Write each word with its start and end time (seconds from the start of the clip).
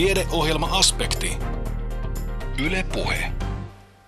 Tiedeohjelma-aspekti. 0.00 1.38
Yle 2.66 2.84
Puhe. 2.92 3.32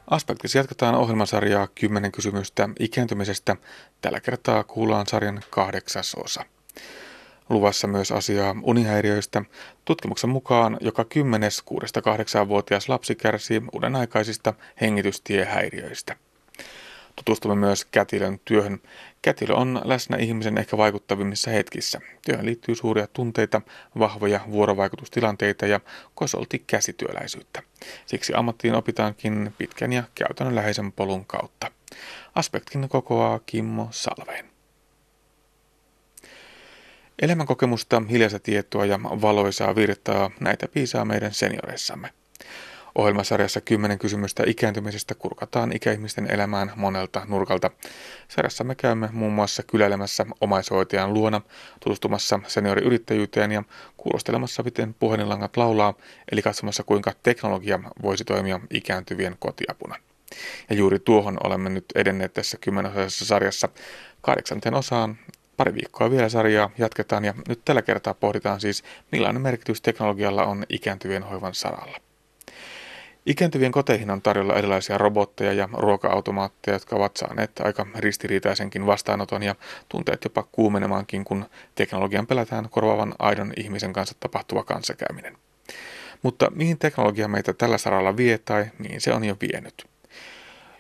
Aspektissa 0.07 0.59
jatketaan 0.59 0.95
ohjelmasarjaa 0.95 1.69
10 1.75 2.13
kysymystä 2.13 2.69
ikääntymisestä. 2.79 3.57
Tällä 4.01 4.21
kertaa 4.21 4.65
kuullaan 4.65 5.07
sarjan 5.07 5.41
kahdeksas 5.51 6.15
osa. 6.15 6.45
Luvassa 7.49 7.87
myös 7.87 8.13
asiaa 8.13 8.57
unihäiriöistä. 8.63 9.43
Tutkimuksen 9.85 10.31
mukaan 10.31 10.77
joka 10.81 11.05
kymmenes 11.05 11.63
6-8-vuotias 11.71 12.89
lapsi 12.89 13.15
kärsii 13.15 13.63
uuden 13.73 13.97
aikaisista 13.97 14.55
hengitystiehäiriöistä. 14.81 16.17
Tutustumme 17.17 17.57
myös 17.57 17.85
kätilön 17.85 18.41
työhön. 18.45 18.81
Kätilö 19.23 19.55
on 19.55 19.81
läsnä 19.85 20.17
ihmisen 20.17 20.59
ehkä 20.59 20.77
vaikuttavimmissa 20.77 21.51
hetkissä. 21.51 22.01
Työhön 22.27 22.47
liittyy 22.47 22.75
suuria 22.75 23.07
tunteita, 23.07 23.61
vahvoja 23.99 24.41
vuorovaikutustilanteita 24.51 25.67
ja 25.67 25.81
kosolti 26.15 26.65
käsityöläisyyttä. 26.67 27.63
Siksi 28.07 28.33
ammattiin 28.37 28.75
opitaankin 28.75 29.55
pitkän 29.59 29.93
ja 29.93 30.03
käytännönläheisen 30.15 30.93
polun 30.93 31.25
kautta. 31.25 31.71
Aspektin 32.35 32.89
kokoaa 32.89 33.41
Kimmo 33.47 33.89
Salveen. 33.91 34.53
Elämänkokemusta, 37.23 38.03
hiljaista 38.11 38.39
tietoa 38.39 38.87
ja 38.87 39.01
valoisaa 39.03 39.75
virtaa, 39.75 40.31
näitä 40.41 40.69
piisaa 40.69 41.05
meidän 41.05 41.35
senioreissamme. 41.35 42.11
Ohjelmasarjassa 42.95 43.61
10 43.61 43.99
kysymystä 43.99 44.43
ikääntymisestä 44.47 45.15
kurkataan 45.15 45.73
ikäihmisten 45.73 46.31
elämään 46.31 46.73
monelta 46.77 47.23
nurkalta. 47.29 47.71
Sarjassa 48.29 48.65
me 48.65 48.75
käymme 48.75 49.09
muun 49.13 49.33
muassa 49.33 49.63
kyläilemässä 49.63 50.27
omaishoitajan 50.41 51.15
luona, 51.15 51.41
tutustumassa 51.81 52.41
senioriyrittäjyyteen 52.47 53.53
ja 53.53 53.63
kuulostelemassa, 53.97 54.63
miten 54.63 54.95
puhelinlangat 54.95 55.57
laulaa, 55.57 55.95
eli 56.33 56.43
katsomassa 56.43 56.83
kuinka 56.83 57.13
teknologia 57.23 57.81
voisi 58.03 58.25
toimia 58.25 58.61
ikääntyvien 58.71 59.37
kotiapuna. 59.39 59.97
Ja 60.71 60.77
juuri 60.77 60.99
tuohon 60.99 61.39
olemme 61.45 61.71
nyt 61.71 61.85
edenneet 61.95 62.35
tässä 62.35 62.59
kymmenosassa 62.61 63.25
sarjassa 63.25 63.69
kahdeksanteen 64.21 64.75
osaan. 64.75 65.19
Pari 65.57 65.75
viikkoa 65.75 66.11
vielä 66.11 66.29
sarjaa 66.29 66.71
jatketaan 66.79 67.25
ja 67.25 67.35
nyt 67.49 67.61
tällä 67.65 67.83
kertaa 67.83 68.15
pohditaan 68.15 68.61
siis, 68.61 68.85
millainen 69.13 69.43
merkitys 69.43 69.81
teknologialla 69.81 70.45
on 70.45 70.65
ikääntyvien 70.69 71.23
hoivan 71.23 71.55
saralla. 71.55 72.12
Ikääntyvien 73.27 73.73
koteihin 73.73 74.11
on 74.11 74.23
tarjolla 74.23 74.55
erilaisia 74.55 74.99
robotteja 74.99 75.53
ja 75.53 75.69
ruoka-automaatteja, 75.73 76.75
jotka 76.75 76.97
ovat 76.97 77.17
saaneet 77.17 77.51
aika 77.61 77.87
ristiriitaisenkin 77.99 78.87
vastaanoton 78.87 79.43
ja 79.43 79.55
tunteet 79.89 80.25
jopa 80.25 80.43
kuumenemaankin, 80.43 81.25
kun 81.25 81.47
teknologian 81.75 82.27
pelätään 82.27 82.69
korvaavan 82.71 83.15
aidon 83.19 83.53
ihmisen 83.57 83.93
kanssa 83.93 84.17
tapahtuva 84.21 84.65
kanssakäyminen. 84.65 85.37
Mutta 86.23 86.51
mihin 86.55 86.79
teknologia 86.79 87.29
meitä 87.29 87.53
tällä 87.53 87.79
saralla 87.79 88.17
vie 88.17 88.39
tai 88.39 88.67
mihin 88.79 89.01
se 89.01 89.13
on 89.13 89.25
jo 89.25 89.37
vienyt? 89.41 89.87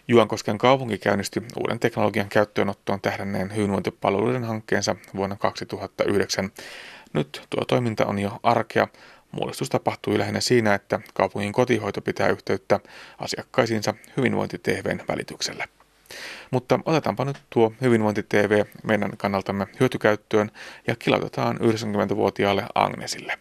Juankosken 0.09 0.59
kaupunki 0.59 0.99
käynnisti 0.99 1.43
uuden 1.61 1.79
teknologian 1.79 2.29
käyttöönottoon 2.29 3.01
tähdänneen 3.01 3.57
hyvinvointipalveluiden 3.57 4.45
hankkeensa 4.45 4.97
vuonna 5.17 5.37
2009. 5.37 6.51
Nyt 7.13 7.43
tuo 7.51 7.65
toiminta 7.65 8.07
on 8.07 8.19
jo 8.19 8.39
arkea, 8.43 8.89
Mullistus 9.33 9.69
tapahtui 9.69 10.19
lähinnä 10.19 10.41
siinä, 10.41 10.75
että 10.75 11.01
kaupungin 11.15 11.53
kotihoito 11.53 12.01
pitää 12.01 12.29
yhteyttä 12.29 12.81
asiakkaisiinsa 13.19 13.95
hyvinvointi-TVn 14.17 15.05
välityksellä. 15.09 15.69
Mutta 16.51 16.81
otetaanpa 16.85 17.25
nyt 17.25 17.43
tuo 17.51 17.73
hyvinvointi-TV 17.81 18.65
meidän 18.83 19.17
kannaltamme 19.17 19.67
hyötykäyttöön 19.81 20.51
ja 20.87 20.97
kilautetaan 20.97 21.57
90-vuotiaalle 21.57 22.67
Agnesille. 22.75 23.39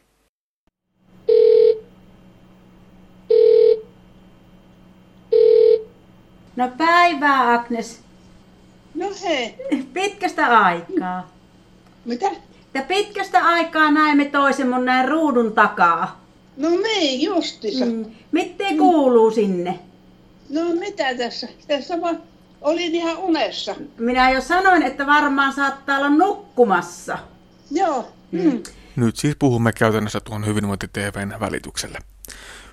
No 6.56 6.72
päivää 6.78 7.54
Agnes. 7.54 8.04
No 8.96 9.08
hei. 9.24 9.56
Pitkästä 9.94 10.48
aikaa. 10.48 11.32
Mitä? 12.06 12.32
Ja 12.74 12.82
pitkästä 12.82 13.46
aikaa 13.46 13.92
näemme 13.92 14.26
toisen 14.26 14.70
mun 14.70 14.86
näin 14.86 15.10
ruudun 15.10 15.52
takaa. 15.54 16.22
No 16.58 16.70
niin, 16.70 17.22
justissa. 17.22 17.86
Mm. 17.86 18.06
Miten 18.32 18.78
kuuluu 18.78 19.32
sinne? 19.32 19.80
No 20.50 20.62
mitä 20.80 21.16
tässä? 21.18 21.48
Tässä 21.68 22.02
vaan 22.02 22.22
olin 22.62 22.96
ihan 22.96 23.18
unessa. 23.18 23.76
Minä 23.98 24.30
jo 24.30 24.42
sanoin, 24.42 24.84
että 24.84 25.06
varmaan 25.06 25.54
saattaa 25.54 25.98
olla 25.98 26.10
nukkumassa. 26.10 27.18
Joo. 27.72 28.12
Mm. 28.32 28.42
Mm. 28.42 28.64
Nyt 28.96 29.18
siis 29.18 29.36
puhumme 29.40 29.74
käytännössä 29.74 30.20
tuon 30.20 30.46
hyvinvointi-TVn 30.46 31.40
välityksellä. 31.40 32.00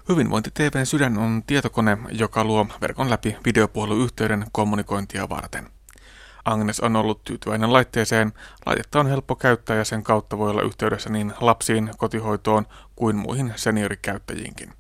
Hyvinvointi-TVn 0.08 0.86
sydän 0.86 1.18
on 1.18 1.42
tietokone, 1.46 1.98
joka 2.12 2.44
luo 2.44 2.66
verkon 2.80 3.10
läpi 3.10 3.36
videopuheluyhteyden 3.44 4.46
kommunikointia 4.52 5.28
varten– 5.28 5.68
Agnes 6.48 6.80
on 6.80 6.96
ollut 6.96 7.24
tyytyväinen 7.24 7.72
laitteeseen. 7.72 8.32
Laitetta 8.66 9.00
on 9.00 9.06
helppo 9.06 9.36
käyttää 9.36 9.76
ja 9.76 9.84
sen 9.84 10.02
kautta 10.02 10.38
voi 10.38 10.50
olla 10.50 10.62
yhteydessä 10.62 11.10
niin 11.10 11.32
lapsiin, 11.40 11.90
kotihoitoon 11.96 12.66
kuin 12.96 13.16
muihin 13.16 13.52
seniorikäyttäjiinkin. 13.56 14.72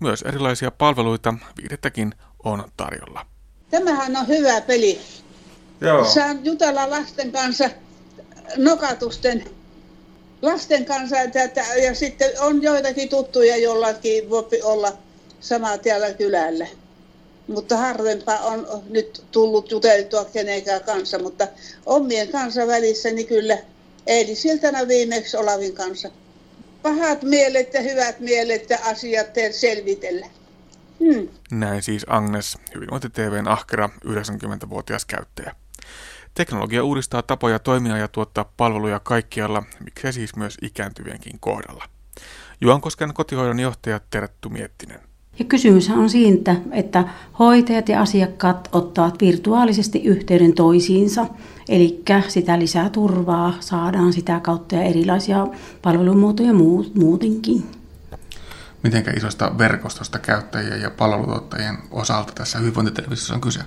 Myös 0.00 0.22
erilaisia 0.22 0.70
palveluita, 0.70 1.34
viidettäkin, 1.62 2.14
on 2.44 2.64
tarjolla. 2.76 3.26
Tämähän 3.70 4.16
on 4.16 4.28
hyvä 4.28 4.60
peli. 4.60 5.00
Joo. 5.80 6.04
Saan 6.04 6.44
jutella 6.44 6.90
lasten 6.90 7.32
kanssa 7.32 7.70
nokatusten 8.56 9.44
lasten 10.42 10.84
kanssa 10.84 11.20
että, 11.20 11.60
ja 11.82 11.94
sitten 11.94 12.30
on 12.40 12.62
joitakin 12.62 13.08
tuttuja, 13.08 13.56
jollakin 13.56 14.30
voi 14.30 14.48
olla 14.62 14.92
sama 15.40 15.78
täällä 15.78 16.10
kylällä 16.12 16.66
mutta 17.46 17.76
harvempaa 17.76 18.38
on 18.38 18.66
nyt 18.90 19.24
tullut 19.30 19.70
juteltua 19.70 20.24
kenenkään 20.24 20.84
kanssa, 20.84 21.18
mutta 21.18 21.48
omien 21.86 22.28
kanssa 22.28 22.66
välissä 22.66 23.10
niin 23.10 23.26
kyllä 23.26 23.58
eilisiltana 24.06 24.88
viimeksi 24.88 25.36
Olavin 25.36 25.74
kanssa. 25.74 26.10
Pahat 26.82 27.22
mielet 27.22 27.74
ja 27.74 27.80
hyvät 27.80 28.20
mielet 28.20 28.70
ja 28.70 28.78
asiat 28.84 29.26
selvitellä. 29.50 30.26
Hmm. 31.00 31.28
Näin 31.50 31.82
siis 31.82 32.06
Agnes, 32.08 32.58
Hyvinvointi 32.74 33.10
TVn 33.10 33.48
ahkera 33.48 33.90
90-vuotias 34.04 35.04
käyttäjä. 35.04 35.54
Teknologia 36.34 36.84
uudistaa 36.84 37.22
tapoja 37.22 37.58
toimia 37.58 37.96
ja 37.96 38.08
tuottaa 38.08 38.52
palveluja 38.56 39.00
kaikkialla, 39.00 39.62
miksei 39.84 40.12
siis 40.12 40.36
myös 40.36 40.56
ikääntyvienkin 40.62 41.40
kohdalla. 41.40 41.84
Juankosken 42.60 43.14
kotihoidon 43.14 43.60
johtaja 43.60 44.00
Terttu 44.10 44.50
Miettinen. 44.50 45.00
Ja 45.38 45.44
kysymys 45.44 45.90
on 45.90 46.10
siitä, 46.10 46.56
että 46.72 47.04
hoitajat 47.38 47.88
ja 47.88 48.00
asiakkaat 48.00 48.68
ottavat 48.72 49.20
virtuaalisesti 49.20 50.04
yhteyden 50.04 50.52
toisiinsa. 50.52 51.26
Eli 51.68 52.02
sitä 52.28 52.58
lisää 52.58 52.90
turvaa 52.90 53.54
saadaan 53.60 54.12
sitä 54.12 54.40
kautta 54.40 54.74
ja 54.74 54.82
erilaisia 54.82 55.46
palvelumuotoja 55.82 56.52
muutenkin. 56.94 57.64
Miten 58.82 59.04
isosta 59.16 59.52
verkostosta 59.58 60.18
käyttäjien 60.18 60.80
ja 60.80 60.90
palvelutuottajien 60.90 61.78
osalta 61.90 62.32
tässä 62.32 62.58
hyvinvointitelevisiossa 62.58 63.34
on 63.34 63.40
kyse? 63.40 63.60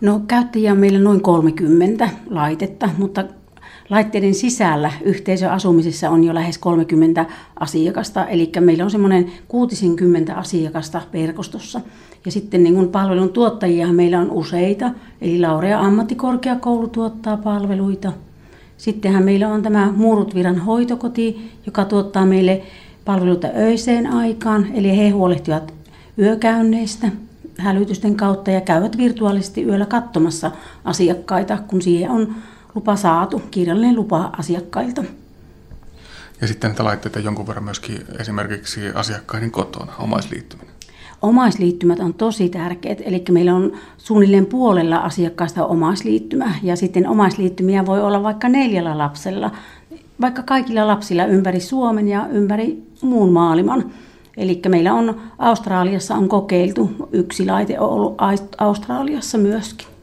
No 0.00 0.20
käyttäjiä 0.28 0.72
on 0.72 0.78
meillä 0.78 0.98
noin 0.98 1.20
30 1.20 2.08
laitetta, 2.30 2.88
mutta 2.98 3.24
laitteiden 3.90 4.34
sisällä 4.34 4.92
yhteisöasumisessa 5.02 6.10
on 6.10 6.24
jo 6.24 6.34
lähes 6.34 6.58
30 6.58 7.26
asiakasta, 7.60 8.26
eli 8.26 8.52
meillä 8.60 8.84
on 8.84 8.90
semmoinen 8.90 9.32
60 9.48 10.34
asiakasta 10.34 11.02
verkostossa. 11.12 11.80
Ja 12.24 12.32
sitten 12.32 12.64
niin 12.64 12.74
kuin 12.74 12.88
palvelun 12.88 13.32
tuottajia 13.32 13.92
meillä 13.92 14.20
on 14.20 14.30
useita, 14.30 14.90
eli 15.20 15.40
Laurea 15.40 15.80
ammattikorkeakoulu 15.80 16.88
tuottaa 16.88 17.36
palveluita. 17.36 18.12
Sittenhän 18.76 19.24
meillä 19.24 19.48
on 19.48 19.62
tämä 19.62 19.92
Muurutviran 19.96 20.58
hoitokoti, 20.58 21.50
joka 21.66 21.84
tuottaa 21.84 22.26
meille 22.26 22.62
palveluita 23.04 23.48
öiseen 23.56 24.06
aikaan, 24.06 24.66
eli 24.74 24.96
he 24.96 25.10
huolehtivat 25.10 25.74
yökäynneistä 26.18 27.10
hälytysten 27.58 28.16
kautta 28.16 28.50
ja 28.50 28.60
käyvät 28.60 28.96
virtuaalisesti 28.96 29.62
yöllä 29.62 29.86
katsomassa 29.86 30.50
asiakkaita, 30.84 31.58
kun 31.68 31.82
siihen 31.82 32.10
on 32.10 32.34
lupa 32.78 32.96
saatu, 32.96 33.42
kirjallinen 33.50 33.96
lupa 33.96 34.30
asiakkailta. 34.38 35.04
Ja 36.40 36.46
sitten 36.48 36.70
näitä 36.70 36.84
laitteita 36.84 37.18
jonkun 37.18 37.46
verran 37.46 37.64
myöskin 37.64 38.04
esimerkiksi 38.18 38.80
asiakkaiden 38.94 39.50
kotona, 39.50 39.92
omaisliittyminen. 39.98 40.74
Omaisliittymät 41.22 42.00
on 42.00 42.14
tosi 42.14 42.48
tärkeät, 42.48 42.98
eli 43.04 43.24
meillä 43.30 43.54
on 43.54 43.72
suunnilleen 43.96 44.46
puolella 44.46 44.96
asiakkaista 44.96 45.66
omaisliittymä, 45.66 46.54
ja 46.62 46.76
sitten 46.76 47.08
omaisliittymiä 47.08 47.86
voi 47.86 48.02
olla 48.02 48.22
vaikka 48.22 48.48
neljällä 48.48 48.98
lapsella, 48.98 49.50
vaikka 50.20 50.42
kaikilla 50.42 50.86
lapsilla 50.86 51.24
ympäri 51.24 51.60
Suomen 51.60 52.08
ja 52.08 52.26
ympäri 52.26 52.82
muun 53.02 53.32
maailman. 53.32 53.92
Eli 54.36 54.62
meillä 54.68 54.94
on 54.94 55.20
Australiassa 55.38 56.14
on 56.14 56.28
kokeiltu, 56.28 56.90
yksi 57.12 57.46
laite 57.46 57.80
on 57.80 57.90
ollut 57.90 58.16
Australiassa 58.58 59.38
myöskin. 59.38 59.97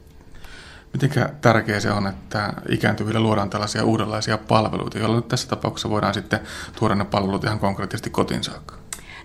Miten 1.01 1.29
tärkeää 1.41 1.79
se 1.79 1.91
on, 1.91 2.07
että 2.07 2.53
ikääntyville 2.69 3.19
luodaan 3.19 3.49
tällaisia 3.49 3.85
uudenlaisia 3.85 4.37
palveluita, 4.37 4.97
joilla 4.97 5.15
nyt 5.15 5.27
tässä 5.27 5.47
tapauksessa 5.47 5.89
voidaan 5.89 6.13
sitten 6.13 6.39
tuoda 6.79 6.95
ne 6.95 7.05
palvelut 7.05 7.43
ihan 7.43 7.59
konkreettisesti 7.59 8.09
kotiin 8.09 8.43
saakka? 8.43 8.75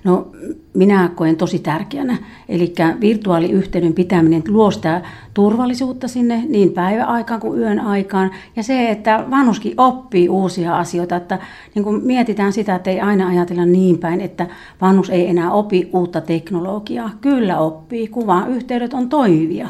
No 0.04 0.32
minä 0.74 1.10
koen 1.14 1.36
tosi 1.36 1.58
tärkeänä. 1.58 2.18
Eli 2.48 2.74
virtuaaliyhteyden 3.00 3.94
pitäminen 3.94 4.42
luo 4.48 4.70
sitä 4.70 5.02
turvallisuutta 5.34 6.08
sinne 6.08 6.44
niin 6.48 6.72
päiväaikaan 6.72 7.40
kuin 7.40 7.60
yön 7.60 7.80
aikaan. 7.80 8.30
Ja 8.56 8.62
se, 8.62 8.90
että 8.90 9.24
vanhuskin 9.30 9.74
oppii 9.76 10.28
uusia 10.28 10.78
asioita. 10.78 11.16
Että 11.16 11.38
niin 11.74 11.84
kun 11.84 12.00
mietitään 12.04 12.52
sitä, 12.52 12.74
että 12.74 12.90
ei 12.90 13.00
aina 13.00 13.28
ajatella 13.28 13.64
niin 13.64 13.98
päin, 13.98 14.20
että 14.20 14.46
vanhus 14.80 15.10
ei 15.10 15.28
enää 15.28 15.50
opi 15.50 15.90
uutta 15.92 16.20
teknologiaa. 16.20 17.10
Kyllä 17.20 17.58
oppii. 17.58 18.08
Kuvayhteydet 18.08 18.94
on 18.94 19.08
toimivia. 19.08 19.68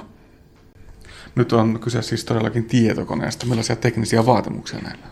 Nyt 1.40 1.52
on 1.52 1.78
kyse 1.80 2.02
siis 2.02 2.24
todellakin 2.24 2.64
tietokoneesta. 2.64 3.46
Millaisia 3.46 3.76
teknisiä 3.76 4.26
vaatimuksia 4.26 4.78
näillä 4.78 5.04
on? 5.04 5.10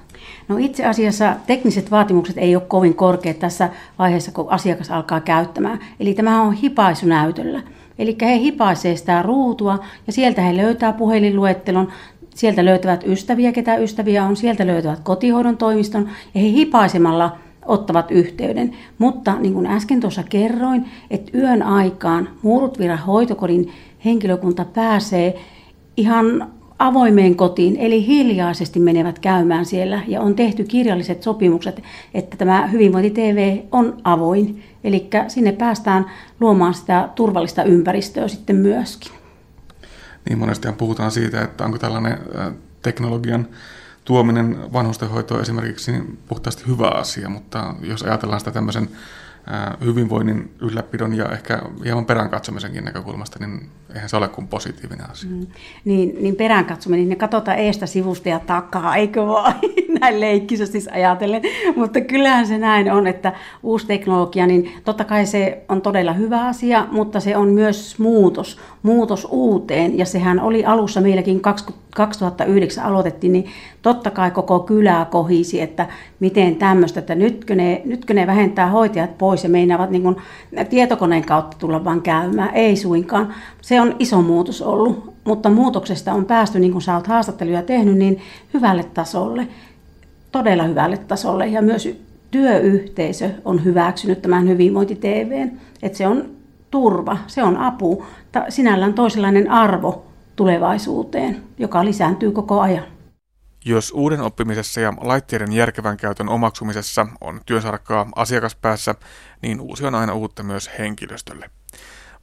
No 0.48 0.56
itse 0.56 0.86
asiassa 0.86 1.36
tekniset 1.46 1.90
vaatimukset 1.90 2.38
ei 2.38 2.56
ole 2.56 2.64
kovin 2.68 2.94
korkeat 2.94 3.38
tässä 3.38 3.68
vaiheessa, 3.98 4.32
kun 4.32 4.50
asiakas 4.50 4.90
alkaa 4.90 5.20
käyttämään. 5.20 5.80
Eli 6.00 6.14
tämä 6.14 6.42
on 6.42 6.52
hipaisunäytöllä. 6.52 7.62
Eli 7.98 8.16
he 8.22 8.38
hipaisee 8.38 8.96
sitä 8.96 9.22
ruutua 9.22 9.78
ja 10.06 10.12
sieltä 10.12 10.42
he 10.42 10.56
löytää 10.56 10.92
puhelinluettelon, 10.92 11.92
sieltä 12.34 12.64
löytävät 12.64 13.04
ystäviä, 13.06 13.52
ketä 13.52 13.76
ystäviä 13.76 14.24
on, 14.24 14.36
sieltä 14.36 14.66
löytävät 14.66 15.00
kotihoidon 15.00 15.56
toimiston 15.56 16.08
ja 16.34 16.40
he 16.40 16.46
hipaisemalla 16.48 17.38
ottavat 17.66 18.10
yhteyden. 18.10 18.76
Mutta 18.98 19.38
niin 19.38 19.54
kuin 19.54 19.66
äsken 19.66 20.00
tuossa 20.00 20.22
kerroin, 20.22 20.88
että 21.10 21.38
yön 21.38 21.62
aikaan 21.62 22.28
Muurutviran 22.42 22.98
hoitokodin 22.98 23.72
henkilökunta 24.04 24.64
pääsee 24.64 25.40
ihan 25.98 26.52
avoimeen 26.78 27.36
kotiin, 27.36 27.76
eli 27.76 28.06
hiljaisesti 28.06 28.80
menevät 28.80 29.18
käymään 29.18 29.66
siellä 29.66 30.02
ja 30.06 30.20
on 30.20 30.34
tehty 30.34 30.64
kirjalliset 30.64 31.22
sopimukset, 31.22 31.82
että 32.14 32.36
tämä 32.36 32.66
Hyvinvointi 32.66 33.10
TV 33.10 33.58
on 33.72 34.00
avoin. 34.04 34.62
Eli 34.84 35.10
sinne 35.28 35.52
päästään 35.52 36.06
luomaan 36.40 36.74
sitä 36.74 37.08
turvallista 37.14 37.62
ympäristöä 37.62 38.28
sitten 38.28 38.56
myöskin. 38.56 39.12
Niin 40.28 40.38
monestihan 40.38 40.76
puhutaan 40.76 41.10
siitä, 41.10 41.42
että 41.42 41.64
onko 41.64 41.78
tällainen 41.78 42.18
teknologian 42.82 43.46
tuominen 44.04 44.72
vanhustenhoitoon 44.72 45.40
esimerkiksi 45.40 45.92
niin 45.92 46.18
puhtaasti 46.28 46.66
hyvä 46.66 46.88
asia, 46.88 47.28
mutta 47.28 47.74
jos 47.80 48.02
ajatellaan 48.02 48.40
sitä 48.40 48.50
tämmöisen 48.50 48.88
hyvinvoinnin 49.84 50.54
ylläpidon 50.60 51.14
ja 51.14 51.28
ehkä 51.28 51.62
hieman 51.84 52.04
perään 52.04 52.30
katsomisenkin 52.30 52.84
näkökulmasta, 52.84 53.38
niin 53.46 53.68
eihän 53.94 54.08
se 54.08 54.16
ole 54.16 54.28
kuin 54.28 54.48
positiivinen 54.48 55.10
asia. 55.10 55.30
Mm. 55.30 55.46
Niin, 55.84 56.16
niin 56.20 56.36
perään 56.36 56.64
katsominen, 56.64 57.08
niin 57.08 57.18
katsotaan 57.18 57.58
eestä, 57.58 57.86
sivusta 57.86 58.28
ja 58.28 58.38
takaa, 58.38 58.96
eikö 58.96 59.26
vaan 59.26 59.54
näin 60.00 60.20
leikkisesti 60.20 60.80
siis 60.80 60.94
ajatellen. 60.94 61.42
Mutta 61.76 62.00
kyllähän 62.00 62.46
se 62.46 62.58
näin 62.58 62.92
on, 62.92 63.06
että 63.06 63.32
uusi 63.62 63.86
teknologia, 63.86 64.46
niin 64.46 64.72
totta 64.84 65.04
kai 65.04 65.26
se 65.26 65.64
on 65.68 65.82
todella 65.82 66.12
hyvä 66.12 66.46
asia, 66.46 66.86
mutta 66.92 67.20
se 67.20 67.36
on 67.36 67.48
myös 67.48 67.98
muutos, 67.98 68.58
muutos 68.82 69.26
uuteen. 69.30 69.98
Ja 69.98 70.06
sehän 70.06 70.40
oli 70.40 70.64
alussa 70.64 71.00
meilläkin 71.00 71.40
2009 71.94 72.84
aloitettiin, 72.84 73.32
niin 73.32 73.46
totta 73.82 74.10
kai 74.10 74.30
koko 74.30 74.60
kylää 74.60 75.04
kohisi, 75.04 75.60
että 75.60 75.86
miten 76.20 76.56
tämmöistä, 76.56 77.00
että 77.00 77.14
nytkö 77.14 77.54
ne, 77.54 77.82
nytkö 77.84 78.14
ne 78.14 78.26
vähentää 78.26 78.66
hoitajat 78.66 79.18
pois 79.18 79.44
ja 79.44 79.50
meinaavat 79.50 79.90
niin 79.90 80.16
tietokoneen 80.70 81.24
kautta 81.24 81.56
tulla 81.58 81.84
vaan 81.84 82.02
käymään. 82.02 82.54
Ei 82.54 82.76
suinkaan. 82.76 83.34
Se 83.60 83.80
on 83.80 83.87
iso 83.98 84.22
muutos 84.22 84.62
ollut, 84.62 85.14
mutta 85.24 85.50
muutoksesta 85.50 86.12
on 86.12 86.24
päästy, 86.24 86.58
niin 86.58 86.72
kuin 86.72 86.82
sä 86.82 86.94
oot 86.94 87.06
haastatteluja 87.06 87.62
tehnyt, 87.62 87.96
niin 87.96 88.20
hyvälle 88.54 88.84
tasolle, 88.84 89.48
todella 90.32 90.64
hyvälle 90.64 90.96
tasolle. 90.96 91.46
Ja 91.46 91.62
myös 91.62 91.88
työyhteisö 92.30 93.30
on 93.44 93.64
hyväksynyt 93.64 94.22
tämän 94.22 94.48
hyvinvointi 94.48 94.94
TVn, 94.94 95.50
että 95.82 95.98
se 95.98 96.06
on 96.06 96.30
turva, 96.70 97.18
se 97.26 97.42
on 97.42 97.56
apu, 97.56 98.06
sinällään 98.48 98.94
toisenlainen 98.94 99.50
arvo 99.50 100.06
tulevaisuuteen, 100.36 101.42
joka 101.58 101.84
lisääntyy 101.84 102.30
koko 102.30 102.60
ajan. 102.60 102.84
Jos 103.64 103.92
uuden 103.96 104.20
oppimisessa 104.20 104.80
ja 104.80 104.92
laitteiden 105.00 105.52
järkevän 105.52 105.96
käytön 105.96 106.28
omaksumisessa 106.28 107.06
on 107.20 107.40
työsarkkaa 107.46 108.08
asiakaspäässä, 108.16 108.94
niin 109.42 109.60
uusi 109.60 109.86
on 109.86 109.94
aina 109.94 110.14
uutta 110.14 110.42
myös 110.42 110.70
henkilöstölle. 110.78 111.50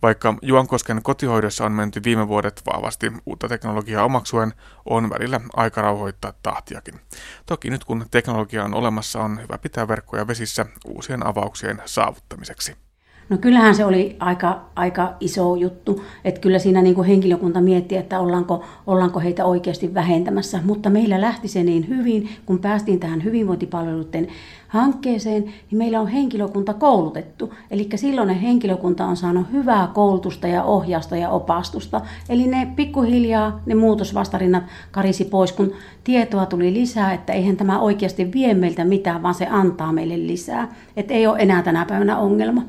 Vaikka 0.06 0.34
Juankosken 0.42 1.04
kotihoidossa 1.04 1.66
on 1.66 1.72
menty 1.72 2.04
viime 2.04 2.28
vuodet 2.28 2.62
vahvasti 2.74 3.12
uutta 3.26 3.48
teknologiaa 3.48 4.04
omaksuen, 4.04 4.54
on 4.86 5.10
välillä 5.10 5.42
aika 5.54 5.82
rauhoittaa 5.82 6.34
tahtiakin. 6.44 7.00
Toki 7.46 7.70
nyt 7.70 7.84
kun 7.84 8.06
teknologia 8.12 8.64
on 8.64 8.74
olemassa, 8.74 9.20
on 9.20 9.42
hyvä 9.42 9.58
pitää 9.58 9.88
verkkoja 9.88 10.28
vesissä 10.28 10.66
uusien 10.86 11.28
avauksien 11.28 11.82
saavuttamiseksi. 11.86 12.85
No 13.30 13.38
kyllähän 13.38 13.76
se 13.76 13.86
oli 13.86 14.16
aika, 14.20 14.62
aika 14.76 15.14
iso 15.20 15.56
juttu, 15.56 16.04
että 16.26 16.42
kyllä 16.42 16.60
siinä 16.60 16.82
niin 16.82 16.96
kuin 16.96 17.08
henkilökunta 17.08 17.62
mietti, 17.62 17.98
että 17.98 18.20
ollaanko, 18.20 18.64
ollaanko 18.88 19.20
heitä 19.20 19.46
oikeasti 19.46 19.94
vähentämässä, 19.94 20.60
mutta 20.66 20.90
meillä 20.90 21.22
lähti 21.22 21.48
se 21.48 21.64
niin 21.64 21.88
hyvin, 21.88 22.30
kun 22.46 22.60
päästiin 22.60 23.00
tähän 23.00 23.24
hyvinvointipalveluiden 23.24 24.28
hankkeeseen, 24.68 25.44
niin 25.44 25.78
meillä 25.78 26.02
on 26.02 26.08
henkilökunta 26.08 26.74
koulutettu. 26.74 27.54
Eli 27.72 27.90
silloin 27.96 28.30
henkilökunta 28.30 29.06
on 29.06 29.18
saanut 29.18 29.52
hyvää 29.52 29.88
koulutusta 29.94 30.48
ja 30.48 30.64
ohjausta 30.64 31.16
ja 31.16 31.30
opastusta. 31.30 32.02
Eli 32.30 32.48
ne 32.48 32.68
pikkuhiljaa, 32.76 33.62
ne 33.66 33.76
muutosvastarinnat 33.76 34.64
karisi 34.92 35.26
pois, 35.26 35.52
kun 35.52 35.74
tietoa 36.04 36.46
tuli 36.46 36.74
lisää, 36.74 37.14
että 37.14 37.34
eihän 37.34 37.58
tämä 37.58 37.80
oikeasti 37.80 38.34
vie 38.34 38.54
meiltä 38.54 38.86
mitään, 38.86 39.24
vaan 39.24 39.34
se 39.34 39.48
antaa 39.48 39.92
meille 39.92 40.28
lisää. 40.28 40.76
Että 40.98 41.14
ei 41.14 41.28
ole 41.28 41.40
enää 41.40 41.64
tänä 41.64 41.86
päivänä 41.86 42.18
ongelma. 42.18 42.62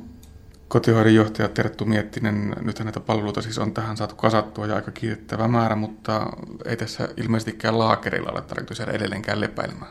Kotihoidon 0.69 1.15
johtaja 1.15 1.49
Terttu 1.49 1.85
Miettinen, 1.85 2.55
nyt 2.61 2.81
näitä 2.85 3.01
palveluita 3.01 3.43
siis 3.43 3.59
on 3.59 3.73
tähän 3.73 3.97
saatu 3.97 4.15
kasattua 4.15 4.67
ja 4.67 4.77
aika 4.77 4.91
kiitettävä 4.91 5.49
määrä, 5.49 5.77
mutta 5.77 6.27
ei 6.65 6.77
tässä 6.77 7.09
ilmeisestikään 7.17 7.79
laakerilla 7.79 8.31
ole 8.31 8.43
tarkoitus 8.43 8.79
jäädä 8.79 8.93
edelleenkään 8.93 9.41
lepäilemään. 9.41 9.91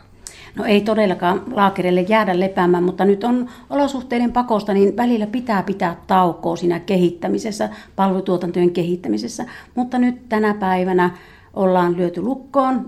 No 0.56 0.66
ei 0.66 0.81
todellakaan 0.81 1.44
laakerille 1.51 2.01
jäädä 2.01 2.39
lepäämään, 2.39 2.83
mutta 2.83 3.06
nyt 3.06 3.24
on 3.24 3.50
olosuhteiden 3.69 4.31
pakosta, 4.31 4.74
niin 4.74 4.98
välillä 4.98 5.27
pitää 5.27 5.63
pitää 5.63 5.95
taukoa 6.07 6.56
siinä 6.56 6.80
kehittämisessä, 6.80 7.69
palvelutuotantojen 7.95 8.71
kehittämisessä. 8.71 9.45
Mutta 9.75 9.98
nyt 9.98 10.30
tänä 10.30 10.54
päivänä 10.54 11.10
ollaan 11.54 11.98
lyöty 11.98 12.21
lukkoon, 12.21 12.88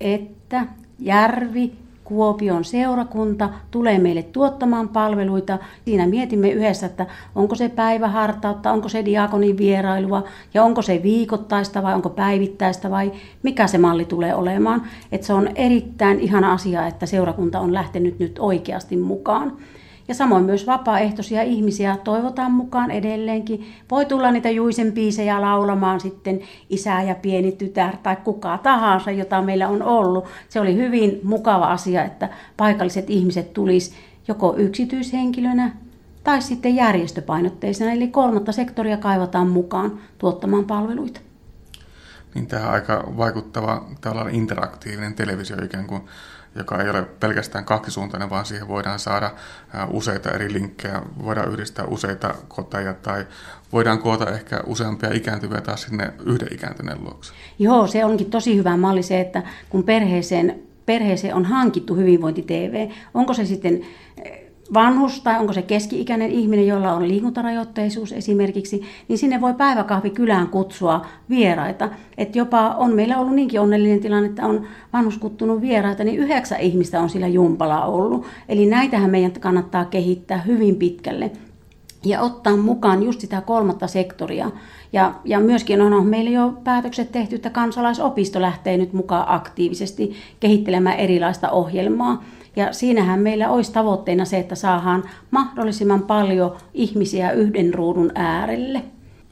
että 0.00 0.66
Järvi 0.98 1.72
Kuopion 2.04 2.64
seurakunta 2.64 3.50
tulee 3.70 3.98
meille 3.98 4.22
tuottamaan 4.22 4.88
palveluita. 4.88 5.58
Siinä 5.84 6.06
mietimme 6.06 6.50
yhdessä, 6.50 6.86
että 6.86 7.06
onko 7.34 7.54
se 7.54 7.68
päivähartautta, 7.68 8.72
onko 8.72 8.88
se 8.88 9.04
diakonin 9.04 9.58
vierailua 9.58 10.24
ja 10.54 10.64
onko 10.64 10.82
se 10.82 11.00
viikoittaista 11.02 11.82
vai 11.82 11.94
onko 11.94 12.10
päivittäistä 12.10 12.90
vai 12.90 13.12
mikä 13.42 13.66
se 13.66 13.78
malli 13.78 14.04
tulee 14.04 14.34
olemaan. 14.34 14.82
Että 15.12 15.26
se 15.26 15.32
on 15.32 15.48
erittäin 15.54 16.20
ihana 16.20 16.52
asia, 16.52 16.86
että 16.86 17.06
seurakunta 17.06 17.60
on 17.60 17.74
lähtenyt 17.74 18.18
nyt 18.18 18.38
oikeasti 18.38 18.96
mukaan. 18.96 19.52
Ja 20.08 20.14
samoin 20.14 20.44
myös 20.44 20.66
vapaaehtoisia 20.66 21.42
ihmisiä 21.42 21.96
toivotaan 22.04 22.52
mukaan 22.52 22.90
edelleenkin. 22.90 23.66
Voi 23.90 24.06
tulla 24.06 24.30
niitä 24.30 24.50
Juisen 24.50 24.92
biisejä 24.92 25.40
laulamaan 25.40 26.00
sitten 26.00 26.40
isä 26.70 27.02
ja 27.02 27.14
pieni 27.14 27.52
tytär 27.52 27.96
tai 27.96 28.16
kuka 28.16 28.58
tahansa, 28.58 29.10
jota 29.10 29.42
meillä 29.42 29.68
on 29.68 29.82
ollut. 29.82 30.24
Se 30.48 30.60
oli 30.60 30.76
hyvin 30.76 31.20
mukava 31.22 31.66
asia, 31.66 32.04
että 32.04 32.28
paikalliset 32.56 33.10
ihmiset 33.10 33.52
tulisi 33.52 33.94
joko 34.28 34.54
yksityishenkilönä 34.56 35.72
tai 36.24 36.42
sitten 36.42 36.76
järjestöpainotteisena, 36.76 37.92
eli 37.92 38.08
kolmatta 38.08 38.52
sektoria 38.52 38.96
kaivataan 38.96 39.48
mukaan 39.48 39.98
tuottamaan 40.18 40.64
palveluita. 40.64 41.20
Niin 42.34 42.46
tämä 42.46 42.68
aika 42.68 43.04
vaikuttava 43.16 43.84
tällainen 44.00 44.34
interaktiivinen 44.34 45.14
televisio 45.14 45.56
ikään 45.64 45.86
kuin 45.86 46.02
joka 46.54 46.82
ei 46.82 46.90
ole 46.90 47.02
pelkästään 47.02 47.64
kaksisuuntainen, 47.64 48.30
vaan 48.30 48.46
siihen 48.46 48.68
voidaan 48.68 48.98
saada 48.98 49.30
useita 49.90 50.30
eri 50.30 50.52
linkkejä, 50.52 51.02
voidaan 51.24 51.52
yhdistää 51.52 51.84
useita 51.84 52.34
koteja 52.48 52.94
tai 52.94 53.26
voidaan 53.72 53.98
koota 53.98 54.30
ehkä 54.30 54.60
useampia 54.66 55.10
ikääntyviä 55.12 55.60
taas 55.60 55.82
sinne 55.82 56.12
yhden 56.26 56.48
ikääntyneen 56.54 57.04
luokse. 57.04 57.32
Joo, 57.58 57.86
se 57.86 58.04
onkin 58.04 58.30
tosi 58.30 58.56
hyvä 58.56 58.76
malli 58.76 59.02
se, 59.02 59.20
että 59.20 59.42
kun 59.70 59.84
perheeseen, 59.84 60.62
perheeseen 60.86 61.34
on 61.34 61.44
hankittu 61.44 61.94
hyvinvointi-TV, 61.94 62.90
onko 63.14 63.34
se 63.34 63.44
sitten 63.44 63.80
vanhus 64.74 65.20
tai 65.20 65.38
onko 65.40 65.52
se 65.52 65.62
keski-ikäinen 65.62 66.30
ihminen, 66.30 66.66
jolla 66.66 66.92
on 66.92 67.08
liikuntarajoitteisuus 67.08 68.12
esimerkiksi, 68.12 68.82
niin 69.08 69.18
sinne 69.18 69.40
voi 69.40 69.54
päiväkahvi 69.54 70.10
kylään 70.10 70.48
kutsua 70.48 71.06
vieraita. 71.30 71.88
Et 72.18 72.36
jopa 72.36 72.68
on 72.70 72.94
meillä 72.94 73.18
ollut 73.18 73.34
niinkin 73.34 73.60
onnellinen 73.60 74.00
tilanne, 74.00 74.28
että 74.28 74.46
on 74.46 74.66
vanhus 74.92 75.18
kuttunut 75.18 75.60
vieraita, 75.60 76.04
niin 76.04 76.18
yhdeksän 76.18 76.60
ihmistä 76.60 77.00
on 77.00 77.10
sillä 77.10 77.28
jumpala 77.28 77.84
ollut. 77.84 78.26
Eli 78.48 78.66
näitähän 78.66 79.10
meidän 79.10 79.32
kannattaa 79.32 79.84
kehittää 79.84 80.38
hyvin 80.38 80.76
pitkälle 80.76 81.30
ja 82.04 82.20
ottaa 82.20 82.56
mukaan 82.56 83.02
just 83.02 83.20
sitä 83.20 83.40
kolmatta 83.40 83.86
sektoria. 83.86 84.50
Ja, 84.92 85.14
ja 85.24 85.40
myöskin 85.40 85.80
on 85.80 86.06
meillä 86.06 86.30
jo 86.30 86.54
päätökset 86.64 87.12
tehty, 87.12 87.36
että 87.36 87.50
kansalaisopisto 87.50 88.42
lähtee 88.42 88.76
nyt 88.76 88.92
mukaan 88.92 89.24
aktiivisesti 89.28 90.12
kehittelemään 90.40 90.98
erilaista 90.98 91.50
ohjelmaa. 91.50 92.22
Ja 92.56 92.72
siinähän 92.72 93.20
meillä 93.20 93.50
olisi 93.50 93.72
tavoitteena 93.72 94.24
se, 94.24 94.38
että 94.38 94.54
saadaan 94.54 95.04
mahdollisimman 95.30 96.02
paljon 96.02 96.56
ihmisiä 96.74 97.32
yhden 97.32 97.74
ruudun 97.74 98.12
äärelle. 98.14 98.82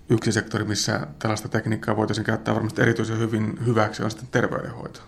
Yksi 0.08 0.32
sektori, 0.32 0.64
missä 0.64 1.06
tällaista 1.18 1.48
tekniikkaa 1.48 1.96
voitaisiin 1.96 2.24
käyttää 2.24 2.54
varmasti 2.54 2.82
erityisen 2.82 3.18
hyvin 3.18 3.58
hyväksi, 3.66 4.02
on 4.02 4.10
sitten 4.10 4.28
terveydenhoito. 4.30 5.00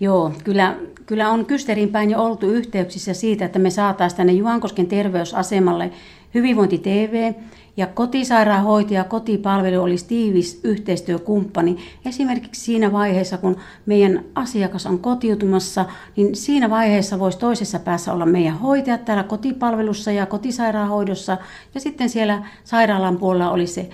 Joo, 0.00 0.32
kyllä, 0.44 0.76
kyllä 1.06 1.30
on 1.30 1.46
Kysterin 1.46 1.88
päin 1.88 2.10
jo 2.10 2.22
oltu 2.22 2.50
yhteyksissä 2.50 3.14
siitä, 3.14 3.44
että 3.44 3.58
me 3.58 3.70
saataisiin 3.70 4.16
tänne 4.16 4.32
Juankosken 4.32 4.86
terveysasemalle 4.86 5.90
hyvinvointi 6.34 6.78
TV 6.78 7.32
ja 7.76 7.86
kotisairaanhoitaja 7.86 9.00
ja 9.00 9.04
kotipalvelu 9.04 9.82
olisi 9.82 10.06
tiivis 10.06 10.60
yhteistyökumppani. 10.64 11.76
Esimerkiksi 12.06 12.60
siinä 12.60 12.92
vaiheessa, 12.92 13.38
kun 13.38 13.56
meidän 13.86 14.24
asiakas 14.34 14.86
on 14.86 14.98
kotiutumassa, 14.98 15.84
niin 16.16 16.36
siinä 16.36 16.70
vaiheessa 16.70 17.18
voisi 17.18 17.38
toisessa 17.38 17.78
päässä 17.78 18.12
olla 18.12 18.26
meidän 18.26 18.58
hoitajat 18.58 19.04
täällä 19.04 19.22
kotipalvelussa 19.22 20.12
ja 20.12 20.26
kotisairaanhoidossa. 20.26 21.38
Ja 21.74 21.80
sitten 21.80 22.08
siellä 22.08 22.42
sairaalan 22.64 23.18
puolella 23.18 23.50
olisi 23.50 23.74
se 23.74 23.88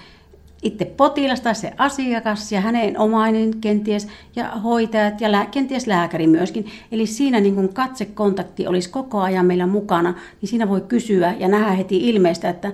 itse 0.62 0.84
potilas 0.84 1.40
tai 1.40 1.54
se 1.54 1.72
asiakas 1.78 2.52
ja 2.52 2.60
hänen 2.60 2.98
omainen 2.98 3.60
kenties 3.60 4.08
ja 4.36 4.48
hoitajat 4.48 5.20
ja 5.20 5.32
lää, 5.32 5.46
kenties 5.46 5.86
lääkäri 5.86 6.26
myöskin. 6.26 6.66
Eli 6.92 7.06
siinä 7.06 7.40
niin 7.40 7.54
kun 7.54 7.68
katsekontakti 7.68 8.66
olisi 8.66 8.90
koko 8.90 9.20
ajan 9.20 9.46
meillä 9.46 9.66
mukana, 9.66 10.14
niin 10.40 10.48
siinä 10.48 10.68
voi 10.68 10.80
kysyä 10.80 11.34
ja 11.38 11.48
nähdä 11.48 11.70
heti 11.70 12.08
ilmeistä, 12.08 12.48
että 12.48 12.72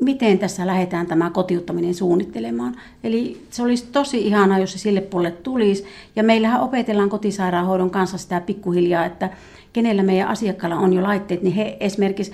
miten 0.00 0.38
tässä 0.38 0.66
lähdetään 0.66 1.06
tämä 1.06 1.30
kotiuttaminen 1.30 1.94
suunnittelemaan. 1.94 2.76
Eli 3.04 3.42
se 3.50 3.62
olisi 3.62 3.86
tosi 3.92 4.26
ihanaa, 4.26 4.58
jos 4.58 4.72
se 4.72 4.78
sille 4.78 5.00
puolelle 5.00 5.36
tulisi. 5.42 5.84
Ja 6.16 6.22
meillähän 6.22 6.60
opetellaan 6.60 7.08
kotisairaanhoidon 7.08 7.90
kanssa 7.90 8.18
sitä 8.18 8.40
pikkuhiljaa, 8.40 9.04
että 9.04 9.30
kenellä 9.72 10.02
meidän 10.02 10.28
asiakkailla 10.28 10.76
on 10.76 10.92
jo 10.92 11.02
laitteet, 11.02 11.42
niin 11.42 11.54
he 11.54 11.76
esimerkiksi 11.80 12.32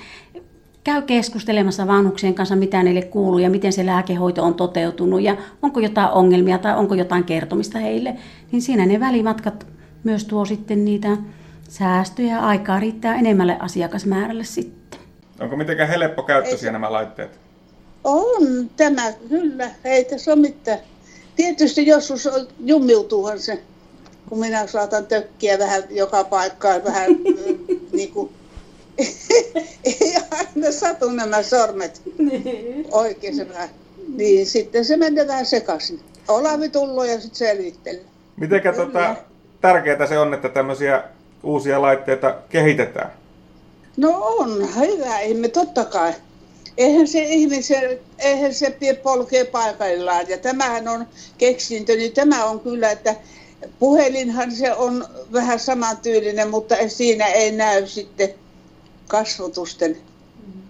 käy 0.84 1.02
keskustelemassa 1.02 1.86
vanhuksien 1.86 2.34
kanssa, 2.34 2.56
mitä 2.56 2.82
niille 2.82 3.02
kuuluu 3.02 3.38
ja 3.38 3.50
miten 3.50 3.72
se 3.72 3.86
lääkehoito 3.86 4.42
on 4.42 4.54
toteutunut 4.54 5.22
ja 5.22 5.36
onko 5.62 5.80
jotain 5.80 6.10
ongelmia 6.10 6.58
tai 6.58 6.76
onko 6.76 6.94
jotain 6.94 7.24
kertomista 7.24 7.78
heille. 7.78 8.16
Niin 8.52 8.62
siinä 8.62 8.86
ne 8.86 9.00
välimatkat 9.00 9.66
myös 10.04 10.24
tuo 10.24 10.44
sitten 10.44 10.84
niitä 10.84 11.16
säästöjä 11.68 12.34
ja 12.34 12.40
aikaa 12.40 12.80
riittää 12.80 13.14
enemmälle 13.14 13.56
asiakasmäärälle 13.58 14.44
sitten. 14.44 15.00
Onko 15.40 15.56
mitenkään 15.56 15.88
helppokäyttöisiä 15.88 16.72
nämä 16.72 16.92
laitteet? 16.92 17.40
On 18.04 18.70
tämä, 18.76 19.12
kyllä. 19.28 19.70
Ei 19.84 20.04
tässä 20.04 20.32
ole 20.32 20.40
mitään. 20.40 20.78
Tietysti 21.36 21.86
joskus 21.86 22.28
jummiutuuhan 22.60 23.38
se, 23.38 23.62
kun 24.28 24.38
minä 24.38 24.66
saatan 24.66 25.06
tökkiä 25.06 25.58
vähän 25.58 25.82
joka 25.90 26.24
paikkaan, 26.24 26.84
vähän 26.84 27.10
niin 27.92 28.12
kuin 28.12 28.30
ei 29.84 30.14
aina 30.30 30.72
satu 30.72 31.10
nämä 31.10 31.42
sormet 31.42 32.02
niin. 32.18 32.86
oikein 32.92 33.48
vähän. 33.48 33.68
Niin 34.16 34.46
sitten 34.46 34.84
se 34.84 34.96
menee 34.96 35.26
vähän 35.26 35.46
sekaisin. 35.46 36.00
Olavi 36.28 36.68
tullut 36.68 37.06
ja 37.06 37.20
sitten 37.20 37.38
selvittely. 37.38 38.00
Mitenkä 38.36 38.72
tota, 38.72 39.16
tärkeää 39.60 40.06
se 40.06 40.18
on, 40.18 40.34
että 40.34 40.48
tämmöisiä 40.48 41.02
uusia 41.42 41.82
laitteita 41.82 42.34
kehitetään? 42.48 43.12
No 43.96 44.10
on, 44.22 44.68
hyvä 44.80 45.20
ihme, 45.20 45.48
totta 45.48 45.84
kai. 45.84 46.12
Eihän 46.76 47.08
se 47.08 47.22
ihmisen, 47.22 47.98
eihän 48.18 48.54
se 48.54 48.78
polkee 49.02 49.44
paikallaan. 49.44 50.28
Ja 50.28 50.38
tämähän 50.38 50.88
on 50.88 51.06
keksintö, 51.38 51.96
niin 51.96 52.12
tämä 52.12 52.44
on 52.44 52.60
kyllä, 52.60 52.90
että 52.90 53.16
puhelinhan 53.78 54.52
se 54.52 54.72
on 54.72 55.04
vähän 55.32 55.60
samantyylinen, 55.60 56.50
mutta 56.50 56.74
siinä 56.88 57.26
ei 57.26 57.52
näy 57.52 57.86
sitten 57.86 58.28
kasvotusten. 59.08 59.96
Mm. 60.46 60.62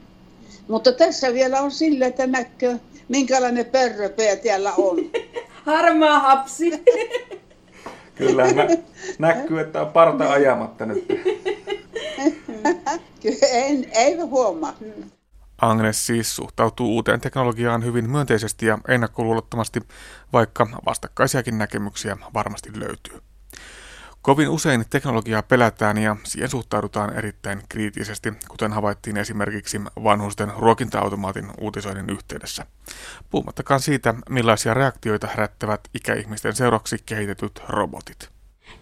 Mutta 0.68 0.92
tässä 0.92 1.32
vielä 1.32 1.60
on 1.60 1.70
sillä, 1.70 2.06
että 2.06 2.26
näkö, 2.26 2.78
minkälainen 3.08 3.66
pörröpeä 3.66 4.36
täällä 4.36 4.72
on. 4.72 4.96
Harmaa 5.66 6.18
hapsi. 6.18 6.70
Kyllä, 8.14 8.52
nä- 8.52 8.76
näkyy, 9.18 9.60
että 9.60 9.80
on 9.80 9.92
parta 9.92 10.32
ajamatta 10.32 10.86
nyt. 10.86 11.06
Kyllä, 13.22 13.46
en, 13.52 13.86
ei 13.92 14.16
huomaa. 14.16 14.76
Agnes 15.60 16.06
siis 16.06 16.36
suhtautuu 16.36 16.94
uuteen 16.94 17.20
teknologiaan 17.20 17.84
hyvin 17.84 18.10
myönteisesti 18.10 18.66
ja 18.66 18.78
ennakkoluulottomasti, 18.88 19.80
vaikka 20.32 20.66
vastakkaisiakin 20.86 21.58
näkemyksiä 21.58 22.16
varmasti 22.34 22.70
löytyy. 22.74 23.20
Kovin 24.22 24.48
usein 24.48 24.84
teknologiaa 24.90 25.42
pelätään 25.42 25.98
ja 25.98 26.16
siihen 26.24 26.50
suhtaudutaan 26.50 27.12
erittäin 27.12 27.62
kriittisesti, 27.68 28.32
kuten 28.48 28.72
havaittiin 28.72 29.16
esimerkiksi 29.16 29.80
vanhusten 29.84 30.52
ruokinta-automaatin 30.56 31.50
uutisoinnin 31.60 32.10
yhteydessä. 32.10 32.66
Puhumattakaan 33.30 33.80
siitä, 33.80 34.14
millaisia 34.30 34.74
reaktioita 34.74 35.26
herättävät 35.26 35.80
ikäihmisten 35.94 36.54
seuraksi 36.56 36.96
kehitetyt 37.06 37.62
robotit. 37.68 38.33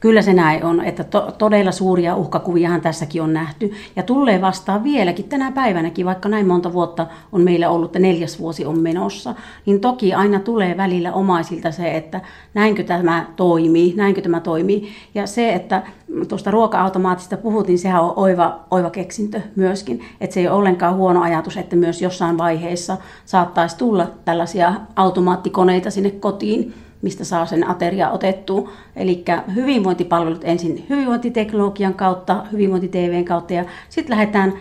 Kyllä 0.03 0.23
se 0.23 0.33
näin 0.33 0.65
on, 0.65 0.85
että 0.85 1.05
to, 1.05 1.35
todella 1.39 1.73
suuria 1.73 2.17
uhkakuviahan 2.17 2.81
tässäkin 2.81 3.23
on 3.23 3.33
nähty. 3.33 3.73
Ja 3.97 4.03
tulee 4.03 4.41
vastaan 4.41 4.85
vieläkin 4.85 5.29
tänä 5.29 5.53
päivänäkin, 5.53 6.07
vaikka 6.07 6.29
näin 6.29 6.47
monta 6.47 6.73
vuotta 6.73 7.07
on 7.33 7.41
meillä 7.41 7.71
ollut, 7.71 7.89
että 7.89 7.99
neljäs 7.99 8.39
vuosi 8.39 8.65
on 8.65 8.79
menossa. 8.79 9.35
Niin 9.67 9.81
toki 9.81 10.15
aina 10.15 10.41
tulee 10.41 10.77
välillä 10.77 11.13
omaisilta 11.13 11.71
se, 11.71 11.97
että 11.97 12.21
näinkö 12.55 12.83
tämä 12.83 13.27
toimii, 13.37 13.95
näinkö 13.97 14.21
tämä 14.21 14.41
toimii. 14.41 14.89
Ja 15.15 15.27
se, 15.27 15.53
että 15.53 15.83
tuosta 16.29 16.51
ruoka-automaatista 16.51 17.37
puhuttiin, 17.37 17.79
sehän 17.79 18.03
on 18.03 18.13
oiva, 18.17 18.61
oiva 18.71 18.91
keksintö 18.91 19.41
myöskin. 19.57 20.01
Että 20.21 20.35
se 20.35 20.41
ei 20.41 20.49
ole 20.49 20.57
ollenkaan 20.57 20.97
huono 20.97 21.23
ajatus, 21.23 21.57
että 21.57 21.77
myös 21.77 22.03
jossain 22.03 22.39
vaiheessa 22.39 22.97
saattaisi 23.25 23.79
tulla 23.79 24.07
tällaisia 24.25 24.75
automaattikoneita 24.97 25.91
sinne 25.91 26.11
kotiin, 26.11 26.75
mistä 27.03 27.25
saa 27.25 27.47
sen 27.47 27.69
ateria 27.69 28.11
otettua. 28.11 28.73
Eli 28.97 29.25
hyvinvointipalvelut 29.55 30.45
ensin 30.45 30.87
hyvinvointiteknologian 30.89 31.95
kautta, 31.95 32.47
hyvinvointi-TVn 32.53 33.25
kautta 33.25 33.53
ja 33.53 33.65
sitten 33.89 34.17
lähdetään 34.17 34.53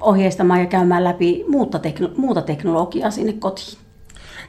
ohjeistamaan 0.00 0.60
ja 0.60 0.66
käymään 0.66 1.04
läpi 1.04 1.44
muuta, 1.48 1.78
tekno- 1.78 2.10
muuta 2.16 2.42
teknologiaa 2.42 3.10
sinne 3.10 3.32
kotiin. 3.32 3.78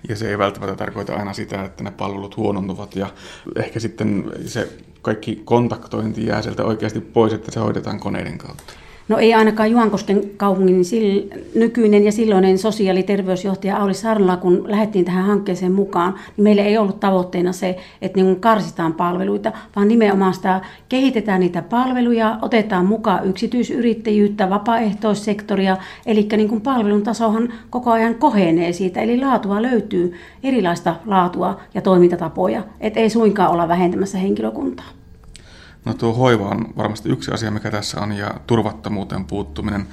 Ja 0.09 0.15
se 0.15 0.29
ei 0.29 0.37
välttämättä 0.37 0.75
tarkoita 0.75 1.15
aina 1.15 1.33
sitä, 1.33 1.63
että 1.63 1.83
ne 1.83 1.91
palvelut 1.91 2.37
huonontuvat 2.37 2.95
ja 2.95 3.07
ehkä 3.55 3.79
sitten 3.79 4.31
se 4.45 4.69
kaikki 5.01 5.41
kontaktointi 5.45 6.25
jää 6.25 6.41
sieltä 6.41 6.65
oikeasti 6.65 7.01
pois, 7.01 7.33
että 7.33 7.51
se 7.51 7.59
hoidetaan 7.59 7.99
koneiden 7.99 8.37
kautta. 8.37 8.73
No 9.09 9.17
ei 9.17 9.33
ainakaan 9.33 9.71
Juankosken 9.71 10.21
kaupungin 10.37 10.81
nykyinen 11.55 12.03
ja 12.03 12.11
silloinen 12.11 12.57
sosiaali- 12.57 12.99
ja 12.99 13.03
terveysjohtaja 13.03 13.77
Auli 13.77 13.93
Sarnola, 13.93 14.37
kun 14.37 14.63
lähdettiin 14.67 15.05
tähän 15.05 15.25
hankkeeseen 15.25 15.71
mukaan, 15.71 16.13
niin 16.13 16.43
meillä 16.43 16.63
ei 16.63 16.77
ollut 16.77 16.99
tavoitteena 16.99 17.51
se, 17.51 17.77
että 18.01 18.21
niin 18.21 18.39
karsitaan 18.39 18.93
palveluita, 18.93 19.51
vaan 19.75 19.87
nimenomaan 19.87 20.33
sitä 20.33 20.61
kehitetään 20.89 21.39
niitä 21.39 21.61
palveluja, 21.61 22.39
otetaan 22.41 22.85
mukaan 22.85 23.27
yksityisyrittäjyyttä, 23.27 24.49
vapaaehtoissektoria, 24.49 25.77
eli 26.05 26.27
niin 26.37 26.49
kuin 26.49 26.61
palvelun 26.61 27.03
tasohan 27.03 27.53
koko 27.69 27.91
ajan 27.91 28.15
kohenee 28.15 28.73
siitä, 28.73 29.01
eli 29.01 29.19
laatua 29.19 29.61
löytyy, 29.61 30.13
erilaista 30.43 30.95
laatua 31.05 31.59
ja 31.73 31.81
toimintatapoja, 31.81 32.63
et 32.81 32.97
ei 32.97 33.09
suinkaan 33.09 33.51
olla 33.51 33.67
vähentämässä 33.67 34.17
henkilökuntaa. 34.17 34.98
No 35.85 35.93
tuo 35.93 36.13
hoiva 36.13 36.49
on 36.49 36.65
varmasti 36.77 37.09
yksi 37.09 37.31
asia, 37.31 37.51
mikä 37.51 37.71
tässä 37.71 38.01
on, 38.01 38.11
ja 38.11 38.33
turvattomuuteen 38.47 39.25
puuttuminen 39.25 39.87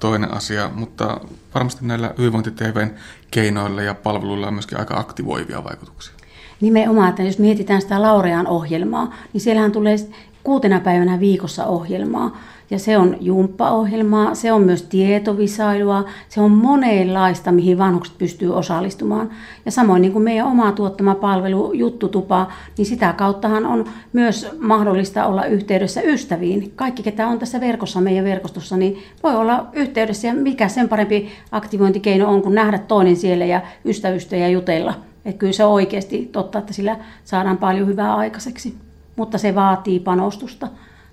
toinen 0.00 0.34
asia, 0.34 0.70
mutta 0.74 1.20
varmasti 1.54 1.86
näillä 1.86 2.14
hyvinvointi-TVn 2.18 2.90
keinoilla 3.30 3.82
ja 3.82 3.94
palveluilla 3.94 4.46
on 4.46 4.54
myöskin 4.54 4.78
aika 4.78 4.98
aktivoivia 4.98 5.64
vaikutuksia. 5.64 6.14
Nimenomaan, 6.60 7.08
että 7.08 7.22
jos 7.22 7.38
mietitään 7.38 7.82
sitä 7.82 8.02
Laurean 8.02 8.46
ohjelmaa, 8.46 9.14
niin 9.32 9.40
siellähän 9.40 9.72
tulee 9.72 9.96
kuutena 10.42 10.80
päivänä 10.80 11.20
viikossa 11.20 11.64
ohjelmaa. 11.66 12.36
Ja 12.72 12.78
se 12.78 12.98
on 12.98 13.16
jumppaohjelmaa, 13.20 14.34
se 14.34 14.52
on 14.52 14.62
myös 14.62 14.82
tietovisailua, 14.82 16.04
se 16.28 16.40
on 16.40 16.50
monenlaista, 16.50 17.52
mihin 17.52 17.78
vanhukset 17.78 18.18
pystyy 18.18 18.54
osallistumaan. 18.54 19.30
Ja 19.64 19.70
samoin 19.70 20.02
niin 20.02 20.12
kuin 20.12 20.22
meidän 20.22 20.46
oma 20.46 20.72
tuottama 20.72 21.14
palvelu 21.14 21.72
Juttutupa, 21.72 22.52
niin 22.78 22.86
sitä 22.86 23.12
kauttahan 23.12 23.66
on 23.66 23.84
myös 24.12 24.48
mahdollista 24.58 25.26
olla 25.26 25.44
yhteydessä 25.44 26.00
ystäviin. 26.02 26.72
Kaikki, 26.76 27.02
ketä 27.02 27.28
on 27.28 27.38
tässä 27.38 27.60
verkossa, 27.60 28.00
meidän 28.00 28.24
verkostossa, 28.24 28.76
niin 28.76 28.98
voi 29.22 29.36
olla 29.36 29.66
yhteydessä 29.72 30.26
ja 30.26 30.34
mikä 30.34 30.68
sen 30.68 30.88
parempi 30.88 31.28
aktivointikeino 31.50 32.28
on 32.28 32.42
kuin 32.42 32.54
nähdä 32.54 32.78
toinen 32.78 33.16
siellä 33.16 33.44
ja 33.44 33.60
ystävystä 33.84 34.36
ja 34.36 34.48
jutella. 34.48 34.94
Että 35.24 35.38
kyllä 35.38 35.52
se 35.52 35.64
on 35.64 35.72
oikeasti 35.72 36.28
totta, 36.32 36.58
että 36.58 36.72
sillä 36.72 36.96
saadaan 37.24 37.58
paljon 37.58 37.86
hyvää 37.88 38.14
aikaiseksi, 38.14 38.74
mutta 39.16 39.38
se 39.38 39.54
vaatii 39.54 40.00
panostusta 40.00 40.68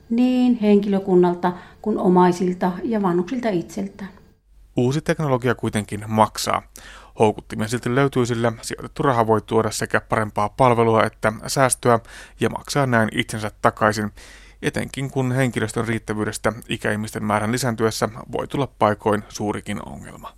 niin 0.10 0.60
henkilökunnalta 0.62 1.54
kuin 1.82 1.98
omaisilta 1.98 2.72
ja 2.84 3.01
vanhuksilta 3.01 3.50
itseltään. 3.50 4.10
Uusi 4.78 5.01
teknologia 5.01 5.56
kuitenkin 5.56 6.04
maksaa. 6.08 6.62
Houkuttimia 7.20 7.68
silti 7.68 7.96
löytyy, 7.96 8.25
sillä 8.25 8.54
sijoitettu 8.62 9.04
raha 9.04 9.28
voi 9.28 9.42
tuoda 9.42 9.72
sekä 9.72 10.01
parempaa 10.01 10.50
palvelua 10.50 11.04
että 11.04 11.34
säästöä 11.48 12.00
ja 12.39 12.50
maksaa 12.50 12.86
näin 12.86 13.10
itsensä 13.16 13.51
takaisin. 13.62 14.12
Etenkin 14.62 15.12
kun 15.12 15.32
henkilöstön 15.32 15.88
riittävyydestä 15.88 16.54
ikäihmisten 16.70 17.24
määrän 17.24 17.51
lisääntyessä 17.51 18.10
voi 18.32 18.48
tulla 18.48 18.68
paikoin 18.80 19.24
suurikin 19.30 19.88
ongelma. 19.88 20.34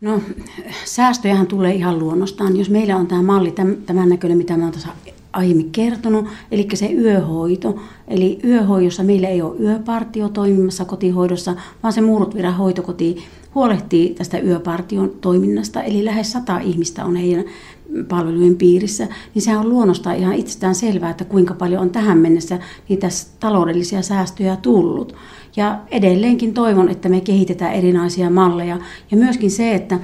No, 0.00 0.22
säästöjähän 0.84 1.46
tulee 1.46 1.74
ihan 1.74 1.98
luonnostaan. 1.98 2.56
Jos 2.56 2.70
meillä 2.70 2.96
on 2.96 3.06
tämä 3.06 3.22
malli, 3.22 3.54
tämän 3.86 4.08
näköinen, 4.08 4.38
mitä 4.38 4.56
mä 4.56 4.62
olen 4.62 4.72
tässä 4.72 4.88
aiemmin 5.32 5.70
kertonut, 5.70 6.26
eli 6.50 6.68
se 6.74 6.92
yöhoito. 6.92 7.76
Eli 8.08 8.38
yöhoidossa 8.44 9.02
meillä 9.02 9.28
ei 9.28 9.42
ole 9.42 9.60
yöpartio 9.60 10.28
toimimassa 10.28 10.84
kotihoidossa, 10.84 11.54
vaan 11.82 11.92
se 11.92 12.00
Muurutviran 12.00 12.56
hoitokoti 12.56 13.16
huolehtii 13.54 14.14
tästä 14.14 14.38
yöpartion 14.38 15.10
toiminnasta. 15.20 15.82
Eli 15.82 16.04
lähes 16.04 16.32
sata 16.32 16.58
ihmistä 16.58 17.04
on 17.04 17.16
heidän 17.16 17.44
palvelujen 18.08 18.56
piirissä, 18.56 19.08
niin 19.34 19.42
sehän 19.42 19.60
on 19.60 19.68
luonnostaan 19.68 20.16
ihan 20.16 20.34
itsestään 20.34 20.74
selvää, 20.74 21.10
että 21.10 21.24
kuinka 21.24 21.54
paljon 21.54 21.82
on 21.82 21.90
tähän 21.90 22.18
mennessä 22.18 22.58
niitä 22.88 23.08
taloudellisia 23.40 24.02
säästöjä 24.02 24.56
tullut. 24.56 25.14
Ja 25.56 25.78
edelleenkin 25.90 26.54
toivon, 26.54 26.88
että 26.88 27.08
me 27.08 27.20
kehitetään 27.20 27.74
erinäisiä 27.74 28.30
malleja. 28.30 28.78
Ja 29.10 29.16
myöskin 29.16 29.50
se, 29.50 29.74
että 29.74 29.98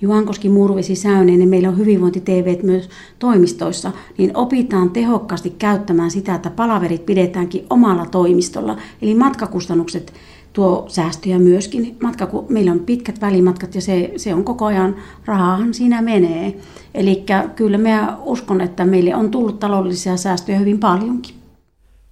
Juankoski, 0.00 0.48
Murvesi, 0.48 0.94
Säynen, 0.94 1.38
niin 1.38 1.48
meillä 1.48 1.68
on 1.68 1.78
hyvinvointi 1.78 2.20
TV 2.20 2.58
myös 2.62 2.88
toimistoissa, 3.18 3.92
niin 4.18 4.36
opitaan 4.36 4.90
tehokkaasti 4.90 5.50
käyttämään 5.50 6.10
sitä, 6.10 6.34
että 6.34 6.50
palaverit 6.50 7.06
pidetäänkin 7.06 7.66
omalla 7.70 8.06
toimistolla. 8.06 8.76
Eli 9.02 9.14
matkakustannukset 9.14 10.12
tuo 10.52 10.84
säästöjä 10.88 11.38
myöskin. 11.38 11.96
Matka, 12.02 12.26
kun 12.26 12.46
meillä 12.48 12.72
on 12.72 12.80
pitkät 12.80 13.20
välimatkat 13.20 13.74
ja 13.74 13.80
se, 13.80 14.12
se 14.16 14.34
on 14.34 14.44
koko 14.44 14.64
ajan, 14.64 14.96
rahahan 15.24 15.74
siinä 15.74 16.02
menee. 16.02 16.60
Eli 16.94 17.24
kyllä 17.56 17.78
minä 17.78 18.16
uskon, 18.20 18.60
että 18.60 18.84
meille 18.84 19.14
on 19.14 19.30
tullut 19.30 19.60
taloudellisia 19.60 20.16
säästöjä 20.16 20.58
hyvin 20.58 20.78
paljonkin. 20.78 21.34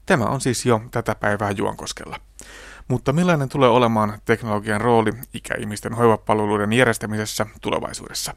Tämä 0.06 0.24
on 0.24 0.40
siis 0.40 0.66
jo 0.66 0.80
tätä 0.90 1.14
päivää 1.14 1.50
Juankoskella. 1.50 2.27
Mutta 2.88 3.12
millainen 3.12 3.48
tulee 3.48 3.68
olemaan 3.68 4.18
teknologian 4.24 4.80
rooli 4.80 5.12
ikäihmisten 5.34 5.94
hoivapalveluiden 5.94 6.72
järjestämisessä 6.72 7.46
tulevaisuudessa? 7.60 8.34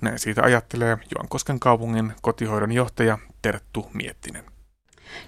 Näin 0.00 0.18
siitä 0.18 0.42
ajattelee 0.42 0.98
Juankosken 1.14 1.60
kaupungin 1.60 2.12
kotihoidon 2.22 2.72
johtaja 2.72 3.18
Terttu 3.42 3.90
Miettinen. 3.94 4.55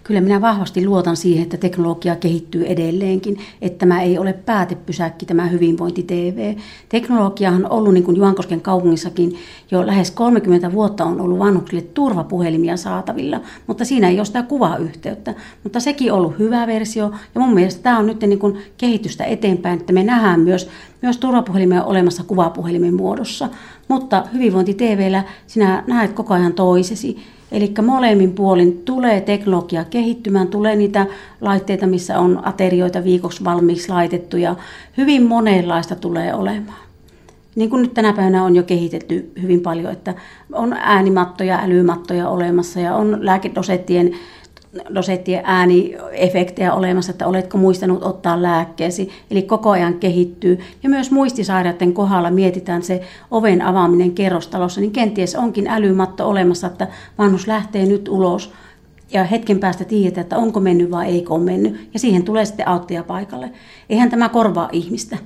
Kyllä 0.04 0.20
minä 0.20 0.40
vahvasti 0.40 0.86
luotan 0.86 1.16
siihen, 1.16 1.42
että 1.42 1.56
teknologia 1.56 2.16
kehittyy 2.16 2.66
edelleenkin, 2.66 3.38
että 3.62 3.78
tämä 3.78 4.02
ei 4.02 4.18
ole 4.18 4.32
päätepysäkki 4.32 5.26
tämä 5.26 5.46
hyvinvointi-TV. 5.46 6.54
Teknologiahan 6.88 7.64
on 7.64 7.70
ollut, 7.70 7.94
niin 7.94 8.04
kuin 8.04 8.16
Juankosken 8.16 8.60
kaupungissakin, 8.60 9.36
jo 9.70 9.86
lähes 9.86 10.10
30 10.10 10.72
vuotta 10.72 11.04
on 11.04 11.20
ollut 11.20 11.38
vanhuksille 11.38 11.82
turvapuhelimia 11.82 12.76
saatavilla, 12.76 13.40
mutta 13.66 13.84
siinä 13.84 14.08
ei 14.08 14.18
ole 14.18 14.24
sitä 14.24 14.42
kuvayhteyttä. 14.42 15.34
Mutta 15.62 15.80
sekin 15.80 16.12
on 16.12 16.18
ollut 16.18 16.38
hyvä 16.38 16.66
versio, 16.66 17.12
ja 17.34 17.40
mun 17.40 17.54
mielestä 17.54 17.82
tämä 17.82 17.98
on 17.98 18.06
nyt 18.06 18.20
niin 18.20 18.38
kuin 18.38 18.58
kehitystä 18.78 19.24
eteenpäin, 19.24 19.80
että 19.80 19.92
me 19.92 20.02
nähdään 20.02 20.40
myös, 20.40 20.68
myös 21.02 21.18
turvapuhelimia 21.18 21.84
olemassa 21.84 22.24
kuvapuhelimen 22.24 22.94
muodossa. 22.94 23.48
Mutta 23.88 24.24
hyvinvointi-TVllä 24.32 25.24
sinä 25.46 25.84
näet 25.86 26.12
koko 26.12 26.34
ajan 26.34 26.52
toisesi. 26.52 27.37
Eli 27.52 27.74
molemmin 27.82 28.32
puolin 28.32 28.82
tulee 28.84 29.20
teknologia 29.20 29.84
kehittymään, 29.84 30.48
tulee 30.48 30.76
niitä 30.76 31.06
laitteita, 31.40 31.86
missä 31.86 32.18
on 32.18 32.46
aterioita 32.46 33.04
viikoksi 33.04 33.44
valmiiksi 33.44 33.88
laitettu 33.88 34.36
ja 34.36 34.56
hyvin 34.96 35.26
monenlaista 35.26 35.94
tulee 35.94 36.34
olemaan. 36.34 36.88
Niin 37.54 37.70
kuin 37.70 37.82
nyt 37.82 37.94
tänä 37.94 38.12
päivänä 38.12 38.44
on 38.44 38.56
jo 38.56 38.62
kehitetty 38.62 39.32
hyvin 39.42 39.60
paljon, 39.60 39.92
että 39.92 40.14
on 40.52 40.72
äänimattoja, 40.72 41.58
älymattoja 41.62 42.28
olemassa 42.28 42.80
ja 42.80 42.94
on 42.94 43.18
lääkedosettien 43.20 44.12
dosettien 44.94 45.42
ääniefektejä 45.44 46.74
olemassa, 46.74 47.12
että 47.12 47.26
oletko 47.26 47.58
muistanut 47.58 48.02
ottaa 48.02 48.42
lääkkeesi. 48.42 49.10
Eli 49.30 49.42
koko 49.42 49.70
ajan 49.70 49.94
kehittyy. 49.94 50.58
Ja 50.82 50.88
myös 50.88 51.10
muistisairaiden 51.10 51.92
kohdalla 51.92 52.30
mietitään 52.30 52.82
se 52.82 53.00
oven 53.30 53.62
avaaminen 53.62 54.12
kerrostalossa, 54.12 54.80
niin 54.80 54.92
kenties 54.92 55.34
onkin 55.34 55.66
älymatto 55.66 56.28
olemassa, 56.28 56.66
että 56.66 56.88
vanhus 57.18 57.46
lähtee 57.46 57.86
nyt 57.86 58.08
ulos 58.08 58.52
ja 59.12 59.24
hetken 59.24 59.58
päästä 59.58 59.84
tiedetään, 59.84 60.22
että 60.22 60.36
onko 60.36 60.60
mennyt 60.60 60.90
vai 60.90 61.06
eikö 61.06 61.34
ole 61.34 61.44
mennyt. 61.44 61.88
Ja 61.94 61.98
siihen 62.00 62.22
tulee 62.22 62.44
sitten 62.44 62.68
auttia 62.68 63.02
paikalle. 63.02 63.50
Eihän 63.90 64.10
tämä 64.10 64.28
korvaa 64.28 64.68
ihmistä. 64.72 65.18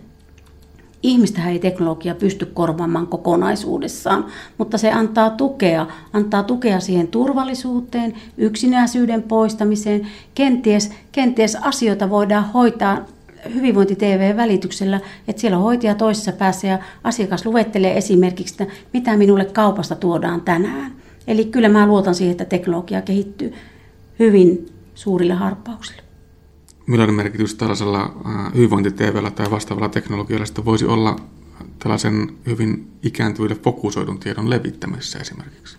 Ihmistä 1.03 1.49
ei 1.49 1.59
teknologia 1.59 2.15
pysty 2.15 2.47
korvaamaan 2.47 3.07
kokonaisuudessaan, 3.07 4.27
mutta 4.59 4.79
se 4.79 4.93
antaa 4.93 5.31
tukea, 5.31 5.87
antaa 6.13 6.43
tukea 6.43 6.81
siihen 6.81 7.09
turvallisuuteen, 7.09 8.15
yksinäisyyden 8.37 9.23
poistamiseen. 9.23 10.07
Kenties, 10.35 10.91
kenties 11.13 11.57
asioita 11.57 12.11
voidaan 12.11 12.53
hoitaa 12.53 12.99
hyvinvointi-TV-välityksellä, 13.55 15.01
että 15.29 15.41
siellä 15.41 15.57
on 15.59 15.65
hoitaja 15.65 15.95
toisessa 15.95 16.33
päässä 16.33 16.67
ja 16.67 16.79
asiakas 17.05 17.47
luettelee 17.47 17.97
esimerkiksi, 17.97 18.63
että 18.63 18.75
mitä 18.93 19.17
minulle 19.17 19.45
kaupasta 19.45 19.95
tuodaan 19.95 20.41
tänään. 20.41 20.93
Eli 21.27 21.45
kyllä 21.45 21.69
mä 21.69 21.87
luotan 21.87 22.15
siihen, 22.15 22.33
että 22.33 22.45
teknologia 22.45 23.03
kehittyy 23.03 23.55
hyvin 24.19 24.67
suurille 24.95 25.35
harppauksille 25.35 26.02
millainen 26.93 27.17
merkitys 27.17 27.55
tällaisella 27.55 28.15
hyvinvointi 28.55 28.91
tai 29.35 29.51
vastaavalla 29.51 29.89
teknologialla 29.89 30.65
voisi 30.65 30.87
olla 30.87 31.17
tällaisen 31.79 32.31
hyvin 32.47 32.91
ikääntyville 33.03 33.55
fokusoidun 33.55 34.19
tiedon 34.19 34.51
levittämisessä 34.51 35.19
esimerkiksi? 35.19 35.77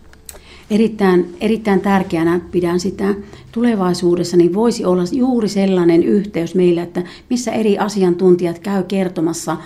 Erittäin, 0.69 1.35
erittäin 1.41 1.81
tärkeänä 1.81 2.39
pidän 2.51 2.79
sitä 2.79 3.15
tulevaisuudessa, 3.51 4.37
niin 4.37 4.53
voisi 4.53 4.85
olla 4.85 5.03
juuri 5.11 5.49
sellainen 5.49 6.03
yhteys 6.03 6.55
meillä, 6.55 6.83
että 6.83 7.03
missä 7.29 7.51
eri 7.51 7.77
asiantuntijat 7.77 8.59
käy 8.59 8.83
kertomassa 8.83 9.57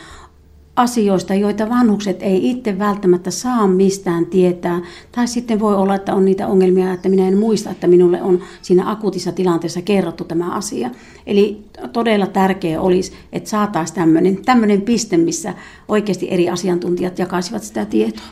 asioista, 0.78 1.34
joita 1.34 1.70
vanhukset 1.70 2.22
ei 2.22 2.50
itse 2.50 2.80
välttämättä 2.80 3.32
saa 3.32 3.68
mistään 3.68 4.26
tietää. 4.26 4.82
Tai 5.12 5.28
sitten 5.28 5.60
voi 5.60 5.76
olla, 5.76 5.96
että 5.96 6.16
on 6.16 6.26
niitä 6.26 6.48
ongelmia, 6.48 6.94
että 6.94 7.10
minä 7.10 7.28
en 7.28 7.38
muista, 7.38 7.70
että 7.70 7.88
minulle 7.88 8.22
on 8.22 8.44
siinä 8.62 8.92
akuutissa 8.92 9.32
tilanteessa 9.32 9.82
kerrottu 9.82 10.24
tämä 10.24 10.56
asia. 10.56 10.90
Eli 11.26 11.64
todella 11.94 12.28
tärkeää 12.28 12.82
olisi, 12.82 13.14
että 13.32 13.50
saataisiin 13.50 13.96
tämmöinen, 13.96 14.46
tämmöinen 14.46 14.82
piste, 14.82 15.18
missä 15.18 15.54
oikeasti 15.88 16.28
eri 16.32 16.50
asiantuntijat 16.50 17.20
jakaisivat 17.20 17.64
sitä 17.64 17.86
tietoa. 17.86 18.26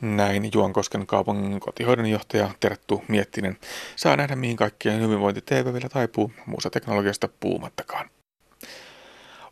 Näin 0.00 0.50
Juankosken 0.54 1.06
kaupungin 1.06 1.60
kotihoidon 1.60 2.06
johtaja 2.06 2.50
Terttu 2.60 3.02
Miettinen. 3.08 3.56
Saa 3.96 4.16
nähdä, 4.16 4.36
mihin 4.36 4.56
kaikkien 4.56 5.00
hyvinvointi 5.00 5.40
TV 5.40 5.72
vielä 5.72 5.88
taipuu, 5.88 6.32
muussa 6.46 6.70
teknologiasta 6.70 7.28
puumattakaan. 7.40 8.10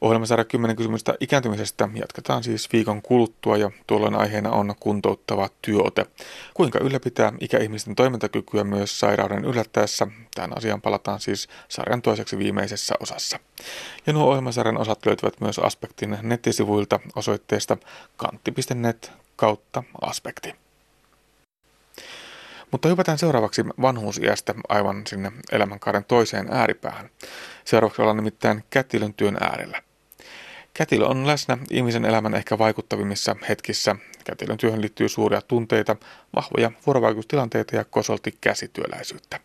Ohjelmasarja 0.00 0.44
10 0.44 0.76
kysymystä 0.76 1.14
ikääntymisestä 1.20 1.88
jatketaan 1.94 2.42
siis 2.42 2.72
viikon 2.72 3.02
kuluttua 3.02 3.56
ja 3.56 3.70
tuolloin 3.87 4.14
aiheena 4.14 4.50
on 4.50 4.74
kuntouttava 4.80 5.48
työote. 5.62 6.06
Kuinka 6.54 6.78
ylläpitää 6.78 7.32
ikäihmisten 7.40 7.94
toimintakykyä 7.94 8.64
myös 8.64 9.00
sairauden 9.00 9.44
yllättäessä? 9.44 10.06
Tähän 10.35 10.56
asiaan 10.56 10.80
palataan 10.80 11.20
siis 11.20 11.48
sarjan 11.68 12.02
toiseksi 12.02 12.38
viimeisessä 12.38 12.94
osassa. 13.00 13.38
Ja 14.06 14.12
nuo 14.12 14.28
ohjelmasarjan 14.30 14.78
osat 14.78 15.06
löytyvät 15.06 15.40
myös 15.40 15.59
Aspektin 15.59 16.18
nettisivuilta 16.22 17.00
osoitteesta 17.16 17.76
kantti.net 18.16 19.12
kautta 19.37 19.82
aspekti. 20.00 20.54
Mutta 22.70 22.88
hypätään 22.88 23.18
seuraavaksi 23.18 23.64
vanhuusiästä 23.82 24.54
aivan 24.68 25.06
sinne 25.06 25.32
elämänkaaren 25.52 26.04
toiseen 26.04 26.48
ääripäähän. 26.50 27.11
Seuraavaksi 27.64 28.02
ollaan 28.02 28.16
nimittäin 28.16 28.64
kätilön 28.70 29.14
työn 29.14 29.37
äärellä. 29.40 29.86
Kätilö 30.76 31.06
on 31.06 31.26
läsnä 31.26 31.58
ihmisen 31.70 32.04
elämän 32.04 32.34
ehkä 32.34 32.58
vaikuttavimmissa 32.58 33.36
hetkissä. 33.48 33.96
Kätilön 34.24 34.58
työhön 34.58 34.80
liittyy 34.80 35.08
suuria 35.08 35.40
tunteita, 35.40 35.96
vahvoja 36.36 36.72
vuorovaikutustilanteita 36.86 37.76
ja 37.76 37.84
kosolti 37.84 38.38
käsityöläisyyttä. 38.40 39.40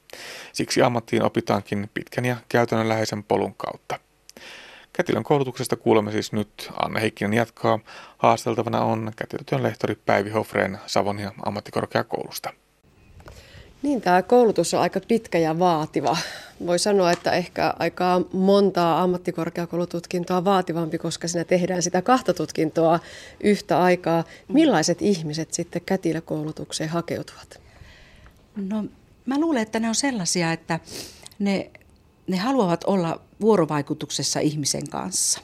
Siksi 0.54 0.82
ammattiin 0.82 1.24
opitaankin 1.24 1.90
pitkän 1.94 2.26
ja 2.26 2.36
käytännönläheisen 2.50 3.24
polun 3.24 3.56
kautta. 3.56 4.00
Kätilön 4.94 5.24
koulutuksesta 5.24 5.76
kuulemme 5.76 6.12
siis 6.12 6.32
nyt. 6.32 6.72
Anne 6.86 7.02
Heikkinen 7.02 7.34
jatkaa. 7.34 7.80
Haasteltavana 8.18 8.84
on 8.84 9.12
kätilötyön 9.16 9.64
lehtori 9.64 9.96
Päivi 9.96 10.30
Hofreen 10.30 10.80
Savonia 10.86 11.32
ammattikorkeakoulusta. 11.46 12.54
Niin, 13.82 14.02
tämä 14.02 14.22
koulutus 14.22 14.74
on 14.74 14.82
aika 14.82 15.00
pitkä 15.08 15.38
ja 15.38 15.60
vaativa. 15.60 16.18
Voi 16.66 16.80
sanoa, 16.80 17.12
että 17.12 17.32
ehkä 17.32 17.74
aika 17.80 18.22
montaa 18.34 19.02
ammattikorkeakoulututkintoa 19.02 20.46
vaativampi, 20.46 20.98
koska 20.98 21.28
siinä 21.28 21.44
tehdään 21.44 21.84
sitä 21.84 22.02
kahta 22.02 22.34
tutkintoa 22.34 23.00
yhtä 23.40 23.82
aikaa. 23.82 24.24
Millaiset 24.48 25.02
ihmiset 25.02 25.54
sitten 25.54 25.82
kätilökoulutukseen 25.86 26.90
hakeutuvat? 26.90 27.60
No, 28.56 28.86
mä 29.26 29.40
luulen, 29.40 29.62
että 29.62 29.80
ne 29.80 29.90
on 29.90 29.96
sellaisia, 29.96 30.52
että 30.52 30.80
ne, 31.40 31.72
ne 32.28 32.38
haluavat 32.38 32.84
olla 32.84 33.22
vuorovaikutuksessa 33.42 34.40
ihmisen 34.40 34.90
kanssa. 34.90 35.42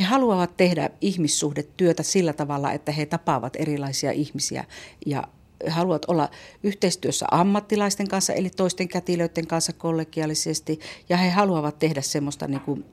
He 0.00 0.04
haluavat 0.04 0.56
tehdä 0.56 0.90
ihmissuhdetyötä 1.00 2.02
sillä 2.02 2.32
tavalla, 2.32 2.72
että 2.72 2.92
he 2.92 3.06
tapaavat 3.06 3.56
erilaisia 3.56 4.12
ihmisiä 4.12 4.64
ja 5.06 5.24
haluavat 5.68 6.04
olla 6.08 6.28
yhteistyössä 6.62 7.26
ammattilaisten 7.30 8.08
kanssa, 8.08 8.32
eli 8.32 8.50
toisten 8.50 8.88
kätilöiden 8.88 9.46
kanssa 9.46 9.72
kollegiaalisesti, 9.72 10.80
ja 11.08 11.16
he 11.16 11.30
haluavat 11.30 11.78
tehdä 11.78 12.02
semmoista 12.02 12.46
niin 12.46 12.60
kuin 12.60 12.84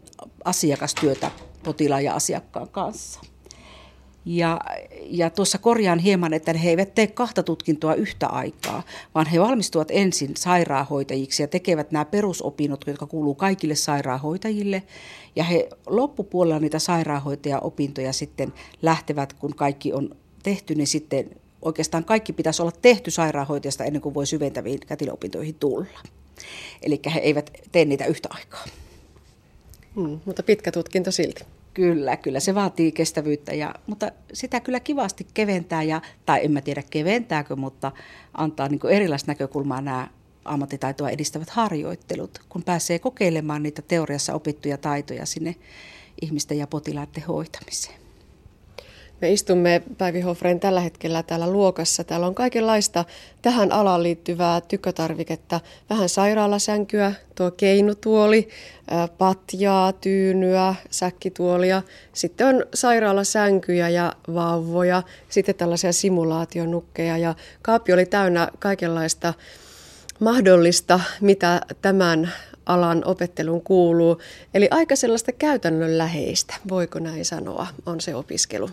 asiakastyötä 0.45 1.31
potilaan 1.63 2.03
ja 2.03 2.13
asiakkaan 2.13 2.69
kanssa. 2.69 3.19
Ja, 4.25 4.59
ja 5.03 5.29
tuossa 5.29 5.57
korjaan 5.57 5.99
hieman, 5.99 6.33
että 6.33 6.53
he 6.53 6.69
eivät 6.69 6.95
tee 6.95 7.07
kahta 7.07 7.43
tutkintoa 7.43 7.93
yhtä 7.93 8.27
aikaa, 8.27 8.83
vaan 9.15 9.25
he 9.27 9.39
valmistuvat 9.39 9.87
ensin 9.91 10.31
sairaanhoitajiksi 10.37 11.43
ja 11.43 11.47
tekevät 11.47 11.91
nämä 11.91 12.05
perusopinnot, 12.05 12.83
jotka 12.87 13.05
kuuluu 13.07 13.35
kaikille 13.35 13.75
sairaanhoitajille. 13.75 14.83
Ja 15.35 15.43
he 15.43 15.69
loppupuolella 15.85 16.59
niitä 16.59 16.79
sairaanhoitajaopintoja 16.79 18.13
sitten 18.13 18.53
lähtevät, 18.81 19.33
kun 19.33 19.55
kaikki 19.55 19.93
on 19.93 20.15
tehty, 20.43 20.75
niin 20.75 20.87
sitten 20.87 21.40
oikeastaan 21.61 22.05
kaikki 22.05 22.33
pitäisi 22.33 22.61
olla 22.61 22.71
tehty 22.81 23.11
sairaanhoitajasta 23.11 23.83
ennen 23.83 24.01
kuin 24.01 24.15
voi 24.15 24.27
syventäviin 24.27 24.79
kätilöopintoihin 24.79 25.55
tulla. 25.55 25.99
Eli 26.81 26.99
he 27.13 27.19
eivät 27.19 27.51
tee 27.71 27.85
niitä 27.85 28.05
yhtä 28.05 28.29
aikaa. 28.31 28.65
Hmm, 29.95 30.19
mutta 30.25 30.43
pitkä 30.43 30.71
tutkinto 30.71 31.11
silti. 31.11 31.43
Kyllä, 31.73 32.17
kyllä 32.17 32.39
se 32.39 32.55
vaatii 32.55 32.91
kestävyyttä, 32.91 33.53
ja, 33.53 33.75
mutta 33.87 34.11
sitä 34.33 34.59
kyllä 34.59 34.79
kivasti 34.79 35.27
keventää, 35.33 35.83
ja, 35.83 36.01
tai 36.25 36.45
en 36.45 36.51
mä 36.51 36.61
tiedä 36.61 36.83
keventääkö, 36.89 37.55
mutta 37.55 37.91
antaa 38.33 38.67
niin 38.67 38.79
erilaista 38.89 39.31
näkökulmaa 39.31 39.81
nämä 39.81 40.07
ammattitaitoa 40.45 41.09
edistävät 41.09 41.49
harjoittelut, 41.49 42.39
kun 42.49 42.63
pääsee 42.63 42.99
kokeilemaan 42.99 43.63
niitä 43.63 43.81
teoriassa 43.81 44.33
opittuja 44.33 44.77
taitoja 44.77 45.25
sinne 45.25 45.55
ihmisten 46.21 46.57
ja 46.57 46.67
potilaiden 46.67 47.23
hoitamiseen. 47.23 48.00
Me 49.21 49.31
istumme 49.31 49.81
Päivi 49.97 50.21
Hofren 50.21 50.59
tällä 50.59 50.81
hetkellä 50.81 51.23
täällä 51.23 51.49
luokassa. 51.51 52.03
Täällä 52.03 52.27
on 52.27 52.35
kaikenlaista 52.35 53.05
tähän 53.41 53.71
alaan 53.71 54.03
liittyvää 54.03 54.61
tykkötarviketta. 54.61 55.59
Vähän 55.89 56.09
sairaalasänkyä, 56.09 57.13
tuo 57.35 57.51
keinutuoli, 57.51 58.47
patjaa, 59.17 59.93
tyynyä, 59.93 60.75
säkkituolia. 60.89 61.81
Sitten 62.13 62.47
on 62.47 62.65
sairaalasänkyjä 62.73 63.89
ja 63.89 64.13
vauvoja, 64.33 65.03
sitten 65.29 65.55
tällaisia 65.55 65.93
simulaationukkeja 65.93 67.17
ja 67.17 67.35
kaappi 67.61 67.93
oli 67.93 68.05
täynnä 68.05 68.47
kaikenlaista 68.59 69.33
mahdollista, 70.19 70.99
mitä 71.21 71.61
tämän 71.81 72.31
alan 72.65 73.01
opettelun 73.05 73.61
kuuluu. 73.61 74.21
Eli 74.53 74.67
aika 74.71 74.95
sellaista 74.95 75.31
käytännönläheistä, 75.31 76.53
voiko 76.69 76.99
näin 76.99 77.25
sanoa, 77.25 77.67
on 77.85 78.01
se 78.01 78.15
opiskelu. 78.15 78.69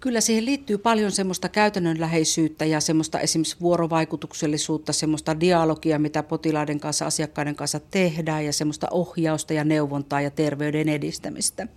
Kyllä 0.00 0.20
siihen 0.20 0.44
liittyy 0.44 0.78
paljon 0.78 1.12
semmoista 1.12 1.48
käytännönläheisyyttä 1.48 2.64
ja 2.64 2.80
semmoista 2.80 3.20
esimerkiksi 3.20 3.56
vuorovaikutuksellisuutta, 3.60 4.92
semmoista 4.92 5.40
dialogia, 5.40 5.98
mitä 5.98 6.22
potilaiden 6.22 6.80
kanssa, 6.80 7.06
asiakkaiden 7.06 7.56
kanssa 7.56 7.80
tehdään 7.90 8.44
ja 8.44 8.52
semmoista 8.52 8.86
ohjausta 8.90 9.52
ja 9.52 9.64
neuvontaa 9.64 10.20
ja 10.20 10.30
terveyden 10.30 10.88
edistämistä. 10.88 11.68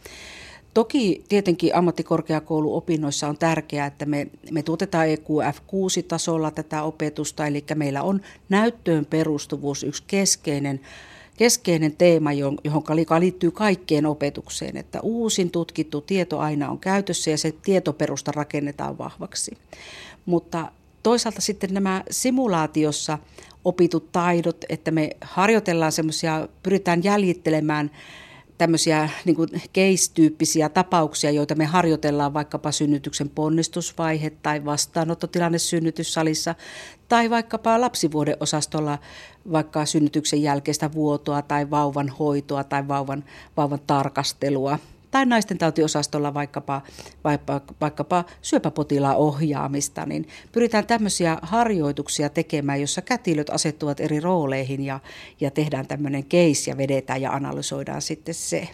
Toki 0.73 1.23
tietenkin 1.29 1.75
ammattikorkeakouluopinnoissa 1.75 3.27
on 3.27 3.38
tärkeää, 3.38 3.88
että 3.88 4.05
me, 4.05 4.27
me 4.51 4.63
tuotetaan 4.63 5.08
EQF6-tasolla 5.08 6.51
tätä 6.51 6.84
opetusta, 6.84 7.47
eli 7.47 7.63
meillä 7.75 8.03
on 8.03 8.21
näyttöön 8.49 9.05
perustuvuus 9.05 9.84
yksi 9.84 10.03
keskeinen 10.08 10.79
keskeinen 11.39 11.95
teema, 11.95 12.34
johon 12.34 12.84
liittyy 13.19 13.52
kaikkeen 13.52 14.06
opetukseen, 14.06 14.78
että 14.78 14.99
uusin 15.02 15.52
tutkittu 15.52 16.02
tieto 16.02 16.39
aina 16.39 16.69
on 16.69 16.80
käytössä 16.80 17.32
ja 17.32 17.38
se 17.38 17.52
tietoperusta 17.52 18.32
rakennetaan 18.32 18.97
vahvaksi. 18.97 19.58
Mutta 20.25 20.71
toisaalta 21.04 21.41
sitten 21.41 21.73
nämä 21.73 22.04
simulaatiossa 22.12 23.17
opitut 23.65 24.12
taidot, 24.12 24.65
että 24.69 24.91
me 24.91 25.10
harjoitellaan 25.21 25.91
semmoisia, 25.91 26.47
pyritään 26.63 27.04
jäljittelemään 27.04 27.91
tämmöisiä 28.60 29.10
niin 29.26 29.36
kuin 29.36 29.50
case-tyyppisiä 29.50 30.69
tapauksia, 30.69 31.32
joita 31.32 31.56
me 31.56 31.65
harjoitellaan 31.65 32.34
vaikkapa 32.34 32.72
synnytyksen 32.72 33.30
ponnistusvaihe 33.30 34.30
tai 34.30 34.65
vastaanottotilanne 34.65 35.58
synnytyssalissa 35.58 36.56
tai 37.08 37.30
vaikkapa 37.30 37.82
lapsivuodeosastolla 37.82 38.98
vaikka 39.52 39.86
synnytyksen 39.86 40.43
jälkeistä 40.43 40.93
vuotoa 40.93 41.41
tai 41.41 41.69
vauvan 41.69 42.10
hoitoa 42.10 42.63
tai 42.63 42.88
vauvan, 42.88 43.24
vauvan 43.58 43.80
tarkastelua 43.88 44.80
tai 45.12 45.26
naisten 45.26 45.58
tautiosastolla 45.58 46.34
vaikkapa, 46.34 46.82
vaikkapa, 47.82 48.24
syöpäpotilaan 48.41 49.17
ohjaamista, 49.17 50.06
niin 50.06 50.28
pyritään 50.52 50.88
tämmöisiä 50.88 51.38
harjoituksia 51.41 52.30
tekemään, 52.30 52.82
jossa 52.82 53.02
kätilöt 53.02 53.50
asettuvat 53.50 54.00
eri 54.00 54.19
rooleihin 54.19 54.86
ja, 54.86 55.00
ja 55.41 55.52
tehdään 55.52 55.88
tämmöinen 55.88 56.24
case 56.24 56.72
ja 56.72 56.78
vedetään 56.78 57.22
ja 57.22 57.32
analysoidaan 57.32 58.02
sitten 58.02 58.36
se. 58.36 58.69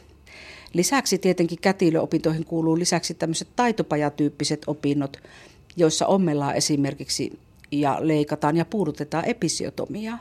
Lisäksi 0.74 1.18
tietenkin 1.18 1.60
kätilöopintoihin 1.62 2.46
kuuluu 2.46 2.80
lisäksi 2.80 3.14
tämmöiset 3.14 3.48
taitopajatyyppiset 3.56 4.62
opinnot, 4.68 5.18
joissa 5.78 6.08
ommellaan 6.08 6.56
esimerkiksi 6.56 7.40
ja 7.72 7.98
leikataan 8.00 8.58
ja 8.58 8.66
puudutetaan 8.66 9.26
episiotomiaa. 9.26 10.20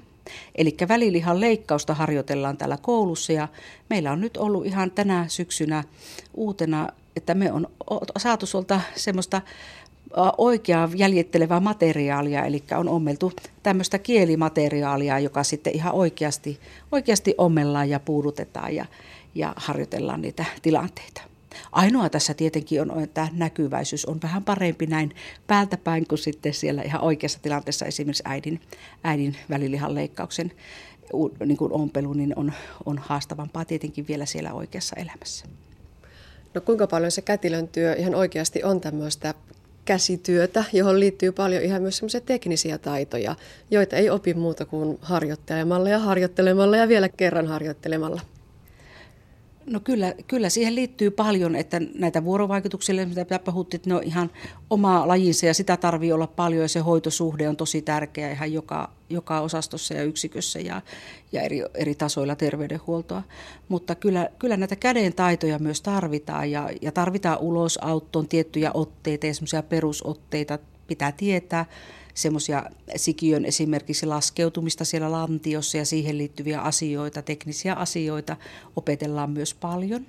Eli 0.54 0.76
välilihan 0.88 1.40
leikkausta 1.40 1.94
harjoitellaan 1.94 2.56
täällä 2.56 2.78
koulussa 2.82 3.32
ja 3.32 3.48
meillä 3.90 4.12
on 4.12 4.20
nyt 4.20 4.36
ollut 4.36 4.66
ihan 4.66 4.90
tänä 4.90 5.24
syksynä 5.28 5.84
uutena, 6.34 6.88
että 7.16 7.34
me 7.34 7.52
on 7.52 7.66
saatu 8.16 8.46
sulta 8.46 8.80
semmoista 8.96 9.42
oikeaa 10.38 10.88
jäljittelevää 10.94 11.60
materiaalia, 11.60 12.44
eli 12.44 12.64
on 12.76 12.88
ommeltu 12.88 13.32
tämmöistä 13.62 13.98
kielimateriaalia, 13.98 15.18
joka 15.18 15.42
sitten 15.42 15.76
ihan 15.76 15.94
oikeasti, 15.94 16.60
oikeasti 16.92 17.34
ommellaan 17.38 17.90
ja 17.90 18.00
puudutetaan 18.00 18.74
ja, 18.74 18.86
ja 19.34 19.52
harjoitellaan 19.56 20.22
niitä 20.22 20.44
tilanteita. 20.62 21.33
Ainoa 21.72 22.08
tässä 22.08 22.34
tietenkin 22.34 22.92
on, 22.92 23.02
että 23.02 23.28
näkyväisyys 23.32 24.06
on 24.06 24.18
vähän 24.22 24.44
parempi 24.44 24.86
näin 24.86 25.14
päältä 25.46 25.76
päin 25.76 26.06
kuin 26.06 26.18
sitten 26.18 26.54
siellä 26.54 26.82
ihan 26.82 27.00
oikeassa 27.00 27.38
tilanteessa 27.42 27.86
esimerkiksi 27.86 28.22
äidin, 28.26 28.60
äidin 29.04 29.36
välilihan 29.50 29.94
leikkauksen 29.94 30.52
niin 31.46 31.56
kuin 31.56 31.72
ompelu 31.72 32.12
niin 32.12 32.32
on, 32.36 32.52
on 32.86 32.98
haastavampaa 32.98 33.64
tietenkin 33.64 34.08
vielä 34.08 34.26
siellä 34.26 34.52
oikeassa 34.52 34.96
elämässä. 34.96 35.46
No 36.54 36.60
kuinka 36.60 36.86
paljon 36.86 37.10
se 37.10 37.22
kätilön 37.22 37.68
työ 37.68 37.94
ihan 37.94 38.14
oikeasti 38.14 38.64
on 38.64 38.80
tämmöistä 38.80 39.34
käsityötä, 39.84 40.64
johon 40.72 41.00
liittyy 41.00 41.32
paljon 41.32 41.62
ihan 41.62 41.82
myös 41.82 41.96
semmoisia 41.96 42.20
teknisiä 42.20 42.78
taitoja, 42.78 43.36
joita 43.70 43.96
ei 43.96 44.10
opi 44.10 44.34
muuta 44.34 44.64
kuin 44.64 44.98
harjoittelemalla 45.02 45.88
ja 45.88 45.98
harjoittelemalla 45.98 46.76
ja 46.76 46.88
vielä 46.88 47.08
kerran 47.08 47.46
harjoittelemalla. 47.46 48.20
No 49.66 49.80
kyllä, 49.80 50.14
kyllä 50.26 50.48
siihen 50.48 50.74
liittyy 50.74 51.10
paljon, 51.10 51.56
että 51.56 51.80
näitä 51.94 52.24
vuorovaikutuksia, 52.24 53.06
mitä 53.06 53.38
puhuttiin, 53.38 53.80
ne 53.86 53.94
on 53.94 54.02
ihan 54.02 54.30
oma 54.70 55.08
lajinsa 55.08 55.46
ja 55.46 55.54
sitä 55.54 55.76
tarvii 55.76 56.12
olla 56.12 56.26
paljon 56.26 56.62
ja 56.62 56.68
se 56.68 56.80
hoitosuhde 56.80 57.48
on 57.48 57.56
tosi 57.56 57.82
tärkeä 57.82 58.30
ihan 58.30 58.52
joka, 58.52 58.90
joka 59.10 59.40
osastossa 59.40 59.94
ja 59.94 60.02
yksikössä 60.02 60.60
ja, 60.60 60.82
ja 61.32 61.42
eri, 61.42 61.62
eri 61.74 61.94
tasoilla 61.94 62.36
terveydenhuoltoa. 62.36 63.22
Mutta 63.68 63.94
kyllä, 63.94 64.28
kyllä 64.38 64.56
näitä 64.56 64.76
käden 64.76 65.14
taitoja 65.14 65.58
myös 65.58 65.82
tarvitaan 65.82 66.50
ja, 66.50 66.70
ja 66.82 66.92
tarvitaan 66.92 67.38
ulosauttoon 67.38 68.28
tiettyjä 68.28 68.70
otteita 68.74 69.26
ja 69.26 69.62
perusotteita 69.62 70.58
pitää 70.86 71.12
tietää 71.12 71.66
semmoisia 72.14 72.64
sikiön 72.96 73.44
esimerkiksi 73.44 74.06
laskeutumista 74.06 74.84
siellä 74.84 75.12
lantiossa 75.12 75.78
ja 75.78 75.84
siihen 75.84 76.18
liittyviä 76.18 76.60
asioita, 76.60 77.22
teknisiä 77.22 77.74
asioita 77.74 78.36
opetellaan 78.76 79.30
myös 79.30 79.54
paljon. 79.54 80.06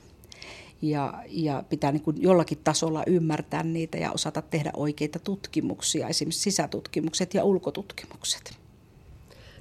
Ja, 0.82 1.24
ja 1.28 1.64
pitää 1.70 1.92
niin 1.92 2.04
kuin 2.04 2.22
jollakin 2.22 2.58
tasolla 2.64 3.04
ymmärtää 3.08 3.64
niitä 3.64 3.98
ja 3.98 4.12
osata 4.12 4.42
tehdä 4.42 4.72
oikeita 4.74 5.20
tutkimuksia, 5.20 6.08
esimerkiksi 6.08 6.42
sisätutkimukset 6.42 7.34
ja 7.34 7.44
ulkotutkimukset. 7.44 8.58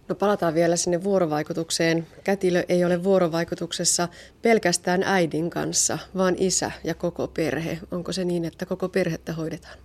No 0.08 0.14
palataan 0.14 0.54
vielä 0.54 0.76
sinne 0.76 1.04
vuorovaikutukseen. 1.04 2.06
Kätilö 2.24 2.64
ei 2.68 2.84
ole 2.84 3.04
vuorovaikutuksessa 3.04 4.08
pelkästään 4.42 5.02
äidin 5.02 5.50
kanssa, 5.50 5.98
vaan 6.16 6.34
isä 6.38 6.70
ja 6.84 6.94
koko 6.94 7.28
perhe. 7.28 7.78
Onko 7.90 8.12
se 8.12 8.24
niin, 8.24 8.44
että 8.44 8.66
koko 8.66 8.88
perhettä 8.88 9.32
hoidetaan? 9.32 9.83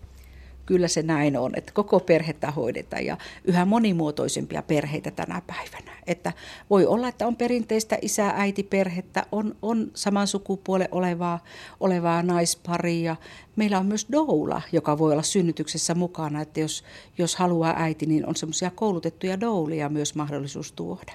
Kyllä 0.69 0.87
se 0.87 1.01
näin 1.01 1.37
on, 1.37 1.51
että 1.55 1.71
koko 1.73 1.99
perhettä 1.99 2.51
hoidetaan 2.51 3.05
ja 3.05 3.17
yhä 3.43 3.65
monimuotoisempia 3.65 4.61
perheitä 4.61 5.11
tänä 5.11 5.41
päivänä. 5.47 5.91
Että 6.07 6.33
voi 6.69 6.85
olla, 6.85 7.07
että 7.07 7.27
on 7.27 7.35
perinteistä 7.35 7.97
isä-äiti-perhettä, 8.01 9.25
on, 9.31 9.55
on 9.61 9.91
saman 9.93 10.27
sukupuolen 10.27 10.87
olevaa, 10.91 11.43
olevaa 11.79 12.23
naisparia. 12.23 13.15
Meillä 13.55 13.79
on 13.79 13.85
myös 13.85 14.07
doula, 14.11 14.61
joka 14.71 14.97
voi 14.97 15.11
olla 15.11 15.23
synnytyksessä 15.23 15.95
mukana, 15.95 16.41
että 16.41 16.59
jos, 16.59 16.83
jos 17.17 17.35
haluaa 17.35 17.73
äiti, 17.77 18.05
niin 18.05 18.27
on 18.27 18.35
semmoisia 18.35 18.71
koulutettuja 18.71 19.39
doulia 19.39 19.89
myös 19.89 20.15
mahdollisuus 20.15 20.71
tuoda. 20.71 21.13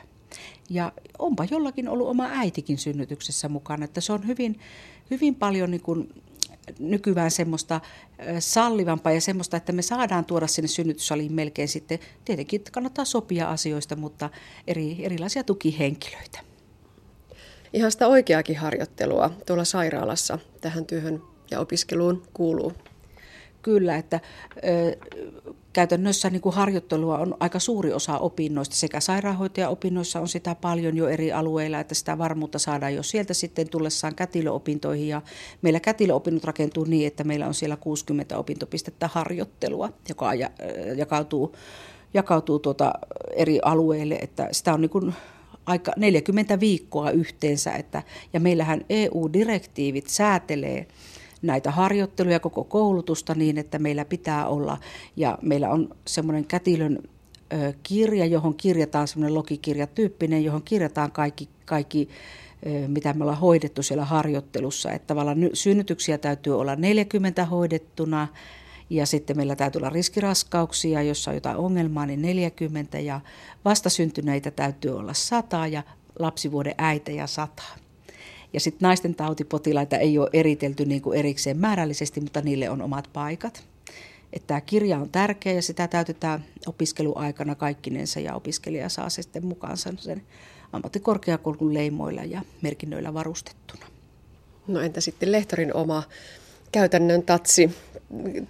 Ja 0.70 0.92
onpa 1.18 1.46
jollakin 1.50 1.88
ollut 1.88 2.08
oma 2.08 2.26
äitikin 2.30 2.78
synnytyksessä 2.78 3.48
mukana, 3.48 3.84
että 3.84 4.00
se 4.00 4.12
on 4.12 4.26
hyvin, 4.26 4.58
hyvin 5.10 5.34
paljon 5.34 5.70
niin 5.70 5.82
kuin 5.82 6.08
nykyään 6.78 7.30
semmoista 7.30 7.80
sallivampaa 8.38 9.12
ja 9.12 9.20
semmoista, 9.20 9.56
että 9.56 9.72
me 9.72 9.82
saadaan 9.82 10.24
tuoda 10.24 10.46
sinne 10.46 10.68
synnytyssaliin 10.68 11.32
melkein 11.32 11.68
sitten, 11.68 11.98
tietenkin 12.24 12.62
kannattaa 12.72 13.04
sopia 13.04 13.50
asioista, 13.50 13.96
mutta 13.96 14.30
eri, 14.66 14.96
erilaisia 15.00 15.44
tukihenkilöitä. 15.44 16.40
Ihan 17.72 17.92
sitä 17.92 18.06
oikeakin 18.06 18.56
harjoittelua 18.56 19.30
tuolla 19.46 19.64
sairaalassa 19.64 20.38
tähän 20.60 20.86
työhön 20.86 21.22
ja 21.50 21.60
opiskeluun 21.60 22.22
kuuluu. 22.34 22.72
Kyllä, 23.62 23.96
että 23.96 24.20
käytännössä 25.74 26.30
niin 26.30 26.40
kuin 26.40 26.54
harjoittelua 26.54 27.18
on 27.18 27.36
aika 27.40 27.58
suuri 27.58 27.92
osa 27.92 28.18
opinnoista. 28.18 28.76
Sekä 28.76 29.00
sairaanhoitajaopinnoissa 29.00 30.20
on 30.20 30.28
sitä 30.28 30.54
paljon 30.54 30.96
jo 30.96 31.08
eri 31.08 31.32
alueilla, 31.32 31.80
että 31.80 31.94
sitä 31.94 32.18
varmuutta 32.18 32.58
saadaan 32.58 32.94
jo 32.94 33.02
sieltä 33.02 33.34
sitten 33.34 33.68
tullessaan 33.68 34.14
kätilöopintoihin. 34.14 35.08
Ja 35.08 35.22
meillä 35.62 35.80
kätilöopinnot 35.80 36.44
rakentuu 36.44 36.84
niin, 36.84 37.06
että 37.06 37.24
meillä 37.24 37.46
on 37.46 37.54
siellä 37.54 37.76
60 37.76 38.38
opintopistettä 38.38 39.08
harjoittelua, 39.12 39.92
joka 40.08 40.30
jakautuu, 40.96 41.56
jakautuu 42.14 42.58
tuota 42.58 42.92
eri 43.32 43.58
alueille. 43.62 44.14
Että 44.14 44.48
sitä 44.52 44.74
on 44.74 44.80
niin 44.80 44.90
kuin 44.90 45.14
aika 45.66 45.92
40 45.96 46.60
viikkoa 46.60 47.10
yhteensä. 47.10 47.72
Että, 47.72 48.02
ja 48.32 48.40
meillähän 48.40 48.84
EU-direktiivit 48.88 50.06
säätelee 50.06 50.86
näitä 51.44 51.70
harjoitteluja, 51.70 52.40
koko 52.40 52.64
koulutusta 52.64 53.34
niin, 53.34 53.58
että 53.58 53.78
meillä 53.78 54.04
pitää 54.04 54.46
olla, 54.46 54.78
ja 55.16 55.38
meillä 55.42 55.70
on 55.70 55.88
semmoinen 56.06 56.44
kätilön 56.44 56.98
kirja, 57.82 58.26
johon 58.26 58.54
kirjataan 58.54 59.08
semmoinen 59.08 59.34
logikirjatyyppinen, 59.34 60.44
johon 60.44 60.62
kirjataan 60.62 61.12
kaikki, 61.12 61.48
kaikki 61.64 62.08
mitä 62.88 63.12
me 63.12 63.24
ollaan 63.24 63.38
hoidettu 63.38 63.82
siellä 63.82 64.04
harjoittelussa. 64.04 64.92
Että 64.92 65.06
tavallaan 65.06 65.38
synnytyksiä 65.52 66.18
täytyy 66.18 66.60
olla 66.60 66.76
40 66.76 67.44
hoidettuna, 67.44 68.28
ja 68.90 69.06
sitten 69.06 69.36
meillä 69.36 69.56
täytyy 69.56 69.78
olla 69.78 69.90
riskiraskauksia, 69.90 71.02
jossa 71.02 71.30
on 71.30 71.34
jotain 71.34 71.56
ongelmaa, 71.56 72.06
niin 72.06 72.22
40, 72.22 72.98
ja 72.98 73.20
vastasyntyneitä 73.64 74.50
täytyy 74.50 74.98
olla 74.98 75.14
100, 75.14 75.66
ja 75.66 75.82
lapsivuoden 76.18 76.74
äitejä 76.78 77.26
100. 77.26 77.62
Ja 78.54 78.60
sitten 78.60 78.86
naisten 78.86 79.14
tautipotilaita 79.14 79.96
ei 79.96 80.18
ole 80.18 80.30
eritelty 80.32 80.84
niin 80.84 81.02
kuin 81.02 81.18
erikseen 81.18 81.58
määrällisesti, 81.58 82.20
mutta 82.20 82.40
niille 82.40 82.70
on 82.70 82.82
omat 82.82 83.08
paikat. 83.12 83.64
Että 84.32 84.46
tämä 84.46 84.60
kirja 84.60 84.98
on 84.98 85.10
tärkeä 85.10 85.52
ja 85.52 85.62
sitä 85.62 85.88
täytetään 85.88 86.44
opiskeluaikana 86.66 87.54
kaikkinensa 87.54 88.20
ja 88.20 88.34
opiskelija 88.34 88.88
saa 88.88 89.08
sitten 89.10 89.46
mukaansa 89.46 89.92
sen 89.98 90.22
ammattikorkeakoulun 90.72 91.74
leimoilla 91.74 92.24
ja 92.24 92.42
merkinnöillä 92.62 93.14
varustettuna. 93.14 93.86
No 94.66 94.80
entä 94.80 95.00
sitten 95.00 95.32
lehtorin 95.32 95.74
oma 95.74 96.02
käytännön 96.72 97.22
tatsi? 97.22 97.70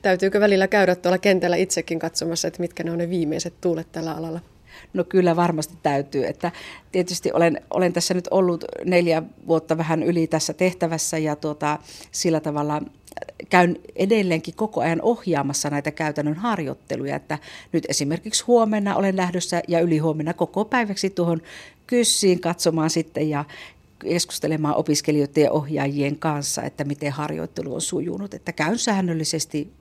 Täytyykö 0.02 0.40
välillä 0.40 0.68
käydä 0.68 0.94
tuolla 0.94 1.18
kentällä 1.18 1.56
itsekin 1.56 1.98
katsomassa, 1.98 2.48
että 2.48 2.60
mitkä 2.60 2.84
ne 2.84 2.90
on 2.90 2.98
ne 2.98 3.10
viimeiset 3.10 3.54
tuulet 3.60 3.92
tällä 3.92 4.12
alalla? 4.12 4.40
No 4.92 5.04
kyllä 5.04 5.36
varmasti 5.36 5.74
täytyy. 5.82 6.26
Että 6.26 6.52
tietysti 6.92 7.32
olen, 7.32 7.60
olen 7.70 7.92
tässä 7.92 8.14
nyt 8.14 8.28
ollut 8.30 8.64
neljä 8.84 9.22
vuotta 9.46 9.78
vähän 9.78 10.02
yli 10.02 10.26
tässä 10.26 10.54
tehtävässä 10.54 11.18
ja 11.18 11.36
tuota, 11.36 11.78
sillä 12.12 12.40
tavalla 12.40 12.82
käyn 13.48 13.76
edelleenkin 13.96 14.54
koko 14.54 14.80
ajan 14.80 15.02
ohjaamassa 15.02 15.70
näitä 15.70 15.90
käytännön 15.90 16.34
harjoitteluja, 16.34 17.16
että 17.16 17.38
nyt 17.72 17.86
esimerkiksi 17.88 18.44
huomenna 18.44 18.96
olen 18.96 19.16
lähdössä 19.16 19.62
ja 19.68 19.80
ylihuomenna 19.80 20.34
koko 20.34 20.64
päiväksi 20.64 21.10
tuohon 21.10 21.42
kyssiin 21.86 22.40
katsomaan 22.40 22.90
sitten 22.90 23.30
ja 23.30 23.44
keskustelemaan 23.98 24.76
opiskelijoiden 24.76 25.44
ja 25.44 25.52
ohjaajien 25.52 26.18
kanssa, 26.18 26.62
että 26.62 26.84
miten 26.84 27.12
harjoittelu 27.12 27.74
on 27.74 27.80
sujunut, 27.80 28.34
että 28.34 28.52
käyn 28.52 28.78
säännöllisesti, 28.78 29.72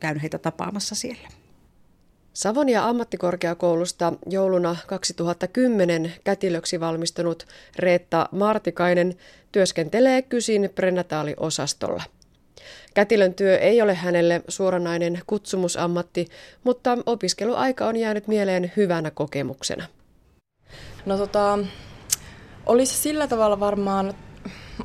käyn 0.00 0.18
heitä 0.18 0.38
tapaamassa 0.38 0.94
siellä. 0.94 1.28
Savonia 2.34 2.88
ammattikorkeakoulusta 2.88 4.12
jouluna 4.30 4.76
2010 4.86 6.12
kätilöksi 6.24 6.80
valmistunut 6.80 7.46
Reetta 7.78 8.28
Martikainen 8.30 9.14
työskentelee 9.52 10.22
Kysin 10.22 10.70
prenataaliosastolla. 10.74 12.02
Kätilön 12.94 13.34
työ 13.34 13.58
ei 13.58 13.82
ole 13.82 13.94
hänelle 13.94 14.42
suoranainen 14.48 15.20
kutsumusammatti, 15.26 16.28
mutta 16.64 16.98
opiskeluaika 17.06 17.86
on 17.86 17.96
jäänyt 17.96 18.26
mieleen 18.26 18.72
hyvänä 18.76 19.10
kokemuksena. 19.10 19.84
No 21.06 21.18
tota, 21.18 21.58
olisi 22.66 22.94
sillä 22.94 23.26
tavalla 23.26 23.60
varmaan 23.60 24.14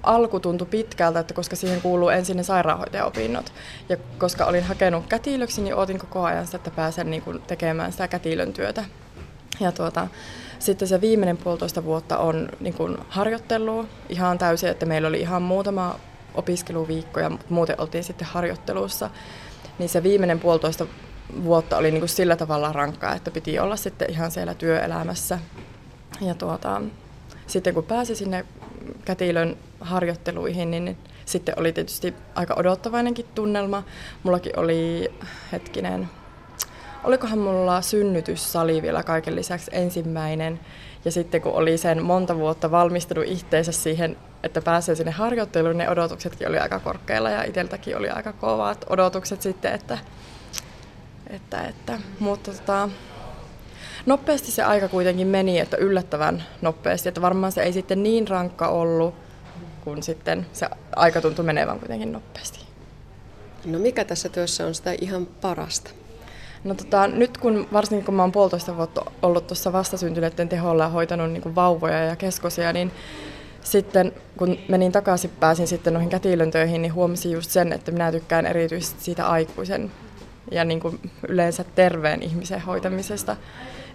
alku 0.03 0.39
tuntui 0.39 0.67
pitkältä, 0.67 1.19
että 1.19 1.33
koska 1.33 1.55
siihen 1.55 1.81
kuuluu 1.81 2.09
ensin 2.09 2.37
ne 2.37 2.43
sairaanhoitajaopinnot. 2.43 3.53
Ja 3.89 3.97
koska 4.17 4.45
olin 4.45 4.63
hakenut 4.63 5.07
kätilöksi, 5.07 5.61
niin 5.61 5.75
otin 5.75 5.99
koko 5.99 6.23
ajan 6.23 6.45
sitä, 6.45 6.57
että 6.57 6.71
pääsen 6.71 7.11
niin 7.11 7.21
kuin 7.21 7.41
tekemään 7.41 7.91
sitä 7.91 8.07
kätilön 8.07 8.53
työtä. 8.53 8.85
Ja 9.59 9.71
tuota, 9.71 10.07
sitten 10.59 10.87
se 10.87 11.01
viimeinen 11.01 11.37
puolitoista 11.37 11.83
vuotta 11.83 12.17
on 12.17 12.49
niin 12.59 12.73
kuin 12.73 12.97
harjoittelua 13.09 13.85
ihan 14.09 14.37
täysin, 14.37 14.69
että 14.69 14.85
meillä 14.85 15.07
oli 15.07 15.19
ihan 15.19 15.41
muutama 15.41 15.99
opiskeluviikko 16.35 17.19
ja 17.19 17.31
muuten 17.49 17.81
oltiin 17.81 18.03
sitten 18.03 18.27
harjoittelussa. 18.27 19.09
Niin 19.79 19.89
se 19.89 20.03
viimeinen 20.03 20.39
puolitoista 20.39 20.85
vuotta 21.43 21.77
oli 21.77 21.91
niin 21.91 22.01
kuin 22.01 22.09
sillä 22.09 22.35
tavalla 22.35 22.73
rankkaa, 22.73 23.15
että 23.15 23.31
piti 23.31 23.59
olla 23.59 23.75
sitten 23.75 24.11
ihan 24.11 24.31
siellä 24.31 24.53
työelämässä. 24.53 25.39
Ja 26.21 26.33
tuota, 26.35 26.81
sitten 27.47 27.73
kun 27.73 27.83
pääsi 27.83 28.15
sinne 28.15 28.45
kätilön 29.05 29.57
harjoitteluihin, 29.79 30.71
niin 30.71 30.97
sitten 31.25 31.59
oli 31.59 31.73
tietysti 31.73 32.13
aika 32.35 32.53
odottavainenkin 32.57 33.25
tunnelma. 33.35 33.83
Mullakin 34.23 34.59
oli, 34.59 35.11
hetkinen, 35.51 36.09
olikohan 37.03 37.39
mulla 37.39 37.81
synnytyssali 37.81 38.81
vielä 38.81 39.03
kaiken 39.03 39.35
lisäksi 39.35 39.71
ensimmäinen. 39.73 40.59
Ja 41.05 41.11
sitten 41.11 41.41
kun 41.41 41.53
oli 41.53 41.77
sen 41.77 42.03
monta 42.03 42.37
vuotta 42.37 42.71
valmistunut 42.71 43.25
itteensä 43.27 43.71
siihen, 43.71 44.17
että 44.43 44.61
pääsee 44.61 44.95
sinne 44.95 45.11
harjoitteluun, 45.11 45.77
ne 45.77 45.89
odotuksetkin 45.89 46.47
oli 46.47 46.59
aika 46.59 46.79
korkealla 46.79 47.29
ja 47.29 47.43
itseltäkin 47.43 47.97
oli 47.97 48.09
aika 48.09 48.33
kovat 48.33 48.85
odotukset 48.89 49.41
sitten, 49.41 49.73
että, 49.73 49.97
että, 51.29 51.61
että 51.61 51.99
mutta 52.19 52.51
tota, 52.51 52.89
nopeasti 54.09 54.51
se 54.51 54.63
aika 54.63 54.87
kuitenkin 54.87 55.27
meni, 55.27 55.59
että 55.59 55.77
yllättävän 55.77 56.43
nopeasti, 56.61 57.09
että 57.09 57.21
varmaan 57.21 57.51
se 57.51 57.63
ei 57.63 57.73
sitten 57.73 58.03
niin 58.03 58.27
rankka 58.27 58.67
ollut, 58.67 59.15
kun 59.83 60.03
sitten 60.03 60.45
se 60.53 60.69
aika 60.95 61.21
tuntui 61.21 61.45
menevän 61.45 61.79
kuitenkin 61.79 62.11
nopeasti. 62.11 62.59
No 63.65 63.79
mikä 63.79 64.05
tässä 64.05 64.29
työssä 64.29 64.65
on 64.65 64.75
sitä 64.75 64.93
ihan 65.01 65.25
parasta? 65.25 65.91
No 66.63 66.75
tota, 66.75 67.07
nyt 67.07 67.37
kun 67.37 67.67
varsinkin 67.73 68.05
kun 68.05 68.13
mä 68.13 68.23
oon 68.23 68.31
puolitoista 68.31 68.77
vuotta 68.77 69.11
ollut 69.21 69.47
tuossa 69.47 69.73
vastasyntyneiden 69.73 70.49
teholla 70.49 70.83
ja 70.83 70.89
hoitanut 70.89 71.31
niin 71.31 71.55
vauvoja 71.55 72.03
ja 72.03 72.15
keskosia, 72.15 72.73
niin 72.73 72.91
sitten 73.61 74.11
kun 74.37 74.57
menin 74.69 74.91
takaisin, 74.91 75.31
pääsin 75.39 75.67
sitten 75.67 75.93
noihin 75.93 76.09
kätilön 76.09 76.51
töihin, 76.51 76.81
niin 76.81 76.93
huomasin 76.93 77.31
just 77.31 77.51
sen, 77.51 77.73
että 77.73 77.91
minä 77.91 78.11
tykkään 78.11 78.45
erityisesti 78.45 79.03
siitä 79.03 79.27
aikuisen 79.27 79.91
ja 80.51 80.65
niin 80.65 80.79
kuin 80.79 80.99
yleensä 81.27 81.63
terveen 81.75 82.23
ihmisen 82.23 82.61
hoitamisesta. 82.61 83.35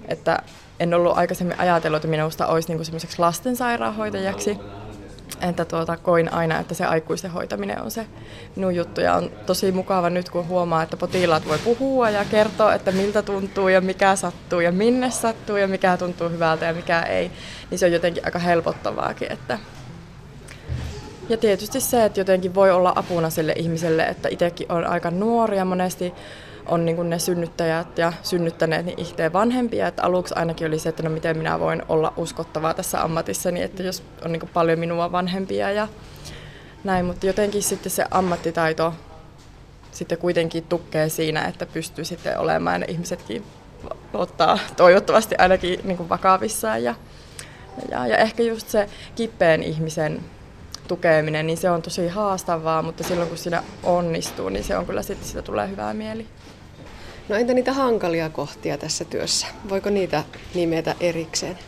Että 0.09 0.39
en 0.81 0.95
ollut 0.95 1.19
aikaisemmin 1.19 1.61
ajatellut, 1.61 1.97
että 1.97 2.09
minusta 2.09 2.47
olisi 2.47 2.69
niin 2.69 2.85
semmoiseksi 2.85 3.19
lastensairaanhoitajaksi. 3.19 4.59
Että 5.41 5.65
tuota, 5.65 5.97
koin 5.97 6.33
aina, 6.33 6.59
että 6.59 6.75
se 6.75 6.85
aikuisten 6.85 7.31
hoitaminen 7.31 7.83
on 7.83 7.91
se 7.91 8.07
minun 8.57 8.75
juttu. 8.75 9.01
Ja 9.01 9.15
on 9.15 9.31
tosi 9.47 9.73
mukava 9.73 10.11
nyt, 10.11 10.31
kun 10.31 10.49
huomaa, 10.49 10.83
että 10.83 10.97
potilaat 10.97 11.49
voi 11.49 11.59
puhua 11.59 12.11
ja 12.11 12.25
kertoa, 12.25 12.75
että 12.75 12.93
miltä 12.93 13.23
tuntuu 13.23 13.69
ja 13.69 13.81
mikä 13.81 14.17
sattuu 14.17 14.61
ja 14.61 14.73
minne 14.73 15.11
sattuu 15.11 15.57
ja 15.57 15.69
mikä 15.69 15.97
tuntuu 15.97 16.29
hyvältä 16.29 16.67
ja 16.67 16.73
mikä 16.73 17.03
ei. 17.03 17.31
Niin 17.71 17.79
se 17.79 17.87
on 17.87 17.93
jotenkin 17.93 18.25
aika 18.25 18.39
helpottavaakin. 18.39 19.33
Että 19.33 19.59
ja 21.29 21.37
tietysti 21.37 21.81
se, 21.81 22.05
että 22.05 22.21
jotenkin 22.21 22.55
voi 22.55 22.71
olla 22.71 22.93
apuna 22.97 23.31
sille 23.31 23.53
ihmiselle, 23.57 24.03
että 24.03 24.29
itsekin 24.29 24.73
on 24.73 24.85
aika 24.85 25.11
nuori 25.11 25.57
ja 25.57 25.65
monesti 25.65 26.15
on 26.67 26.85
niin 26.85 26.97
kuin 26.97 27.11
ne 27.11 27.19
synnyttäjät 27.19 27.99
ja 27.99 28.13
synnyttäneet 28.23 28.87
niin 28.87 29.01
ihteen 29.01 29.33
vanhempia. 29.33 29.89
Että 29.89 30.03
aluksi 30.03 30.35
ainakin 30.37 30.67
oli 30.67 30.79
se, 30.79 30.89
että 30.89 31.03
no 31.03 31.11
miten 31.11 31.39
minä 31.39 31.61
voin 31.61 31.83
olla 31.89 32.13
uskottavaa 32.17 32.75
tässä 32.75 33.03
ammatissani, 33.03 33.63
että 33.63 33.83
jos 33.83 34.03
on 34.25 34.33
niin 34.33 34.41
kuin 34.41 34.51
paljon 34.55 34.79
minua 34.79 35.13
vanhempia 35.13 35.71
ja 35.71 35.89
näin. 36.85 37.07
Mutta 37.07 37.27
jotenkin 37.27 37.63
sitten 37.63 37.93
se 37.93 38.05
ammattitaito 38.11 38.95
sitten 39.95 40.19
kuitenkin 40.19 40.65
tukee 40.65 41.09
siinä, 41.09 41.45
että 41.45 41.67
pystyy 41.67 42.05
sitten 42.05 42.39
olemaan 42.39 42.81
ja 42.81 42.87
ihmisetkin 42.91 43.45
ottaa 44.15 44.59
toivottavasti 44.77 45.35
ainakin 45.39 45.81
niin 45.85 45.97
kuin 45.97 46.09
vakavissaan. 46.09 46.85
Ja, 46.85 46.95
ja, 47.91 48.07
ja 48.07 48.17
ehkä 48.17 48.43
just 48.43 48.69
se 48.69 48.89
kipeän 49.15 49.63
ihmisen 49.63 50.21
tukeminen, 50.89 51.47
niin 51.47 51.57
se 51.57 51.71
on 51.71 51.83
tosi 51.83 52.09
haastavaa, 52.09 52.83
mutta 52.83 53.05
silloin 53.05 53.29
kun 53.29 53.39
siinä 53.39 53.63
onnistuu, 53.83 54.49
niin 54.49 54.65
se 54.65 54.77
on 54.77 54.87
kyllä 54.87 55.03
sitten, 55.03 55.29
sitä 55.29 55.43
tulee 55.43 55.69
hyvää 55.69 55.95
mieli. 55.95 56.27
No 57.29 57.37
entä 57.37 57.55
niitä 57.55 57.73
hankalia 57.73 58.31
kohtia 58.31 58.79
tässä 58.79 59.05
työssä? 59.05 59.47
Voiko 59.69 59.91
niitä 59.91 60.25
nimetä 60.55 60.95
erikseen? 61.01 61.59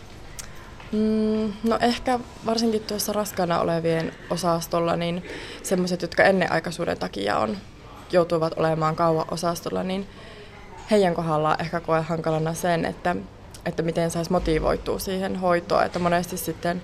Mm, 0.92 1.52
no 1.64 1.78
ehkä 1.80 2.18
varsinkin 2.46 2.82
tuossa 2.82 3.12
raskaana 3.12 3.60
olevien 3.60 4.12
osastolla, 4.30 4.96
niin 4.96 5.24
semmoiset, 5.62 6.02
jotka 6.02 6.24
ennenaikaisuuden 6.24 6.98
takia 6.98 7.38
on, 7.38 7.56
joutuvat 8.12 8.52
olemaan 8.56 8.96
kauan 8.96 9.26
osastolla, 9.30 9.82
niin 9.82 10.06
heidän 10.90 11.14
kohdalla 11.14 11.56
ehkä 11.60 11.80
koe 11.80 12.00
hankalana 12.00 12.54
sen, 12.54 12.84
että, 12.84 13.16
että 13.66 13.82
miten 13.82 14.10
saisi 14.10 14.32
motivoitua 14.32 14.98
siihen 14.98 15.36
hoitoon. 15.36 15.84
Että 15.86 15.98
monesti 15.98 16.36
sitten 16.36 16.82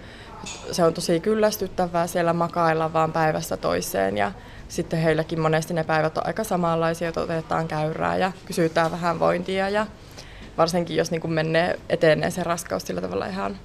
se 0.73 0.85
on 0.85 0.95
tosi 0.95 1.21
kyllästyttävää 1.21 2.07
siellä 2.07 2.33
makailla 2.33 2.93
vaan 2.93 3.13
päivästä 3.13 3.57
toiseen 3.57 4.17
ja 4.17 4.33
sitten 4.73 4.99
heilläkin 4.99 5.41
monesti 5.41 5.75
ne 5.75 5.85
päivät 5.85 6.19
on 6.19 6.27
aika 6.27 6.45
samanlaisia, 6.45 7.09
että 7.09 7.21
otetaan 7.21 7.69
käyrää 7.69 8.17
ja 8.17 8.33
kysytään 8.47 8.91
vähän 8.91 9.21
vointia 9.21 9.69
ja 9.69 9.87
varsinkin 10.59 10.97
jos 10.97 11.11
niin 11.11 11.33
menee 11.33 11.79
etenee 11.89 12.31
se 12.31 12.45
raskaus 12.45 12.83
sillä 12.83 13.01
tavalla 13.01 13.27
ihan 13.27 13.59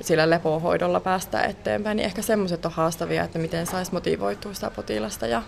sillä 0.00 0.30
lepohoidolla 0.30 1.00
päästä 1.00 1.42
eteenpäin, 1.42 1.96
niin 1.96 2.04
ehkä 2.06 2.22
semmoiset 2.22 2.66
on 2.66 2.72
haastavia, 2.72 3.24
että 3.24 3.38
miten 3.38 3.66
saisi 3.66 3.92
motivoitua 3.92 4.54
sitä 4.54 4.70
potilasta 4.70 5.26
ja 5.26 5.42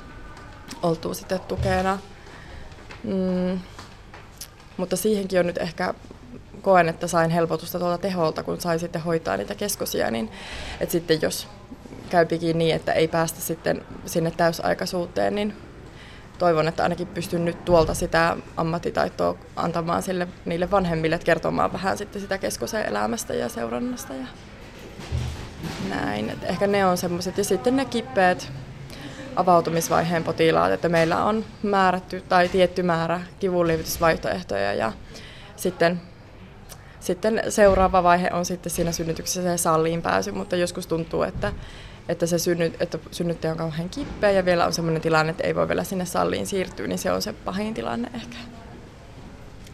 oltua 0.82 1.14
sitten 1.14 1.40
tukena. 1.40 1.98
Mm, 3.04 3.60
mutta 4.76 4.96
siihenkin 4.96 5.40
on 5.40 5.46
nyt 5.46 5.58
ehkä 5.58 5.94
koen, 6.62 6.88
että 6.88 7.06
sain 7.06 7.30
helpotusta 7.30 7.78
tuolta 7.78 7.98
teholta, 7.98 8.42
kun 8.42 8.60
sain 8.60 8.78
sitten 8.78 9.02
hoitaa 9.02 9.36
niitä 9.36 9.54
keskosia, 9.54 10.10
niin 10.10 10.30
että 10.80 10.92
sitten 10.92 11.18
jos 11.22 11.48
käypikin 12.14 12.58
niin, 12.58 12.74
että 12.76 12.92
ei 12.92 13.08
päästä 13.08 13.40
sitten 13.40 13.82
sinne 14.06 14.30
täysaikaisuuteen, 14.30 15.34
niin 15.34 15.56
toivon, 16.38 16.68
että 16.68 16.82
ainakin 16.82 17.06
pystyn 17.06 17.44
nyt 17.44 17.64
tuolta 17.64 17.94
sitä 17.94 18.36
ammattitaitoa 18.56 19.36
antamaan 19.56 20.02
sille, 20.02 20.28
niille 20.44 20.70
vanhemmille, 20.70 21.14
että 21.14 21.26
kertomaan 21.26 21.72
vähän 21.72 21.98
sitten 21.98 22.22
sitä 22.22 22.38
keskosen 22.38 22.86
elämästä 22.86 23.34
ja 23.34 23.48
seurannasta 23.48 24.14
ja 24.14 24.26
näin. 25.88 26.30
Et 26.30 26.44
ehkä 26.44 26.66
ne 26.66 26.86
on 26.86 26.96
semmoiset. 26.96 27.38
Ja 27.38 27.44
sitten 27.44 27.76
ne 27.76 27.84
kipeät 27.84 28.52
avautumisvaiheen 29.36 30.24
potilaat, 30.24 30.72
että 30.72 30.88
meillä 30.88 31.24
on 31.24 31.44
määrätty 31.62 32.20
tai 32.28 32.48
tietty 32.48 32.82
määrä 32.82 33.20
kivunlievitysvaihtoehtoja 33.40 34.74
ja 34.74 34.92
sitten 35.56 36.00
sitten 37.00 37.42
seuraava 37.48 38.02
vaihe 38.02 38.30
on 38.32 38.44
sitten 38.44 38.70
siinä 38.70 38.92
synnytyksessä 38.92 39.42
se 39.42 39.56
salliin 39.56 40.02
pääsy, 40.02 40.32
mutta 40.32 40.56
joskus 40.56 40.86
tuntuu, 40.86 41.22
että 41.22 41.52
että 42.08 42.26
se 42.26 42.38
synnyt, 42.38 42.82
että 42.82 42.98
synnyttäjä 43.10 43.52
on 43.52 43.58
kauhean 43.58 43.88
kippeä 43.88 44.30
ja 44.30 44.44
vielä 44.44 44.66
on 44.66 44.72
sellainen 44.72 45.02
tilanne, 45.02 45.30
että 45.30 45.44
ei 45.44 45.54
voi 45.54 45.68
vielä 45.68 45.84
sinne 45.84 46.04
salliin 46.04 46.46
siirtyä, 46.46 46.86
niin 46.86 46.98
se 46.98 47.12
on 47.12 47.22
se 47.22 47.32
pahin 47.32 47.74
tilanne 47.74 48.10
ehkä. 48.14 48.36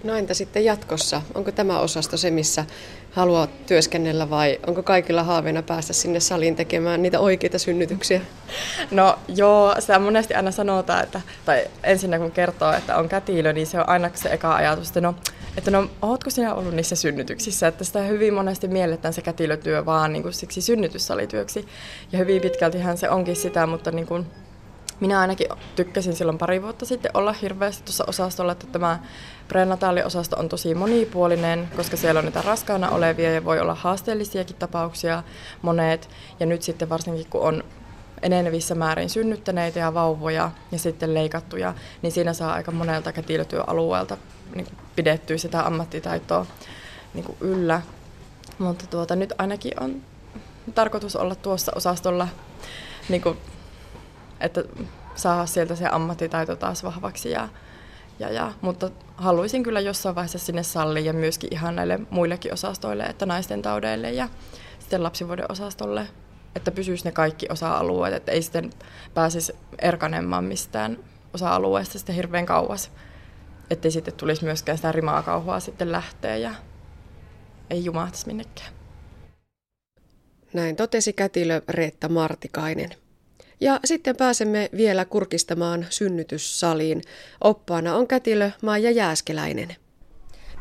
No 0.05 0.15
entä 0.15 0.35
sitten 0.35 0.65
jatkossa? 0.65 1.23
Onko 1.35 1.53
tämä 1.53 1.79
osasto 1.79 2.17
se, 2.17 2.31
missä 2.31 2.65
haluat 3.11 3.67
työskennellä 3.67 4.31
vai 4.31 4.59
onko 4.67 4.83
kaikilla 4.83 5.23
haaveena 5.23 5.63
päästä 5.63 5.93
sinne 5.93 6.21
saliin 6.21 6.57
tekemään 6.57 7.03
niitä 7.03 7.21
oikeita 7.21 7.59
synnytyksiä? 7.59 8.21
No 8.91 9.19
joo, 9.29 9.75
sitä 9.79 9.99
monesti 9.99 10.35
aina 10.35 10.51
sanotaan, 10.51 11.03
että, 11.03 11.21
tai 11.45 11.65
ensinnä 11.83 12.19
kun 12.19 12.31
kertoo, 12.31 12.73
että 12.73 12.97
on 12.97 13.09
kätilö, 13.09 13.53
niin 13.53 13.67
se 13.67 13.79
on 13.79 13.89
aina 13.89 14.11
se 14.15 14.29
eka 14.29 14.55
ajatus, 14.55 14.89
että 14.89 15.01
no 15.01 15.15
että 15.57 15.71
no, 15.71 15.91
ootko 16.03 16.31
sinä 16.31 16.55
ollut 16.55 16.75
niissä 16.75 16.97
synnytyksissä, 16.97 17.69
että 17.69 17.85
sitä 17.85 18.03
hyvin 18.03 18.35
monesti 18.35 18.69
mielletään 18.69 19.15
se 19.15 19.23
kätilötyö 19.23 19.87
vaan 19.87 20.13
niin 20.13 20.23
kuin 20.23 20.33
siksi 20.33 20.61
synnytyssalityöksi. 20.61 21.67
Ja 22.13 22.19
hyvin 22.19 22.43
pitkältihän 22.43 22.99
se 22.99 23.11
onkin 23.11 23.37
sitä, 23.37 23.67
mutta 23.67 23.91
niin 23.91 24.07
kuin, 24.07 24.27
minä 25.01 25.21
ainakin 25.21 25.47
tykkäsin 25.77 26.17
silloin 26.17 26.39
pari 26.39 26.63
vuotta 26.63 26.87
sitten 26.87 27.11
olla 27.15 27.33
hirveästi 27.33 27.85
tuossa 27.85 28.05
osastolla, 28.07 28.53
että 28.53 28.67
tämä 28.67 28.99
prenataaliosasto 29.51 30.37
on 30.37 30.49
tosi 30.49 30.75
monipuolinen, 30.75 31.69
koska 31.77 31.97
siellä 31.97 32.19
on 32.19 32.25
niitä 32.25 32.43
raskaana 32.43 32.89
olevia 32.89 33.35
ja 33.35 33.45
voi 33.45 33.61
olla 33.61 33.75
haasteellisiakin 33.75 34.57
tapauksia 34.57 35.23
monet. 35.63 36.09
Ja 36.41 36.47
nyt 36.47 36.63
sitten 36.63 36.89
varsinkin 36.89 37.27
kun 37.31 37.41
on 37.41 37.65
enenevissä 38.23 38.75
määrin 38.75 39.11
synnyttäneitä 39.11 39.79
ja 39.79 39.95
vauvoja 39.95 40.51
ja 40.73 40.79
sitten 40.79 41.15
leikattuja, 41.15 41.75
niin 42.03 42.13
siinä 42.13 42.33
saa 42.33 42.53
aika 42.53 42.73
monelta 42.73 43.13
kätilötyöalueelta 43.13 44.17
niin 44.55 44.67
pidettyä 44.97 45.39
sitä 45.39 45.67
ammattitaitoa 45.67 46.47
niin 47.15 47.37
yllä. 47.41 47.83
Mutta 48.59 48.87
tuota, 48.87 49.17
nyt 49.17 49.33
ainakin 49.39 49.73
on 49.81 50.03
tarkoitus 50.75 51.17
olla 51.17 51.35
tuossa 51.35 51.73
osastolla, 51.75 52.29
niin 53.09 53.23
kuin, 53.23 53.39
että 54.41 54.65
saa 55.15 55.47
sieltä 55.47 55.77
se 55.77 55.87
ammattitaito 55.87 56.57
taas 56.57 56.85
vahvaksi. 56.85 57.31
Ja, 57.31 57.49
ja, 58.21 58.31
ja, 58.31 58.53
mutta 58.61 58.91
haluaisin 59.17 59.63
kyllä 59.63 59.81
jossain 59.81 60.15
vaiheessa 60.15 60.39
sinne 60.39 60.63
salliin 60.63 61.07
ja 61.07 61.13
myöskin 61.13 61.53
ihan 61.53 61.77
näille 61.77 62.01
muillekin 62.11 62.53
osastoille, 62.53 63.03
että 63.03 63.27
naisten 63.27 63.63
taudeille 63.63 64.11
ja 64.11 64.29
sitten 64.79 65.03
lapsivuoden 65.03 65.53
osastolle, 65.53 66.07
että 66.57 66.71
pysyisi 66.71 67.05
ne 67.05 67.13
kaikki 67.13 67.47
osa-alueet, 67.51 68.15
että 68.15 68.33
ei 68.33 68.43
sitten 68.43 68.71
pääsisi 69.15 69.53
erkanemaan 69.79 70.45
mistään 70.45 70.99
osa-alueesta 71.35 71.99
sitten 71.99 72.15
hirveän 72.15 72.47
kauas 72.47 72.91
ettei 73.71 73.91
sitten 73.91 74.15
tulisi 74.15 74.45
myöskään 74.45 74.79
sitä 74.79 74.93
rimaa 74.93 75.23
kauhua 75.23 75.61
sitten 75.61 75.93
lähteä 75.93 76.37
ja 76.37 76.55
ei 77.71 77.85
jumahtaisi 77.85 78.27
minnekään. 78.27 78.73
Näin 80.53 80.77
totesi 80.77 81.13
kätilö 81.13 81.63
Reetta 81.69 82.09
Martikainen. 82.09 82.91
Ja 83.61 83.81
sitten 83.85 84.17
pääsemme 84.17 84.71
vielä 84.77 85.05
kurkistamaan 85.05 85.87
synnytyssaliin. 85.91 87.03
Oppaana 87.41 87.97
on 87.97 88.07
kätilö 88.07 88.51
Maija 88.63 88.91
Jääskeläinen. 88.91 89.77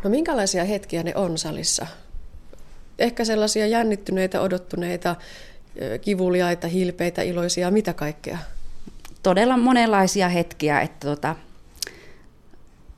No 0.04 0.10
minkälaisia 0.10 0.64
hetkiä 0.64 1.04
ne 1.04 1.16
on 1.16 1.38
salissa? 1.38 1.88
Ehkä 3.00 3.26
sellaisia 3.26 3.68
jännittyneitä, 3.68 4.42
odottuneita, 4.42 5.16
kivuliaita, 6.02 6.68
hilpeitä, 6.68 7.22
iloisia, 7.22 7.72
mitä 7.72 7.94
kaikkea? 7.94 8.38
Todella 9.24 9.58
monenlaisia 9.58 10.30
hetkiä, 10.30 10.82
että 10.82 11.08
tota, 11.08 11.36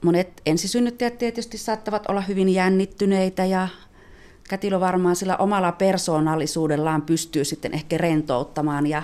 monet 0.02 0.42
ensisynnyttäjät 0.46 1.18
tietysti 1.18 1.58
saattavat 1.58 2.10
olla 2.10 2.22
hyvin 2.22 2.50
jännittyneitä 2.50 3.46
ja 3.46 3.68
kätilö 4.50 4.80
varmaan 4.80 5.16
sillä 5.16 5.38
omalla 5.38 5.72
persoonallisuudellaan 5.72 7.02
pystyy 7.02 7.46
sitten 7.46 7.74
ehkä 7.74 7.98
rentouttamaan 7.98 8.88
ja 8.88 9.04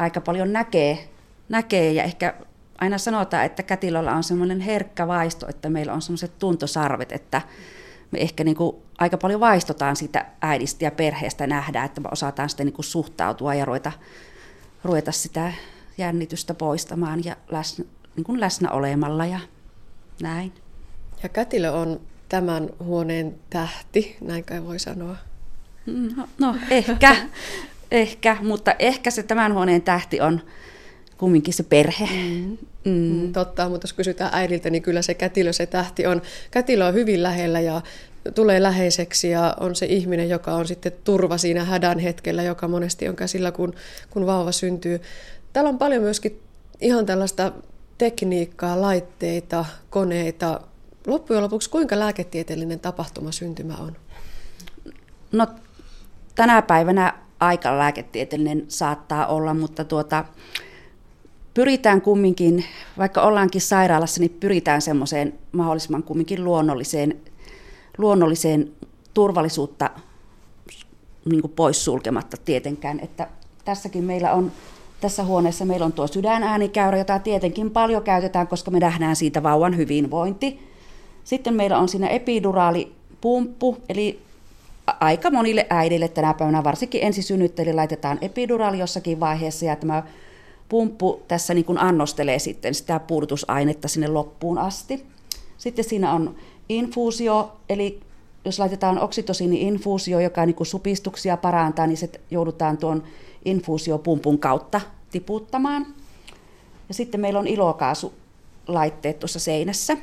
aika 0.00 0.20
paljon 0.20 0.52
näkee, 0.52 1.08
näkee 1.48 1.92
ja 1.92 2.02
ehkä 2.02 2.34
aina 2.78 2.98
sanotaan, 2.98 3.44
että 3.44 3.62
kätilöllä 3.62 4.12
on 4.12 4.24
semmoinen 4.24 4.60
herkkä 4.60 5.06
vaisto, 5.06 5.48
että 5.48 5.70
meillä 5.70 5.92
on 5.92 6.02
semmoiset 6.02 6.38
tuntosarvet, 6.38 7.12
että 7.12 7.42
me 8.10 8.18
ehkä 8.18 8.44
niin 8.44 8.56
kuin 8.56 8.76
aika 8.98 9.18
paljon 9.18 9.40
vaistotaan 9.40 9.96
siitä 9.96 10.26
äidistä 10.40 10.84
ja 10.84 10.90
perheestä 10.90 11.46
nähdään, 11.46 11.86
että 11.86 12.00
me 12.00 12.08
osataan 12.12 12.48
sitten 12.48 12.66
niin 12.66 12.74
kuin 12.74 12.84
suhtautua 12.84 13.54
ja 13.54 13.64
ruveta, 13.64 13.92
ruveta 14.84 15.12
sitä 15.12 15.52
jännitystä 15.98 16.54
poistamaan 16.54 17.24
ja 17.24 17.36
läsnä, 17.50 17.84
niin 18.16 18.24
kuin 18.24 18.40
läsnä 18.40 18.70
olemalla 18.70 19.26
ja 19.26 19.40
näin. 20.22 20.52
Ja 21.22 21.28
kätilö 21.28 21.72
on 21.72 22.00
tämän 22.28 22.70
huoneen 22.84 23.34
tähti, 23.50 24.16
näin 24.20 24.44
kai 24.44 24.64
voi 24.64 24.78
sanoa. 24.78 25.16
No, 25.86 26.28
no 26.38 26.56
ehkä, 26.70 27.16
ehkä, 27.90 28.36
mutta 28.42 28.74
ehkä 28.78 29.10
se 29.10 29.22
tämän 29.22 29.54
huoneen 29.54 29.82
tähti 29.82 30.20
on 30.20 30.40
kumminkin 31.20 31.54
se 31.54 31.62
perhe. 31.62 32.08
Mm. 32.12 32.58
Mm. 32.84 32.92
mm. 32.92 33.32
Totta, 33.32 33.68
mutta 33.68 33.84
jos 33.84 33.92
kysytään 33.92 34.30
äidiltä, 34.34 34.70
niin 34.70 34.82
kyllä 34.82 35.02
se 35.02 35.14
kätilö 35.14 35.52
se 35.52 35.66
tähti 35.66 36.06
on. 36.06 36.22
Kätilö 36.50 36.86
on 36.86 36.94
hyvin 36.94 37.22
lähellä 37.22 37.60
ja 37.60 37.80
tulee 38.34 38.62
läheiseksi 38.62 39.30
ja 39.30 39.56
on 39.60 39.74
se 39.74 39.86
ihminen, 39.86 40.28
joka 40.28 40.52
on 40.52 40.66
sitten 40.66 40.92
turva 41.04 41.38
siinä 41.38 41.64
hädän 41.64 41.98
hetkellä, 41.98 42.42
joka 42.42 42.68
monesti 42.68 43.08
on 43.08 43.16
käsillä, 43.16 43.52
kun, 43.52 43.74
kun 44.10 44.26
vauva 44.26 44.52
syntyy. 44.52 45.00
Täällä 45.52 45.68
on 45.68 45.78
paljon 45.78 46.02
myöskin 46.02 46.40
ihan 46.80 47.06
tällaista 47.06 47.52
tekniikkaa, 47.98 48.80
laitteita, 48.80 49.64
koneita. 49.90 50.60
Loppujen 51.06 51.42
lopuksi 51.42 51.70
kuinka 51.70 51.98
lääketieteellinen 51.98 52.80
tapahtuma 52.80 53.32
syntymä 53.32 53.76
on? 53.76 53.96
No 55.32 55.46
tänä 56.34 56.62
päivänä 56.62 57.14
aika 57.40 57.78
lääketieteellinen 57.78 58.64
saattaa 58.68 59.26
olla, 59.26 59.54
mutta 59.54 59.84
tuota, 59.84 60.24
pyritään 61.54 62.02
kumminkin, 62.02 62.64
vaikka 62.98 63.22
ollaankin 63.22 63.60
sairaalassa, 63.60 64.20
niin 64.20 64.36
pyritään 64.40 64.82
semmoiseen 64.82 65.34
mahdollisimman 65.52 66.02
kumminkin 66.02 66.44
luonnolliseen, 66.44 67.20
luonnolliseen 67.98 68.70
turvallisuutta 69.14 69.90
niin 71.30 71.52
poissulkematta 71.56 72.36
tietenkään. 72.44 73.00
Että 73.00 73.28
tässäkin 73.64 74.04
meillä 74.04 74.32
on 74.32 74.52
tässä 75.00 75.24
huoneessa 75.24 75.64
meillä 75.64 75.86
on 75.86 75.92
tuo 75.92 76.06
sydänäänikäyrä, 76.06 76.98
jota 76.98 77.18
tietenkin 77.18 77.70
paljon 77.70 78.02
käytetään, 78.02 78.48
koska 78.48 78.70
me 78.70 78.80
nähdään 78.80 79.16
siitä 79.16 79.42
vauvan 79.42 79.76
hyvinvointi. 79.76 80.70
Sitten 81.24 81.54
meillä 81.54 81.78
on 81.78 81.88
siinä 81.88 82.08
epiduraalipumppu, 82.08 83.76
eli 83.88 84.22
aika 85.00 85.30
monille 85.30 85.66
äidille 85.70 86.08
tänä 86.08 86.34
päivänä, 86.34 86.64
varsinkin 86.64 87.04
ensisynnyttäjille, 87.04 87.72
laitetaan 87.72 88.18
epiduraali 88.20 88.78
jossakin 88.78 89.20
vaiheessa, 89.20 89.64
ja 89.64 89.76
tämä 89.76 90.02
pumppu 90.68 91.22
tässä 91.28 91.54
niin 91.54 91.64
kuin 91.64 91.78
annostelee 91.78 92.38
sitten 92.38 92.74
sitä 92.74 93.00
puudutusainetta 93.00 93.88
sinne 93.88 94.08
loppuun 94.08 94.58
asti. 94.58 95.06
Sitten 95.58 95.84
siinä 95.84 96.12
on 96.12 96.36
infuusio, 96.68 97.56
eli 97.68 98.00
jos 98.44 98.58
laitetaan 98.58 98.98
oksitosiini-infuusio, 98.98 100.20
joka 100.20 100.46
niin 100.46 100.54
kuin 100.54 100.66
supistuksia 100.66 101.36
parantaa, 101.36 101.86
niin 101.86 101.96
se 101.96 102.10
joudutaan 102.30 102.78
tuon 102.78 103.02
infuusiopumpun 103.44 104.38
kautta 104.38 104.80
tiputtamaan. 105.10 105.86
Ja 106.88 106.94
sitten 106.94 107.20
meillä 107.20 107.38
on 107.38 107.46
ilokaasulaitteet 107.46 109.18
tuossa 109.18 109.38
seinässä. 109.38 109.96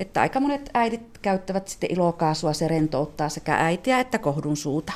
Että 0.00 0.20
aika 0.20 0.40
monet 0.40 0.70
äidit 0.74 1.18
käyttävät 1.22 1.68
sitten 1.68 1.92
ilokaasua, 1.92 2.52
se 2.52 2.68
rentouttaa 2.68 3.28
sekä 3.28 3.54
äitiä 3.54 4.00
että 4.00 4.18
kohdun 4.18 4.56
suuta. 4.56 4.92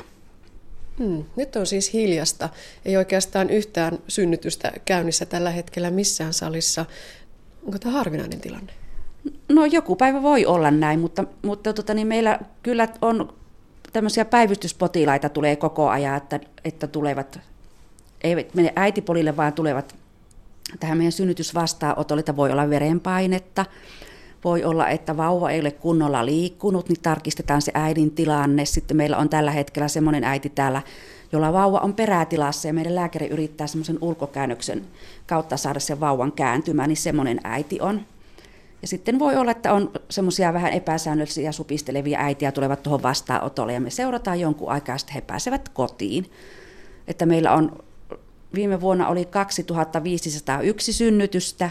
Hmm. 0.97 1.23
Nyt 1.35 1.55
on 1.55 1.65
siis 1.65 1.93
hiljasta. 1.93 2.49
Ei 2.85 2.97
oikeastaan 2.97 3.49
yhtään 3.49 3.99
synnytystä 4.07 4.71
käynnissä 4.85 5.25
tällä 5.25 5.51
hetkellä 5.51 5.91
missään 5.91 6.33
salissa. 6.33 6.85
Onko 7.65 7.79
tämä 7.79 7.97
harvinainen 7.97 8.41
tilanne? 8.41 8.73
No 9.49 9.65
joku 9.65 9.95
päivä 9.95 10.21
voi 10.21 10.45
olla 10.45 10.71
näin, 10.71 10.99
mutta, 10.99 11.23
mutta 11.41 11.73
tota, 11.73 11.93
niin 11.93 12.07
meillä 12.07 12.39
kyllä 12.63 12.87
on 13.01 13.33
tämmöisiä 13.93 14.25
päivystyspotilaita 14.25 15.29
tulee 15.29 15.55
koko 15.55 15.89
ajan, 15.89 16.17
että, 16.17 16.39
että 16.65 16.87
tulevat, 16.87 17.39
eivät 18.23 18.53
mene 18.53 18.73
äitipolille, 18.75 19.37
vaan 19.37 19.53
tulevat 19.53 19.95
tähän 20.79 20.97
meidän 20.97 21.11
synnytysvastaanotolle, 21.11 22.19
että 22.19 22.35
voi 22.35 22.51
olla 22.51 22.69
verenpainetta, 22.69 23.65
voi 24.45 24.63
olla, 24.63 24.89
että 24.89 25.17
vauva 25.17 25.51
ei 25.51 25.59
ole 25.59 25.71
kunnolla 25.71 26.25
liikkunut, 26.25 26.89
niin 26.89 27.01
tarkistetaan 27.01 27.61
se 27.61 27.71
äidin 27.73 28.11
tilanne. 28.11 28.65
Sitten 28.65 28.97
meillä 28.97 29.17
on 29.17 29.29
tällä 29.29 29.51
hetkellä 29.51 29.87
semmoinen 29.87 30.23
äiti 30.23 30.49
täällä, 30.49 30.81
jolla 31.31 31.53
vauva 31.53 31.79
on 31.79 31.93
perätilassa 31.93 32.67
ja 32.67 32.73
meidän 32.73 32.95
lääkäri 32.95 33.27
yrittää 33.27 33.67
semmoisen 33.67 33.97
ulkokäännöksen 34.01 34.85
kautta 35.27 35.57
saada 35.57 35.79
sen 35.79 35.99
vauvan 35.99 36.31
kääntymään, 36.31 36.89
niin 36.89 36.97
semmoinen 36.97 37.39
äiti 37.43 37.81
on. 37.81 38.01
Ja 38.81 38.87
sitten 38.87 39.19
voi 39.19 39.35
olla, 39.35 39.51
että 39.51 39.73
on 39.73 39.91
semmoisia 40.09 40.53
vähän 40.53 40.73
epäsäännöllisiä 40.73 41.51
supistelevia 41.51 42.19
äitiä 42.19 42.51
tulevat 42.51 42.83
tuohon 42.83 43.03
vastaanotolle 43.03 43.73
ja 43.73 43.81
me 43.81 43.89
seurataan 43.89 44.39
jonkun 44.39 44.71
aikaa, 44.71 44.97
sitten 44.97 45.13
he 45.13 45.21
pääsevät 45.21 45.69
kotiin. 45.69 46.25
Että 47.07 47.25
meillä 47.25 47.53
on, 47.53 47.83
viime 48.55 48.81
vuonna 48.81 49.07
oli 49.07 49.25
2501 49.25 50.93
synnytystä, 50.93 51.69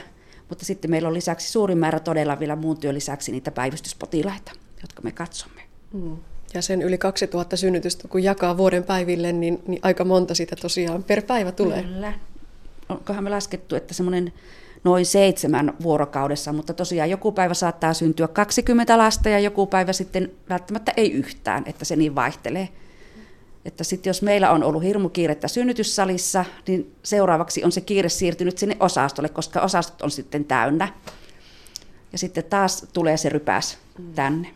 mutta 0.49 0.65
sitten 0.65 0.91
meillä 0.91 1.09
on 1.09 1.15
lisäksi 1.15 1.53
suurin 1.53 1.79
määrä 1.79 2.01
todella 2.01 2.41
vielä 2.41 2.57
muun 2.57 2.79
työn 2.79 2.95
lisäksi 2.95 3.33
niitä 3.33 3.51
päivystyspotilaita, 3.51 4.53
jotka 4.83 5.03
me 5.03 5.13
katsomme. 5.13 5.61
Mm. 5.93 6.17
Ja 6.55 6.63
sen 6.63 6.83
yli 6.83 6.99
2000 6.99 7.57
synnytystä, 7.57 8.09
kun 8.09 8.23
jakaa 8.23 8.57
vuoden 8.57 8.85
päiville, 8.85 9.33
niin, 9.33 9.63
niin 9.67 9.81
aika 9.83 10.05
monta 10.05 10.35
sitä 10.35 10.57
tosiaan 10.57 11.05
per 11.05 11.23
päivä 11.23 11.53
tulee. 11.53 11.83
Kyllä. 11.83 12.13
Onkohan 12.89 13.25
me 13.25 13.31
laskettu, 13.31 13.77
että 13.77 13.95
semmoinen 13.95 14.33
noin 14.85 15.07
seitsemän 15.07 15.75
vuorokaudessa, 15.83 16.53
mutta 16.53 16.75
tosiaan 16.75 17.11
joku 17.11 17.33
päivä 17.33 17.55
saattaa 17.55 17.95
syntyä 17.95 18.29
20 18.29 18.99
lasta 18.99 19.29
ja 19.29 19.39
joku 19.39 19.67
päivä 19.67 19.93
sitten 19.93 20.31
välttämättä 20.49 20.93
ei 20.97 21.13
yhtään, 21.13 21.63
että 21.67 21.85
se 21.85 21.97
niin 21.97 22.15
vaihtelee. 22.15 22.69
Että 23.65 23.85
sitten 23.85 24.11
jos 24.11 24.23
meillä 24.23 24.51
on 24.51 24.63
ollut 24.63 24.83
hirmu 24.83 25.09
kiirettä 25.09 25.49
synnytyssalissa, 25.49 26.45
niin 26.69 26.95
seuraavaksi 27.03 27.65
on 27.65 27.73
se 27.73 27.81
kiire 27.81 28.09
siirtynyt 28.09 28.59
sinne 28.59 28.77
osastolle, 28.81 29.29
koska 29.29 29.61
osastot 29.61 30.03
on 30.03 30.11
sitten 30.11 30.45
täynnä. 30.45 30.89
Ja 32.13 32.19
sitten 32.19 32.45
taas 32.45 32.87
tulee 32.93 33.17
se 33.17 33.29
rypäs 33.29 33.79
tänne. 34.15 34.51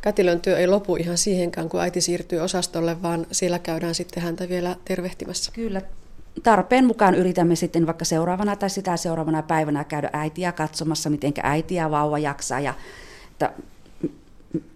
Kätilön 0.00 0.40
työ 0.40 0.58
ei 0.58 0.66
lopu 0.66 0.96
ihan 0.96 1.18
siihenkään, 1.18 1.68
kun 1.68 1.80
äiti 1.80 2.00
siirtyy 2.00 2.38
osastolle, 2.38 3.02
vaan 3.02 3.26
siellä 3.32 3.58
käydään 3.58 3.94
sitten 3.94 4.22
häntä 4.22 4.48
vielä 4.48 4.76
tervehtimässä. 4.84 5.52
Kyllä, 5.52 5.82
tarpeen 6.42 6.86
mukaan 6.86 7.14
yritämme 7.14 7.56
sitten 7.56 7.86
vaikka 7.86 8.04
seuraavana 8.04 8.56
tai 8.56 8.70
sitä 8.70 8.96
seuraavana 8.96 9.42
päivänä 9.42 9.84
käydä 9.84 10.10
äitiä 10.12 10.52
katsomassa, 10.52 11.10
miten 11.10 11.32
äiti 11.42 11.74
ja 11.74 11.90
vauva 11.90 12.18
jaksaa 12.18 12.60
ja 12.60 12.74
että 13.30 13.52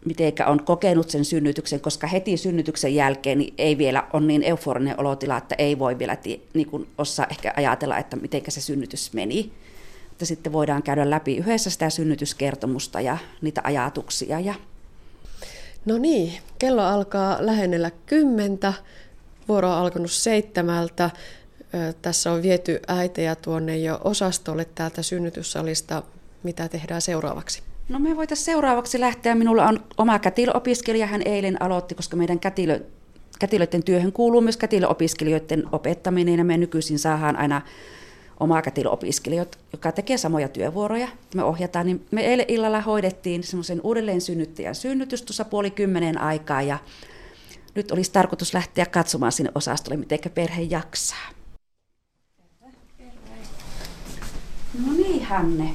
miten 0.04 0.32
on 0.46 0.64
kokenut 0.64 1.10
sen 1.10 1.24
synnytyksen, 1.24 1.80
koska 1.80 2.06
heti 2.06 2.36
synnytyksen 2.36 2.94
jälkeen 2.94 3.38
niin 3.38 3.54
ei 3.58 3.78
vielä 3.78 4.06
ole 4.12 4.26
niin 4.26 4.42
euforinen 4.42 5.00
olotila, 5.00 5.36
että 5.36 5.54
ei 5.58 5.78
voi 5.78 5.98
vielä 5.98 6.16
niin 6.54 6.66
kuin 6.66 6.88
osaa 6.98 7.26
ehkä 7.30 7.54
ajatella, 7.56 7.98
että 7.98 8.16
miten 8.16 8.42
se 8.48 8.60
synnytys 8.60 9.12
meni. 9.12 9.52
Että 10.12 10.24
sitten 10.24 10.52
voidaan 10.52 10.82
käydä 10.82 11.10
läpi 11.10 11.36
yhdessä 11.36 11.70
sitä 11.70 11.90
synnytyskertomusta 11.90 13.00
ja 13.00 13.18
niitä 13.40 13.60
ajatuksia. 13.64 14.40
Ja... 14.40 14.54
No 15.84 15.98
niin, 15.98 16.32
kello 16.58 16.82
alkaa 16.82 17.36
lähennellä 17.40 17.90
kymmentä, 18.06 18.72
vuoro 19.48 19.70
on 19.70 19.78
alkanut 19.78 20.10
seitsemältä. 20.10 21.10
Tässä 22.02 22.32
on 22.32 22.42
viety 22.42 22.80
äitejä 22.88 23.34
tuonne 23.34 23.78
jo 23.78 24.00
osastolle 24.04 24.64
täältä 24.64 25.02
synnytyssalista. 25.02 26.02
Mitä 26.42 26.68
tehdään 26.68 27.02
seuraavaksi? 27.02 27.62
No 27.88 27.98
me 27.98 28.16
voitaisiin 28.16 28.44
seuraavaksi 28.44 29.00
lähteä. 29.00 29.34
Minulla 29.34 29.68
on 29.68 29.80
oma 29.98 30.18
kätilöopiskelija, 30.18 31.06
hän 31.06 31.22
eilen 31.24 31.62
aloitti, 31.62 31.94
koska 31.94 32.16
meidän 32.16 32.40
kätilö, 32.40 32.80
kätilöiden 33.38 33.82
työhön 33.82 34.12
kuuluu 34.12 34.40
myös 34.40 34.56
kätilöopiskelijoiden 34.56 35.64
opettaminen 35.72 36.38
ja 36.38 36.44
me 36.44 36.56
nykyisin 36.56 36.98
saadaan 36.98 37.36
aina 37.36 37.62
omaa 38.40 38.62
kätilöopiskelijoita, 38.62 39.58
joka 39.72 39.92
tekee 39.92 40.18
samoja 40.18 40.48
työvuoroja. 40.48 41.08
Me 41.34 41.42
ohjataan, 41.44 41.86
niin 41.86 42.06
me 42.10 42.20
eilen 42.20 42.46
illalla 42.48 42.80
hoidettiin 42.80 43.42
semmoisen 43.42 43.80
uudelleen 43.84 44.20
synnyttäjän 44.20 44.74
synnytys 44.74 45.22
tuossa 45.22 45.44
puoli 45.44 45.70
kymmenen 45.70 46.20
aikaa 46.20 46.62
ja 46.62 46.78
nyt 47.74 47.90
olisi 47.90 48.12
tarkoitus 48.12 48.54
lähteä 48.54 48.86
katsomaan 48.86 49.32
sinne 49.32 49.52
osastolle, 49.54 49.96
miten 49.96 50.18
perhe 50.34 50.62
jaksaa. 50.62 51.28
No 54.86 54.92
niin, 54.92 55.24
Hanne. 55.24 55.74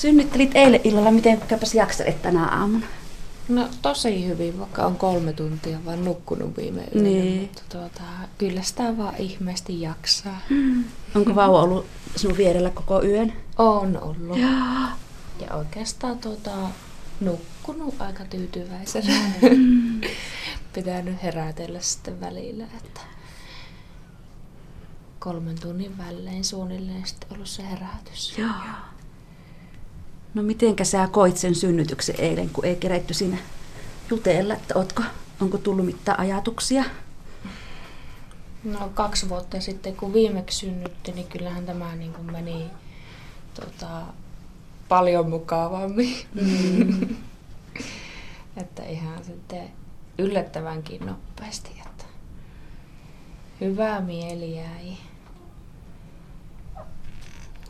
Synnyttelit 0.00 0.50
eilen 0.54 0.80
illalla, 0.84 1.10
miten 1.10 1.40
käypäs 1.40 1.74
jakselet 1.74 2.22
tänä 2.22 2.46
aamuna? 2.46 2.86
No 3.48 3.68
tosi 3.82 4.26
hyvin, 4.26 4.58
vaikka 4.58 4.86
on 4.86 4.96
kolme 4.96 5.32
tuntia 5.32 5.84
vaan 5.84 6.04
nukkunut 6.04 6.56
viime 6.56 6.80
yönä. 6.94 7.08
Niin. 7.08 7.40
Mutta 7.40 7.62
tuota, 7.68 8.02
kyllä 8.38 8.62
sitä 8.62 8.96
vaan 8.96 9.16
ihmeesti 9.16 9.80
jaksaa. 9.80 10.40
Mm. 10.50 10.84
Onko 11.14 11.34
vauva 11.34 11.62
ollut 11.62 11.86
sinun 12.16 12.36
vierellä 12.36 12.70
koko 12.70 13.02
yön? 13.02 13.32
On 13.58 14.02
ollut. 14.02 14.38
Ja, 14.38 14.48
ja 15.40 15.54
oikeastaan 15.56 16.18
tuota, 16.18 16.50
nukkunut 17.20 17.94
aika 17.98 18.24
tyytyväisenä. 18.24 19.20
Mm. 19.42 20.00
Pitänyt 20.74 21.22
herätellä 21.22 21.80
sitten 21.80 22.20
välillä, 22.20 22.64
että 22.64 23.00
kolmen 25.18 25.60
tunnin 25.60 25.98
välein 25.98 26.44
suunnilleen 26.44 27.06
sitten 27.06 27.32
ollut 27.32 27.48
se 27.48 27.62
herätys. 27.70 28.38
Joo. 28.38 28.50
No 30.34 30.42
mitenkä 30.42 30.84
sä 30.84 31.08
koit 31.12 31.36
sen 31.36 31.54
synnytyksen 31.54 32.14
eilen, 32.18 32.50
kun 32.50 32.64
ei 32.64 32.76
keretty 32.76 33.14
siinä 33.14 33.38
jutella, 34.10 34.54
että 34.54 34.74
ootko, 34.78 35.02
onko 35.40 35.58
tullut 35.58 35.86
mitään 35.86 36.20
ajatuksia? 36.20 36.84
No 38.64 38.90
kaksi 38.94 39.28
vuotta 39.28 39.60
sitten, 39.60 39.96
kun 39.96 40.12
viimeksi 40.12 40.58
synnytti, 40.58 41.12
niin 41.12 41.26
kyllähän 41.26 41.66
tämä 41.66 41.96
niin 41.96 42.12
kuin 42.12 42.32
meni 42.32 42.70
tota, 43.54 44.02
paljon 44.88 45.30
mukavammin. 45.30 46.16
Mm. 46.34 47.16
että 48.62 48.82
ihan 48.82 49.24
sitten 49.24 49.70
yllättävänkin 50.18 51.06
nopeasti. 51.06 51.70
Että 51.86 52.04
hyvä 53.60 54.00
mieli 54.00 54.56
jäi. 54.56 54.96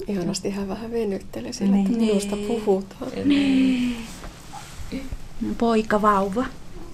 Ihanasti 0.09 0.51
hän 0.51 0.69
vähän 0.69 0.93
venytteli 0.93 1.53
sillä, 1.53 1.73
niin. 1.73 1.87
että 1.87 1.99
minusta 1.99 2.37
puhutaan. 2.37 3.13
Niin. 3.25 3.97
Poika 5.59 6.03
vauva. 6.03 6.45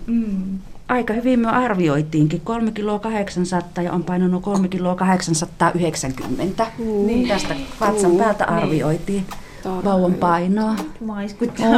Mm. 0.07 0.59
Aika 0.89 1.13
hyvin 1.13 1.41
me 1.41 1.49
arvioitiinkin. 1.49 2.41
3 2.41 2.71
kiloa 2.71 2.99
800 2.99 3.85
ja 3.85 3.93
on 3.93 4.05
painanut 4.05 4.43
3 4.43 4.69
kiloa 4.69 4.95
890. 4.95 6.67
Mm. 6.79 7.07
Niin. 7.07 7.29
Tästä 7.29 7.57
vatsan 7.81 8.11
mm. 8.11 8.19
päältä 8.19 8.45
arvioitiin 8.45 9.27
niin. 9.65 9.85
vauvan 9.85 10.15
painoa. 10.15 10.75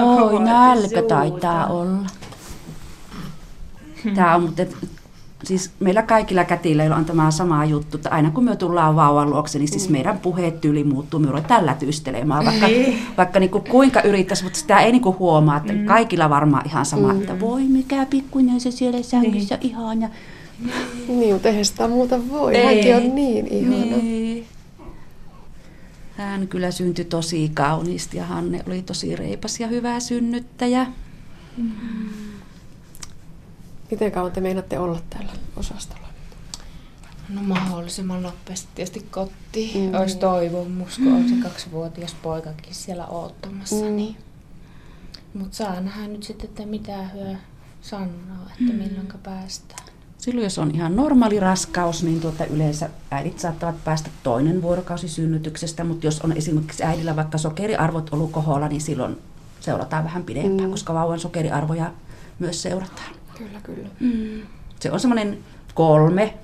Oi, 0.05 0.41
nälkä 0.41 1.03
taitaa 1.03 1.67
olla. 1.67 2.07
Tämä 4.15 4.35
on 4.35 4.43
mutta 4.43 4.63
siis 5.45 5.71
meillä 5.81 6.03
kaikilla 6.03 6.45
kätilöillä 6.45 6.97
on 6.97 7.05
tämä 7.05 7.31
sama 7.31 7.65
juttu, 7.65 7.97
että 7.97 8.11
aina 8.11 8.31
kun 8.31 8.45
me 8.45 8.57
tullaan 8.57 8.97
vauvan 8.97 9.31
luokse, 9.31 9.59
niin 9.59 9.69
siis 9.69 9.89
mm. 9.89 9.93
meidän 9.93 10.21
tyyli 10.61 10.85
muuttuu, 10.85 11.21
me 11.21 11.27
ruvetaan 11.27 11.67
lätystelemään, 11.67 12.45
vaikka, 12.45 12.67
niin. 12.67 12.99
vaikka 13.17 13.41
niin 13.41 13.51
kuin 13.51 13.65
kuinka 13.65 14.03
yrittäisi, 14.03 14.45
mutta 14.45 14.59
sitä 14.59 14.81
ei 14.81 14.93
niin 14.93 15.03
kuin 15.03 15.19
huomaa, 15.19 15.57
että 15.57 15.73
mm. 15.73 15.85
kaikilla 15.85 16.31
varmaan 16.31 16.67
ihan 16.67 16.87
sama, 16.87 17.13
mm. 17.13 17.21
että 17.21 17.41
voi 17.41 17.63
mikä 17.65 18.07
pikkuinen 18.07 18.61
se 18.61 18.71
siellä 18.71 19.03
sängyssä 19.03 19.57
niin. 19.57 19.71
ihan. 19.71 20.01
Ja... 20.01 20.09
Niin, 21.09 21.33
mutta 21.33 21.49
eihän 21.49 21.65
sitä 21.65 21.89
muuta 21.89 22.29
voi, 22.29 22.57
ei. 22.57 22.65
hänkin 22.67 22.97
on 22.97 23.15
niin 23.15 23.47
ihana. 23.47 23.97
Niin. 23.97 24.47
Hän 26.17 26.49
kyllä 26.49 26.71
syntyi 26.71 27.05
tosi 27.05 27.51
kauniisti 27.55 28.17
ja 28.17 28.25
Hanne 28.25 28.63
oli 28.67 28.83
tosi 28.83 29.17
reipas 29.17 29.61
ja 29.61 29.69
hyvä 29.69 30.01
synnyttäjä. 30.01 30.87
Mm. 31.57 32.28
Miten 33.91 34.13
kauan 34.13 34.33
te 34.33 34.41
meinaatte 34.41 34.79
olla 34.79 35.01
täällä 35.11 35.33
osastolla? 35.57 36.09
No 37.29 37.43
mahdollisimman 37.43 38.23
nopeasti 38.23 38.69
tietysti 38.75 39.07
kotiin. 39.11 39.91
Mm. 39.91 40.01
Olisi 40.01 40.19
toivomus, 40.19 40.99
kun 40.99 41.13
on 41.13 41.29
se 41.29 41.35
kaksivuotias 41.43 42.17
poikakin 42.23 42.75
siellä 42.75 43.07
oottamassa. 43.07 43.85
Mm. 43.85 43.97
Niin 43.97 44.17
Mutta 45.35 45.57
saa 45.57 45.81
nähdä 45.81 46.09
nyt 46.09 46.23
sitten, 46.23 46.49
että 46.49 46.67
mitä 46.67 47.09
hyö 47.09 47.35
sanoo, 47.83 48.47
että 48.47 48.73
mm. 48.73 48.75
milloin 48.75 49.09
päästään. 49.23 49.89
Silloin 50.19 50.45
jos 50.45 50.59
on 50.59 50.71
ihan 50.75 50.97
normaali 50.97 51.41
raskaus, 51.41 52.03
niin 52.03 52.21
tuota 52.21 52.45
yleensä 52.45 52.91
äidit 53.11 53.39
saattavat 53.39 53.85
päästä 53.85 54.11
toinen 54.23 54.63
vuorokausi 54.63 55.09
synnytyksestä, 55.09 55.85
mutta 55.85 56.07
jos 56.07 56.21
on 56.21 56.33
esimerkiksi 56.33 56.85
äidillä 56.85 57.17
vaikka 57.17 57.39
sokeriarvot 57.39 58.13
ollut 58.13 58.33
koholla, 58.33 58.69
niin 58.69 58.81
silloin 58.81 59.19
seurataan 59.61 60.05
vähän 60.05 60.25
pidempään, 60.25 60.69
mm. 60.69 60.71
koska 60.71 60.95
vauvan 60.95 61.21
sokeriarvoja 61.21 61.93
myös 62.39 62.63
seurataan. 62.63 63.18
Kyllä, 63.39 63.61
kyllä. 63.63 63.89
Mm. 64.01 64.43
Se 64.81 64.93
on 64.93 65.01
semmoinen 65.01 65.39
kolme. 65.75 66.35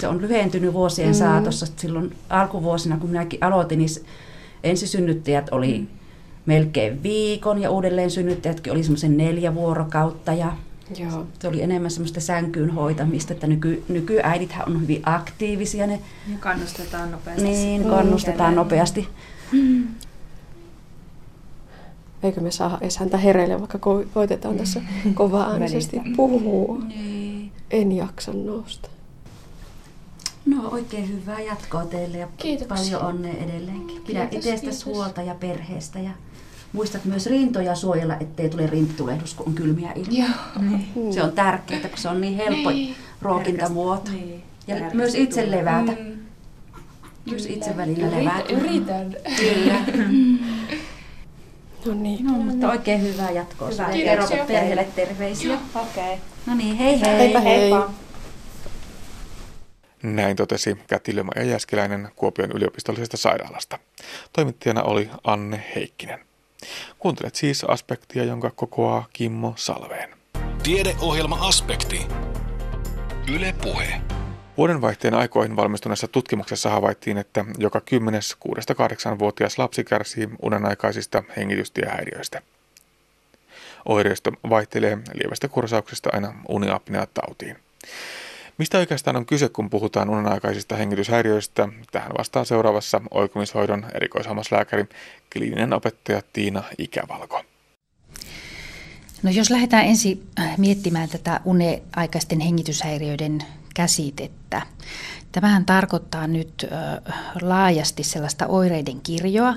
Se 0.00 0.08
on 0.08 0.22
lyhentynyt 0.22 0.72
vuosien 0.72 1.08
mm. 1.08 1.14
saatossa. 1.14 1.66
Silloin 1.76 2.16
alkuvuosina, 2.30 2.96
kun 2.96 3.10
minäkin 3.10 3.44
aloitin, 3.44 3.78
niin 3.78 3.88
ensisynnyttäjät 4.64 5.48
oli 5.50 5.78
mm. 5.78 5.86
melkein 6.46 7.02
viikon 7.02 7.62
ja 7.62 7.70
uudelleen 7.70 8.10
synnyttäjätkin 8.10 8.72
oli 8.72 8.82
semmoisen 8.82 9.16
neljä 9.16 9.54
vuorokautta. 9.54 10.32
Ja 10.32 10.52
Joo. 10.98 11.26
Se 11.38 11.48
oli 11.48 11.62
enemmän 11.62 11.90
semmoista 11.90 12.20
sänkyyn 12.20 12.70
hoitamista, 12.70 13.32
että 13.32 13.46
nyky, 13.46 13.84
nykyäidithän 13.88 14.68
on 14.68 14.80
hyvin 14.80 15.02
aktiivisia. 15.04 15.86
Ne, 15.86 16.00
ja 16.32 16.38
kannustetaan 16.40 17.10
nopeasti. 17.10 17.42
Niin, 17.42 17.84
kannustetaan 17.84 18.54
nopeasti. 18.54 19.08
Mm. 19.52 19.86
Eikö 22.24 22.40
me 22.40 22.50
saa 22.50 22.78
edes 22.80 22.96
häntä 22.96 23.16
hereille, 23.16 23.58
vaikka 23.58 23.78
ko- 23.78 24.06
koitetaan 24.14 24.56
tässä 24.56 24.80
kova 25.14 25.42
äänisesti 25.44 26.00
puhua. 26.16 26.78
Niin. 26.78 27.52
En 27.70 27.92
jaksa 27.92 28.32
nousta. 28.32 28.88
No 30.46 30.68
oikein 30.68 31.08
hyvää 31.08 31.40
jatkoa 31.40 31.84
teille 31.84 32.18
ja 32.18 32.28
Kiitoksia. 32.36 32.98
paljon 32.98 33.14
onnea 33.14 33.34
edelleenkin. 33.34 34.02
Pidä 34.06 34.28
itsestäsi 34.30 34.84
huolta 34.84 35.22
ja 35.22 35.34
perheestä 35.34 35.98
ja 35.98 36.10
muistat 36.72 37.04
myös 37.04 37.26
rintoja 37.26 37.74
suojella, 37.74 38.16
ettei 38.20 38.48
tule 38.48 38.66
rintulehdus, 38.66 39.34
kun 39.34 39.46
on 39.46 39.54
kylmiä 39.54 39.92
ilmoja. 39.92 40.28
Niin. 40.60 41.12
Se 41.14 41.22
on 41.22 41.32
tärkeää, 41.32 41.88
kun 41.88 41.98
se 41.98 42.08
on 42.08 42.20
niin 42.20 42.36
helppo 42.36 42.70
niin. 42.70 42.94
ruokintamuoto. 43.22 44.10
Niin. 44.10 44.42
Ja 44.66 44.74
Järkeä 44.74 44.94
myös 44.94 45.14
itse 45.14 45.50
levätä. 45.50 45.92
Mm. 45.92 46.14
Myös 47.30 47.46
itse 47.46 47.76
välillä 47.76 48.10
levätä. 48.10 48.52
Yritän. 48.52 49.16
Kyllä. 49.36 49.74
No 51.84 51.94
niin. 51.94 52.26
No, 52.26 52.32
mutta 52.32 52.68
oikein 52.70 53.02
hyvää 53.02 53.30
jatkoa. 53.30 53.68
Hyvä. 53.68 53.88
Kerro 53.92 54.26
perheelle 54.46 54.88
terveisiä. 54.96 55.58
Okei. 55.74 56.04
Okay. 56.04 56.16
No 56.46 56.54
niin, 56.54 56.76
hei 56.76 57.00
hei. 57.00 57.18
Heipä 57.18 57.40
hei. 57.40 57.60
Heippa. 57.60 57.90
Näin 60.02 60.36
totesi 60.36 60.76
Kätilö 60.86 61.24
ja 61.36 61.42
Jäskeläinen 61.42 62.08
Kuopion 62.16 62.52
yliopistollisesta 62.52 63.16
sairaalasta. 63.16 63.78
Toimittajana 64.32 64.82
oli 64.82 65.10
Anne 65.24 65.64
Heikkinen. 65.74 66.18
Kuuntelet 66.98 67.34
siis 67.34 67.64
aspektia, 67.64 68.24
jonka 68.24 68.50
kokoaa 68.50 69.06
Kimmo 69.12 69.52
Salveen. 69.56 70.10
Tiedeohjelma 70.62 71.48
Aspekti. 71.48 72.06
Yle 73.34 73.54
Puhe. 73.62 74.00
Vuodenvaihteen 74.56 75.14
aikoihin 75.14 75.56
valmistuneessa 75.56 76.08
tutkimuksessa 76.08 76.70
havaittiin, 76.70 77.18
että 77.18 77.44
joka 77.58 77.80
10 77.80 78.20
6-8-vuotias 78.48 79.58
lapsi 79.58 79.84
kärsii 79.84 80.28
unenaikaisista 80.42 81.22
hengitystiehäiriöistä. 81.36 82.42
Oireisto 83.84 84.32
vaihtelee 84.50 84.98
lievästä 85.14 85.48
kursauksesta 85.48 86.10
aina 86.12 86.34
uniapnea-tautiin. 86.48 87.56
Mistä 88.58 88.78
oikeastaan 88.78 89.16
on 89.16 89.26
kyse, 89.26 89.48
kun 89.48 89.70
puhutaan 89.70 90.10
unenaikaisista 90.10 90.76
hengityshäiriöistä? 90.76 91.68
Tähän 91.92 92.12
vastaa 92.18 92.44
seuraavassa 92.44 93.00
oikumishoidon 93.10 93.86
erikoishammaslääkäri, 93.94 94.84
kliininen 95.32 95.72
opettaja 95.72 96.22
Tiina 96.32 96.62
Ikävalko. 96.78 97.42
No 99.22 99.30
jos 99.30 99.50
lähdetään 99.50 99.84
ensin 99.84 100.26
äh, 100.38 100.58
miettimään 100.58 101.08
tätä 101.08 101.40
uneaikaisten 101.44 102.40
hengityshäiriöiden 102.40 103.44
käsitettä. 103.74 104.62
Tämähän 105.32 105.64
tarkoittaa 105.64 106.26
nyt 106.26 106.66
laajasti 107.42 108.02
sellaista 108.02 108.46
oireiden 108.46 109.00
kirjoa, 109.00 109.54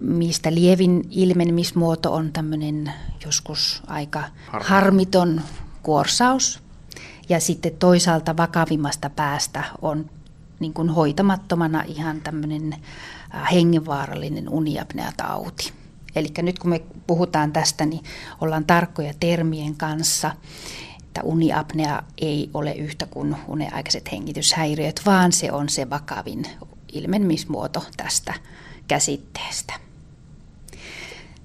mistä 0.00 0.54
lievin 0.54 1.04
ilmenemismuoto 1.10 2.14
on 2.14 2.32
tämmöinen 2.32 2.92
joskus 3.24 3.82
aika 3.86 4.24
harmiton 4.50 5.40
kuorsaus– 5.82 6.58
ja 7.28 7.40
sitten 7.40 7.72
toisaalta 7.78 8.36
vakavimmasta 8.36 9.10
päästä 9.10 9.64
on 9.82 10.10
niin 10.60 10.72
kuin 10.72 10.90
hoitamattomana 10.90 11.82
ihan 11.82 12.20
tämmöinen 12.20 12.74
hengenvaarallinen 13.52 14.48
uniapneatauti. 14.48 15.72
Eli 16.16 16.28
nyt 16.42 16.58
kun 16.58 16.70
me 16.70 16.82
puhutaan 17.06 17.52
tästä, 17.52 17.86
niin 17.86 18.04
ollaan 18.40 18.64
tarkkoja 18.64 19.14
termien 19.20 19.76
kanssa, 19.76 20.30
että 21.12 21.22
uniapnea 21.22 22.02
ei 22.18 22.50
ole 22.54 22.72
yhtä 22.72 23.06
kuin 23.06 23.36
uneaikaiset 23.48 24.12
hengityshäiriöt, 24.12 25.00
vaan 25.06 25.32
se 25.32 25.52
on 25.52 25.68
se 25.68 25.90
vakavin 25.90 26.46
ilmenemismuoto 26.92 27.84
tästä 27.96 28.34
käsitteestä. 28.88 29.74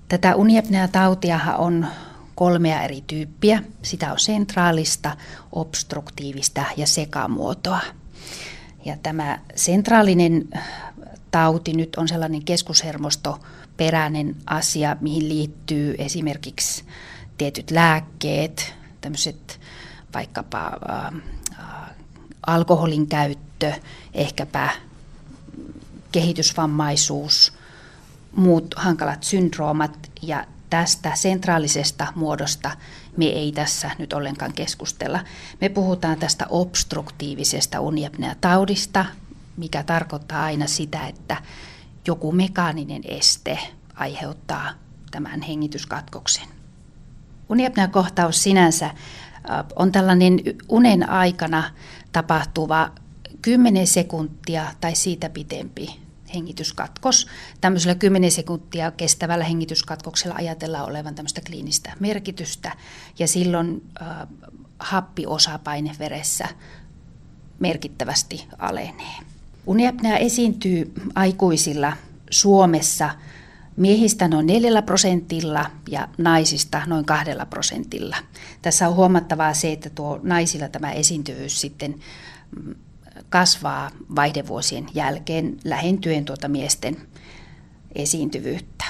Tätä 0.09 0.35
uniapnea-tautiahan 0.35 1.57
on 1.57 1.87
kolmea 2.35 2.81
eri 2.81 3.03
tyyppiä. 3.07 3.63
Sitä 3.81 4.11
on 4.11 4.19
sentraalista, 4.19 5.17
obstruktiivista 5.51 6.65
ja 6.77 6.87
sekamuotoa. 6.87 7.81
Ja 8.85 8.97
tämä 9.03 9.39
sentraalinen 9.55 10.49
tauti 11.31 11.73
nyt 11.73 11.95
on 11.95 12.07
sellainen 12.07 12.43
keskushermostoperäinen 12.43 14.35
asia, 14.45 14.97
mihin 15.01 15.29
liittyy 15.29 15.95
esimerkiksi 15.97 16.83
tietyt 17.37 17.71
lääkkeet, 17.71 18.76
tämmöiset 19.07 19.59
vaikkapa 20.13 20.71
äh, 20.89 21.21
alkoholin 22.47 23.07
käyttö, 23.07 23.73
ehkäpä 24.13 24.69
kehitysvammaisuus, 26.11 27.53
muut 28.35 28.73
hankalat 28.77 29.23
syndroomat 29.23 30.11
ja 30.21 30.45
tästä 30.69 31.11
sentraalisesta 31.15 32.07
muodosta 32.15 32.71
me 33.17 33.25
ei 33.25 33.51
tässä 33.51 33.91
nyt 33.97 34.13
ollenkaan 34.13 34.53
keskustella. 34.53 35.19
Me 35.61 35.69
puhutaan 35.69 36.19
tästä 36.19 36.45
obstruktiivisesta 36.49 37.79
uniapnea-taudista, 37.79 39.05
mikä 39.57 39.83
tarkoittaa 39.83 40.43
aina 40.43 40.67
sitä, 40.67 41.07
että 41.07 41.37
joku 42.07 42.31
mekaaninen 42.31 43.01
este 43.05 43.59
aiheuttaa 43.95 44.71
tämän 45.11 45.41
hengityskatkoksen. 45.41 46.56
Uniapnea-kohtaus 47.49 48.43
sinänsä 48.43 48.89
on 49.75 49.91
tällainen 49.91 50.39
unen 50.69 51.09
aikana 51.09 51.63
tapahtuva 52.11 52.91
10 53.41 53.87
sekuntia 53.87 54.65
tai 54.81 54.95
siitä 54.95 55.29
pitempi 55.29 55.99
hengityskatkos. 56.33 57.27
Tämmöisellä 57.61 57.95
10 57.95 58.31
sekuntia 58.31 58.91
kestävällä 58.91 59.45
hengityskatkoksella 59.45 60.35
ajatellaan 60.35 60.89
olevan 60.89 61.15
tämmöistä 61.15 61.41
kliinistä 61.47 61.93
merkitystä 61.99 62.71
ja 63.19 63.27
silloin 63.27 63.83
äh, 64.01 64.27
happiosapaine 64.79 65.91
veressä 65.99 66.47
merkittävästi 67.59 68.47
alenee. 68.57 69.15
Uniapnea 69.65 70.17
esiintyy 70.17 70.93
aikuisilla 71.15 71.93
Suomessa 72.29 73.09
miehistä 73.77 74.27
noin 74.27 74.47
4 74.47 74.81
prosentilla 74.81 75.71
ja 75.89 76.07
naisista 76.17 76.81
noin 76.85 77.05
2 77.05 77.31
prosentilla. 77.49 78.17
Tässä 78.61 78.87
on 78.87 78.95
huomattavaa 78.95 79.53
se, 79.53 79.71
että 79.71 79.89
tuo 79.89 80.19
naisilla 80.23 80.69
tämä 80.69 80.91
esiintyvyys 80.91 81.61
sitten 81.61 81.95
mm, 82.55 82.75
kasvaa 83.29 83.91
vaihdevuosien 84.15 84.87
jälkeen 84.93 85.57
lähentyen 85.63 86.25
tuota 86.25 86.47
miesten 86.47 86.97
esiintyvyyttä. 87.95 88.85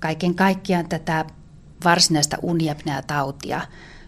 Kaiken 0.00 0.34
kaikkiaan 0.34 0.88
tätä 0.88 1.24
varsinaista 1.84 2.36
uniapnea-tautia 2.42 3.60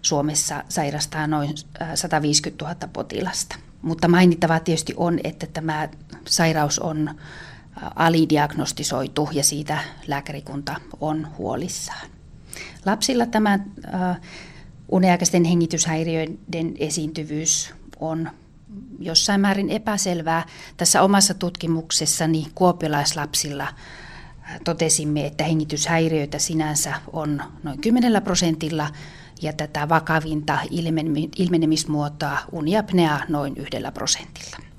Suomessa 0.02 0.64
sairastaa 0.68 1.26
noin 1.26 1.54
150 1.94 2.64
000 2.64 2.76
potilasta. 2.92 3.56
Mutta 3.82 4.08
mainittavaa 4.08 4.60
tietysti 4.60 4.94
on, 4.96 5.20
että 5.24 5.46
tämä 5.46 5.88
sairaus 6.26 6.78
on 6.78 7.10
alidiagnostisoitu 7.96 9.28
ja 9.32 9.44
siitä 9.44 9.78
lääkärikunta 10.06 10.76
on 11.00 11.28
huolissaan. 11.38 12.08
Lapsilla 12.86 13.26
tämä 13.26 13.58
uniaikaisten 14.88 15.44
hengityshäiriöiden 15.44 16.74
esiintyvyys 16.78 17.74
on 18.00 18.30
jossain 18.98 19.40
määrin 19.40 19.70
epäselvää. 19.70 20.46
Tässä 20.76 21.02
omassa 21.02 21.34
tutkimuksessani 21.34 22.46
kuopiolaislapsilla 22.54 23.64
äh, 23.64 24.60
totesimme, 24.64 25.26
että 25.26 25.44
hengityshäiriöitä 25.44 26.38
sinänsä 26.38 26.94
on 27.12 27.42
noin 27.62 27.80
10 27.80 28.22
prosentilla 28.22 28.90
ja 29.42 29.52
tätä 29.52 29.88
vakavinta 29.88 30.58
ilmenemismuotoa 31.36 32.38
uniapnea 32.52 33.20
noin 33.28 33.56
yhdellä 33.56 33.92
prosentilla. 33.92 34.73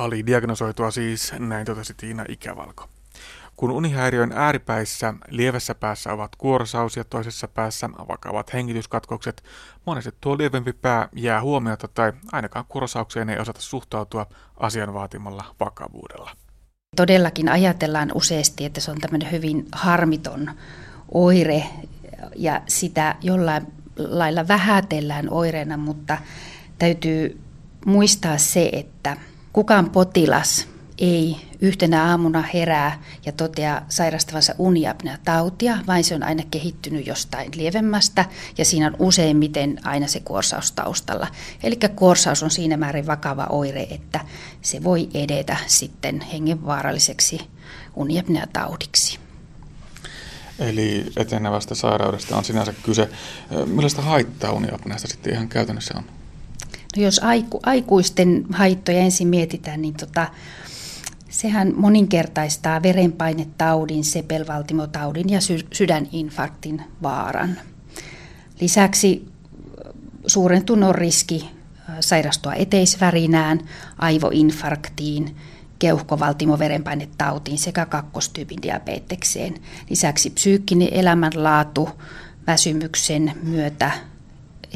Ali 0.00 0.26
diagnosoitua 0.26 0.90
siis, 0.90 1.32
näin 1.38 1.66
totesi 1.66 1.94
Tiina 1.94 2.24
Ikävalko. 2.28 2.88
Kun 3.56 3.70
unihäiriön 3.70 4.32
ääripäissä 4.34 5.14
lievässä 5.28 5.74
päässä 5.74 6.12
ovat 6.12 6.36
kuorosaus 6.36 6.96
ja 6.96 7.04
toisessa 7.04 7.48
päässä 7.48 7.88
vakavat 8.08 8.52
hengityskatkokset, 8.52 9.42
monesti 9.86 10.10
tuo 10.20 10.38
lievempi 10.38 10.72
pää 10.72 11.08
jää 11.12 11.42
huomiota 11.42 11.88
tai 11.88 12.12
ainakaan 12.32 12.64
kuorosaukseen 12.68 13.28
ei 13.28 13.38
osata 13.38 13.60
suhtautua 13.60 14.26
asian 14.56 14.94
vaatimalla 14.94 15.44
vakavuudella. 15.60 16.30
Todellakin 16.96 17.48
ajatellaan 17.48 18.10
useasti, 18.14 18.64
että 18.64 18.80
se 18.80 18.90
on 18.90 18.98
tämmöinen 18.98 19.32
hyvin 19.32 19.66
harmiton 19.72 20.50
oire 21.14 21.64
ja 22.36 22.62
sitä 22.68 23.14
jollain 23.22 23.66
lailla 23.96 24.48
vähätellään 24.48 25.30
oireena, 25.30 25.76
mutta 25.76 26.18
täytyy 26.78 27.40
muistaa 27.86 28.38
se, 28.38 28.70
että 28.72 29.16
kukaan 29.52 29.90
potilas 29.90 30.68
ei 30.98 31.36
yhtenä 31.60 32.04
aamuna 32.04 32.42
herää 32.54 33.02
ja 33.26 33.32
toteaa 33.32 33.82
sairastavansa 33.88 34.54
uniapnea 34.58 35.16
tautia, 35.24 35.78
vaan 35.86 36.04
se 36.04 36.14
on 36.14 36.22
aina 36.22 36.42
kehittynyt 36.50 37.06
jostain 37.06 37.50
lievemmästä 37.54 38.24
ja 38.58 38.64
siinä 38.64 38.86
on 38.86 38.96
useimmiten 38.98 39.78
aina 39.84 40.06
se 40.06 40.20
kuorsaus 40.20 40.72
taustalla. 40.72 41.26
Eli 41.62 41.78
kuorsaus 41.96 42.42
on 42.42 42.50
siinä 42.50 42.76
määrin 42.76 43.06
vakava 43.06 43.46
oire, 43.50 43.86
että 43.90 44.20
se 44.62 44.84
voi 44.84 45.08
edetä 45.14 45.56
sitten 45.66 46.20
hengenvaaralliseksi 46.20 47.40
uniapnea 47.96 48.46
taudiksi. 48.52 49.18
Eli 50.58 51.06
etenevästä 51.16 51.74
sairaudesta 51.74 52.36
on 52.36 52.44
sinänsä 52.44 52.74
kyse. 52.82 53.08
Millaista 53.66 54.02
haittaa 54.02 54.52
uniapneasta 54.52 55.08
sitten 55.08 55.32
ihan 55.32 55.48
käytännössä 55.48 55.94
on? 55.96 56.19
No 56.96 57.02
jos 57.02 57.20
aiku, 57.24 57.60
aikuisten 57.62 58.46
haittoja 58.52 58.98
ensin 58.98 59.28
mietitään, 59.28 59.82
niin 59.82 59.94
tota, 59.94 60.28
sehän 61.28 61.72
moninkertaistaa 61.76 62.82
verenpainetaudin, 62.82 64.04
sepelvaltimotaudin 64.04 65.30
ja 65.30 65.40
sy- 65.40 65.66
sydäninfarktin 65.72 66.82
vaaran. 67.02 67.58
Lisäksi 68.60 69.28
suurentunut 70.26 70.88
on 70.88 70.94
riski 70.94 71.50
sairastua 72.00 72.54
eteisvärinään, 72.54 73.60
aivoinfarktiin, 73.98 75.36
keuhkovaltimoverenpainetautiin 75.78 77.58
sekä 77.58 77.86
kakkostyypin 77.86 78.62
diabetekseen. 78.62 79.54
Lisäksi 79.90 80.30
psyykkinen 80.30 80.88
elämänlaatu 80.92 81.88
väsymyksen 82.46 83.32
myötä 83.42 83.90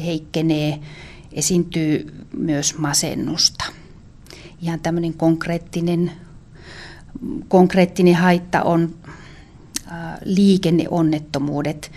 heikkenee, 0.05 0.79
esiintyy 1.35 2.25
myös 2.37 2.77
masennusta. 2.77 3.65
Ihan 4.61 4.79
tämmöinen 4.79 5.13
konkreettinen, 5.13 6.11
konkreettinen 7.47 8.15
haitta 8.15 8.61
on 8.63 8.95
liikenneonnettomuudet. 10.23 11.91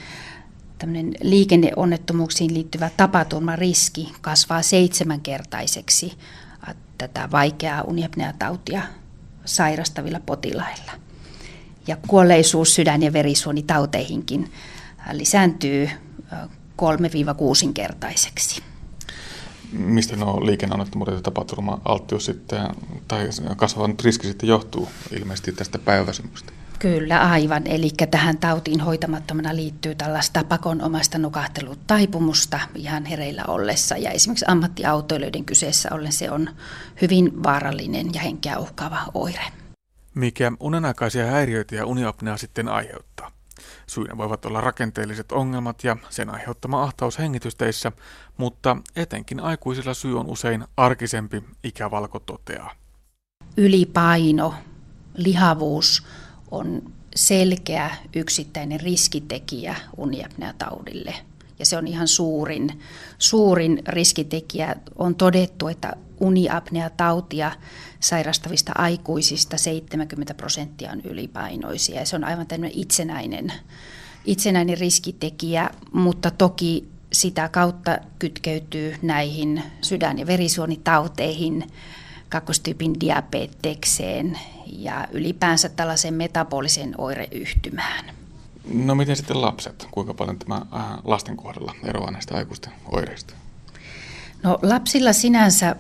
Tämmöinen 0.79 1.15
liikenneonnettomuuksiin 1.23 2.55
liittyvä 2.55 2.91
tapaturmariski 2.97 4.13
kasvaa 4.21 4.63
seitsemänkertaiseksi 4.63 6.13
tätä 6.99 7.29
vaikeaa 7.31 7.83
uniapneatautia 7.83 8.83
sairastavilla 9.45 10.21
potilailla. 10.27 10.93
Ja 11.87 11.97
kuolleisuus 12.09 12.75
sydän- 12.75 13.03
ja 13.03 13.13
verisuonitauteihinkin 13.13 14.53
lisääntyy 15.13 15.91
3-6-kertaiseksi. 16.77 18.68
Mistä 19.73 20.17
nuo 20.17 20.47
liikenneonnettomuudet 20.47 21.15
ja 21.15 21.23
tapaturma-alttius 21.23 22.25
sitten, 22.25 22.69
tai 23.09 23.29
kasvavan 23.57 23.95
riski 24.05 24.27
sitten 24.27 24.49
johtuu 24.49 24.89
ilmeisesti 25.21 25.53
tästä 25.53 25.79
päiväväsymyksestä? 25.79 26.53
Kyllä, 26.79 27.31
aivan. 27.31 27.67
Eli 27.67 27.91
tähän 28.11 28.39
tautiin 28.39 28.81
hoitamattomana 28.81 29.57
liittyy 29.57 29.95
tällaista 29.95 30.45
pakonomaista 30.45 31.19
nukahtelutaipumusta 31.19 32.61
ihan 32.75 33.05
hereillä 33.05 33.45
ollessa. 33.49 33.97
Ja 33.97 34.11
esimerkiksi 34.11 34.45
ammattiautoilijoiden 34.49 35.45
kyseessä 35.45 35.89
ollen 35.93 36.13
se 36.13 36.31
on 36.31 36.51
hyvin 37.03 37.43
vaarallinen 37.43 38.15
ja 38.15 38.21
henkeä 38.21 38.59
uhkaava 38.59 38.99
oire. 39.15 39.45
Mikä 40.15 40.53
unenaikaisia 40.61 41.27
häiriöitä 41.27 41.77
ja 41.77 41.87
uniapnea 41.87 42.37
sitten 42.37 42.69
aiheuttaa? 42.69 43.31
Syynä 43.89 44.17
voivat 44.17 44.45
olla 44.45 44.61
rakenteelliset 44.61 45.33
ongelmat 45.33 45.85
ja 45.85 45.97
sen 46.11 46.31
aiheuttama 46.31 46.83
ahtaus 46.83 47.19
hengitysteissä, 47.19 47.93
mutta 48.37 48.77
etenkin 48.97 49.41
aikuisilla 49.41 49.95
syy 49.95 50.21
on 50.21 50.27
usein 50.27 50.65
arkisempi, 50.77 51.45
ikävalko 51.65 52.19
toteaa. 52.19 52.73
Ylipaino, 53.57 54.55
lihavuus, 55.17 56.07
on 56.51 56.83
selkeä 57.17 57.97
yksittäinen 58.17 58.81
riskitekijä 58.81 59.77
uniapneataudille. 59.97 61.15
Ja 61.59 61.67
se 61.67 61.77
on 61.77 61.87
ihan 61.87 62.09
suurin, 62.09 62.81
suurin 63.19 63.83
riskitekijä. 63.89 64.77
On 64.97 65.15
todettu, 65.15 65.69
että 65.69 65.93
uniapneatautia 66.21 67.53
sairastavista 68.01 68.73
aikuisista 68.75 69.59
70 69.59 70.35
prosenttia 70.35 70.93
on 70.93 71.01
ylipainoisia. 71.01 72.01
Ja 72.01 72.07
se 72.07 72.17
on 72.17 72.25
aivan 72.25 72.47
tämmöinen 72.47 72.79
itsenäinen, 72.79 73.53
itsenäinen 74.25 74.79
riskitekijä, 74.79 75.71
mutta 75.93 76.31
toki 76.31 76.89
sitä 77.13 77.49
kautta 77.49 77.99
kytkeytyy 78.19 78.95
näihin 79.03 79.63
sydän- 79.83 80.19
ja 80.19 80.27
verisuonitauteihin, 80.27 81.67
kakkostyypin 82.29 83.01
diabetekseen 83.01 84.39
ja 84.67 85.09
ylipäänsä 85.13 85.69
tällaisen 85.69 86.15
metabolisen 86.15 86.95
oireyhtymään. 86.99 88.18
No 88.73 88.95
miten 88.95 89.17
sitten 89.17 89.43
lapset? 89.43 89.89
Kuinka 89.91 90.15
paljon 90.15 90.39
tämä 90.39 90.55
äh, 90.55 90.83
lasten 91.05 91.37
kohdalla 91.37 91.75
eroaa 91.85 92.11
näistä 92.11 92.37
aikuisten 92.37 92.73
oireista? 92.93 93.35
No 94.43 94.59
lapsilla 94.63 95.13
sinänsä 95.13 95.77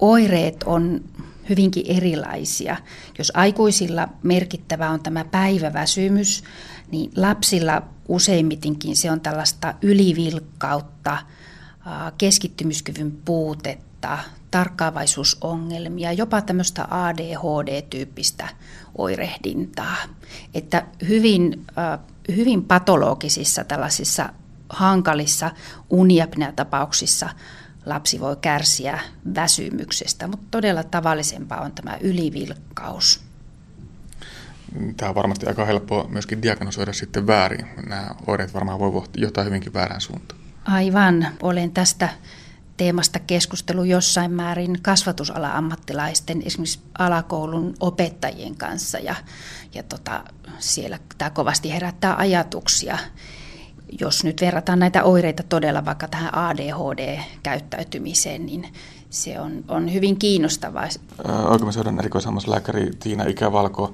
oireet 0.00 0.62
on 0.62 1.04
hyvinkin 1.48 1.84
erilaisia. 1.86 2.76
Jos 3.18 3.32
aikuisilla 3.34 4.08
merkittävä 4.22 4.90
on 4.90 5.02
tämä 5.02 5.24
päiväväsymys, 5.24 6.44
niin 6.90 7.10
lapsilla 7.16 7.82
useimmitinkin 8.08 8.96
se 8.96 9.10
on 9.10 9.20
tällaista 9.20 9.74
ylivilkkautta, 9.82 11.18
keskittymiskyvyn 12.18 13.12
puutetta, 13.24 14.18
tarkkaavaisuusongelmia, 14.52 16.12
jopa 16.12 16.40
tämmöistä 16.40 16.86
ADHD-tyyppistä 16.90 18.48
oirehdintaa. 18.98 19.96
Että 20.54 20.86
hyvin, 21.08 21.66
hyvin 22.36 22.64
patologisissa 22.64 23.64
tällaisissa 23.64 24.28
hankalissa 24.68 25.50
uniapnea-tapauksissa 25.90 27.30
lapsi 27.86 28.20
voi 28.20 28.36
kärsiä 28.40 28.98
väsymyksestä, 29.34 30.28
mutta 30.28 30.46
todella 30.50 30.82
tavallisempaa 30.84 31.60
on 31.60 31.72
tämä 31.72 31.96
ylivilkkaus. 32.00 33.20
Tämä 34.96 35.08
on 35.08 35.14
varmasti 35.14 35.46
aika 35.46 35.64
helppo 35.64 36.08
myöskin 36.08 36.42
diagnosoida 36.42 36.92
sitten 36.92 37.26
väärin. 37.26 37.66
Nämä 37.88 38.10
oireet 38.26 38.54
varmaan 38.54 38.78
voi 38.78 39.02
johtaa 39.16 39.44
hyvinkin 39.44 39.72
väärään 39.74 40.00
suuntaan. 40.00 40.40
Aivan. 40.64 41.28
Olen 41.42 41.70
tästä 41.70 42.08
teemasta 42.76 43.18
keskustelu 43.18 43.84
jossain 43.84 44.30
määrin 44.30 44.78
kasvatusala-ammattilaisten, 44.82 46.42
esimerkiksi 46.46 46.80
alakoulun 46.98 47.74
opettajien 47.80 48.56
kanssa. 48.56 48.98
Ja, 48.98 49.14
ja 49.74 49.82
tota, 49.82 50.24
siellä 50.58 50.98
tämä 51.18 51.30
kovasti 51.30 51.72
herättää 51.72 52.16
ajatuksia. 52.16 52.98
Jos 54.00 54.24
nyt 54.24 54.40
verrataan 54.40 54.78
näitä 54.78 55.04
oireita 55.04 55.42
todella 55.42 55.84
vaikka 55.84 56.08
tähän 56.08 56.34
ADHD-käyttäytymiseen, 56.34 58.46
niin 58.46 58.72
se 59.10 59.40
on, 59.40 59.64
on 59.68 59.92
hyvin 59.92 60.18
kiinnostavaa. 60.18 60.88
Oikeudenhoidon 61.24 61.98
erikoishammaslääkäri 61.98 62.90
Tiina 63.00 63.24
Ikävalko, 63.24 63.92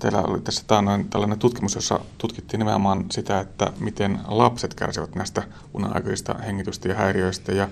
teillä 0.00 0.22
oli 0.22 0.40
tässä 0.40 0.64
tällainen 1.10 1.38
tutkimus, 1.38 1.74
jossa 1.74 2.00
tutkittiin 2.18 2.58
nimenomaan 2.58 3.04
sitä, 3.10 3.40
että 3.40 3.72
miten 3.78 4.18
lapset 4.28 4.74
kärsivät 4.74 5.14
näistä 5.14 5.42
unenaikaisista 5.74 6.34
hengitystä 6.34 6.88
ja 6.88 6.94
häiriöistä. 6.94 7.52
Ja 7.52 7.68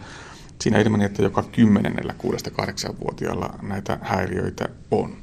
siinä 0.60 0.78
ilmeni, 0.78 1.04
että 1.04 1.22
joka 1.22 1.42
kymmenennellä 1.42 2.14
6-8-vuotiaalla 2.22 3.58
näitä 3.62 3.98
häiriöitä 4.02 4.68
on. 4.90 5.16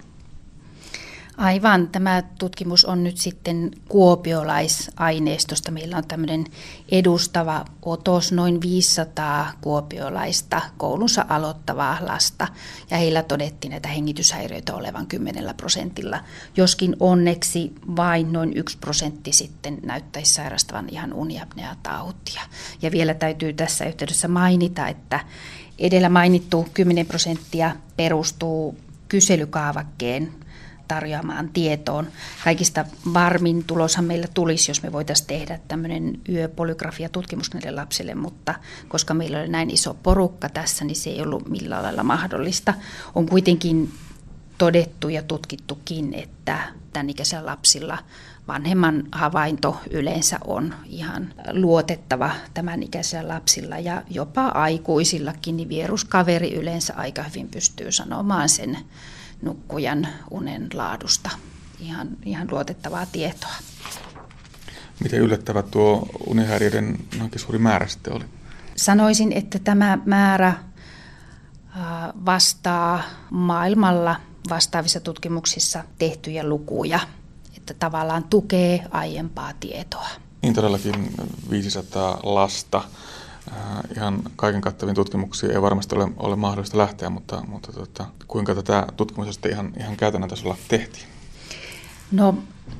Aivan. 1.37 1.87
Tämä 1.87 2.23
tutkimus 2.39 2.85
on 2.85 3.03
nyt 3.03 3.17
sitten 3.17 3.71
kuopiolaisaineistosta. 3.89 5.71
Meillä 5.71 5.97
on 5.97 6.07
tämmöinen 6.07 6.45
edustava 6.91 7.65
otos, 7.81 8.31
noin 8.31 8.61
500 8.61 9.51
kuopiolaista 9.61 10.61
koulunsa 10.77 11.25
aloittavaa 11.29 11.97
lasta. 12.01 12.47
Ja 12.89 12.97
heillä 12.97 13.23
todettiin 13.23 13.71
näitä 13.71 13.87
hengityshäiriöitä 13.87 14.75
olevan 14.75 15.07
10 15.07 15.55
prosentilla, 15.57 16.19
joskin 16.55 16.95
onneksi 16.99 17.73
vain 17.95 18.33
noin 18.33 18.53
1 18.53 18.77
prosentti 18.77 19.31
sitten 19.33 19.77
näyttäisi 19.83 20.33
sairastavan 20.33 20.89
ihan 20.89 21.13
uniapnea-tautia. 21.13 22.41
Ja 22.81 22.91
vielä 22.91 23.13
täytyy 23.13 23.53
tässä 23.53 23.85
yhteydessä 23.85 24.27
mainita, 24.27 24.87
että 24.87 25.19
edellä 25.79 26.09
mainittu 26.09 26.67
10 26.73 27.05
prosenttia 27.05 27.75
perustuu 27.97 28.77
kyselykaavakkeen 29.09 30.46
tarjoamaan 30.87 31.49
tietoon. 31.49 32.07
Kaikista 32.43 32.85
varmin 33.13 33.63
tuloshan 33.63 34.05
meillä 34.05 34.27
tulisi, 34.33 34.71
jos 34.71 34.83
me 34.83 34.91
voitaisiin 34.91 35.27
tehdä 35.27 35.59
tämmöinen 35.67 36.19
yöpolygrafia-tutkimus 36.29 37.53
näille 37.53 37.71
lapsille, 37.71 38.15
mutta 38.15 38.55
koska 38.87 39.13
meillä 39.13 39.39
oli 39.39 39.47
näin 39.47 39.69
iso 39.69 39.93
porukka 39.93 40.49
tässä, 40.49 40.85
niin 40.85 40.95
se 40.95 41.09
ei 41.09 41.21
ollut 41.21 41.49
millään 41.49 41.83
lailla 41.83 42.03
mahdollista. 42.03 42.73
On 43.15 43.25
kuitenkin 43.25 43.91
todettu 44.57 45.09
ja 45.09 45.23
tutkittukin, 45.23 46.13
että 46.13 46.59
tämän 46.93 47.09
ikäisillä 47.09 47.45
lapsilla 47.45 47.97
vanhemman 48.47 49.03
havainto 49.11 49.81
yleensä 49.89 50.39
on 50.47 50.73
ihan 50.85 51.33
luotettava 51.51 52.31
tämän 52.53 52.83
ikäisillä 52.83 53.27
lapsilla 53.27 53.79
ja 53.79 54.03
jopa 54.09 54.45
aikuisillakin, 54.45 55.57
niin 55.57 55.69
vieruskaveri 55.69 56.53
yleensä 56.53 56.93
aika 56.95 57.23
hyvin 57.23 57.47
pystyy 57.47 57.91
sanomaan 57.91 58.49
sen 58.49 58.77
nukkujan 59.41 60.07
unen 60.31 60.67
laadusta. 60.73 61.29
Ihan, 61.79 62.07
ihan 62.25 62.47
luotettavaa 62.51 63.05
tietoa. 63.05 63.55
Miten 64.99 65.19
yllättävä 65.19 65.63
tuo 65.63 66.09
unihäiriöiden 66.27 66.97
noinkin 67.17 67.39
suuri 67.39 67.59
määrä 67.59 67.87
sitten 67.87 68.13
oli? 68.13 68.25
Sanoisin, 68.75 69.31
että 69.31 69.59
tämä 69.59 69.97
määrä 70.05 70.53
vastaa 72.25 73.03
maailmalla 73.29 74.15
vastaavissa 74.49 74.99
tutkimuksissa 74.99 75.83
tehtyjä 75.97 76.43
lukuja– 76.43 76.99
että 77.69 77.87
tavallaan 77.87 78.23
tukee 78.23 78.83
aiempaa 78.91 79.51
tietoa. 79.59 80.07
Niin 80.41 80.53
todellakin 80.53 81.13
500 81.49 82.19
lasta. 82.23 82.83
Äh, 83.51 83.57
ihan 83.95 84.23
kaiken 84.35 84.61
kattavin 84.61 84.95
tutkimuksiin 84.95 85.51
ei 85.51 85.61
varmasti 85.61 85.95
ole, 85.95 86.07
ole 86.17 86.35
mahdollista 86.35 86.77
lähteä, 86.77 87.09
mutta, 87.09 87.43
mutta 87.47 87.73
tota, 87.73 88.05
kuinka 88.27 88.55
tätä 88.55 88.87
tutkimusta 88.97 89.33
sitten 89.33 89.51
ihan, 89.51 89.73
ihan 89.79 89.95
käytännön 89.95 90.29
tasolla 90.29 90.57
tehtiin? 90.67 91.05
No 92.11 92.37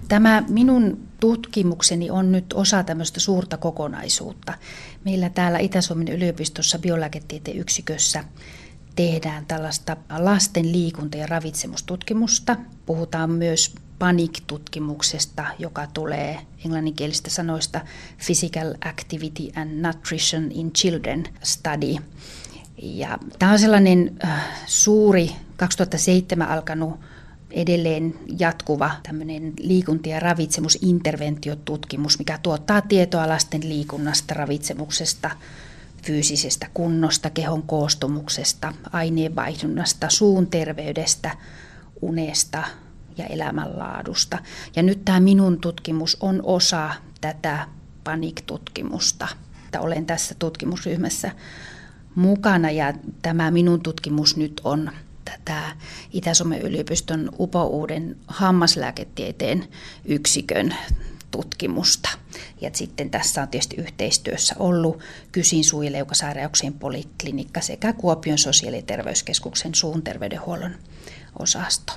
tämä 0.07 0.43
minun 0.49 1.07
tutkimukseni 1.19 2.09
on 2.09 2.31
nyt 2.31 2.53
osa 2.53 2.83
tämmöistä 2.83 3.19
suurta 3.19 3.57
kokonaisuutta. 3.57 4.53
Meillä 5.05 5.29
täällä 5.29 5.59
Itä-Suomen 5.59 6.07
yliopistossa 6.07 6.79
biolääketieteen 6.79 7.57
yksikössä 7.57 8.23
tehdään 8.95 9.45
tällaista 9.45 9.97
lasten 10.17 10.71
liikunta- 10.71 11.17
ja 11.17 11.27
ravitsemustutkimusta. 11.27 12.55
Puhutaan 12.85 13.31
myös 13.31 13.75
PANIC-tutkimuksesta, 13.99 15.45
joka 15.59 15.87
tulee 15.93 16.39
englanninkielisistä 16.65 17.29
sanoista 17.29 17.81
Physical 18.25 18.75
Activity 18.85 19.43
and 19.55 19.87
Nutrition 19.87 20.51
in 20.51 20.73
Children 20.73 21.23
Study. 21.43 21.95
Ja 22.77 23.17
tämä 23.39 23.51
on 23.51 23.59
sellainen 23.59 24.17
äh, 24.23 24.43
suuri 24.65 25.31
2007 25.57 26.47
alkanut 26.47 26.99
edelleen 27.51 28.15
jatkuva 28.39 28.91
tämmöinen 29.03 29.53
liikunta- 29.59 30.09
ja 30.09 30.19
ravitsemusinterventiotutkimus, 30.19 32.19
mikä 32.19 32.39
tuottaa 32.43 32.81
tietoa 32.81 33.27
lasten 33.27 33.69
liikunnasta, 33.69 34.33
ravitsemuksesta, 34.33 35.31
fyysisestä 36.03 36.67
kunnosta, 36.73 37.29
kehon 37.29 37.63
koostumuksesta, 37.63 38.73
aineenvaihdunnasta, 38.91 40.09
suun 40.09 40.47
terveydestä, 40.47 41.37
unesta, 42.01 42.63
ja 43.17 43.25
elämänlaadusta. 43.25 44.37
Ja 44.75 44.83
nyt 44.83 45.05
tämä 45.05 45.19
minun 45.19 45.59
tutkimus 45.59 46.17
on 46.19 46.41
osa 46.43 46.89
tätä 47.21 47.67
panik-tutkimusta. 48.03 49.27
Olen 49.79 50.05
tässä 50.05 50.35
tutkimusryhmässä 50.39 51.31
mukana 52.15 52.71
ja 52.71 52.93
tämä 53.21 53.51
minun 53.51 53.81
tutkimus 53.81 54.37
nyt 54.37 54.61
on 54.63 54.91
tätä 55.25 55.75
Itä-Suomen 56.11 56.61
yliopiston 56.61 57.29
upouuden 57.39 58.17
hammaslääketieteen 58.27 59.67
yksikön 60.05 60.75
tutkimusta. 61.31 62.09
Ja 62.61 62.69
sitten 62.73 63.09
tässä 63.09 63.41
on 63.41 63.47
tietysti 63.47 63.75
yhteistyössä 63.75 64.55
ollut 64.59 64.99
Kysin 65.31 65.63
leukasääräyksien 65.89 66.73
poliklinikka 66.73 67.61
sekä 67.61 67.93
Kuopion 67.93 68.37
sosiaali- 68.37 68.77
ja 68.77 68.81
terveyskeskuksen 68.81 69.75
suun 69.75 70.01
terveydenhuollon 70.01 70.75
osasto. 71.39 71.93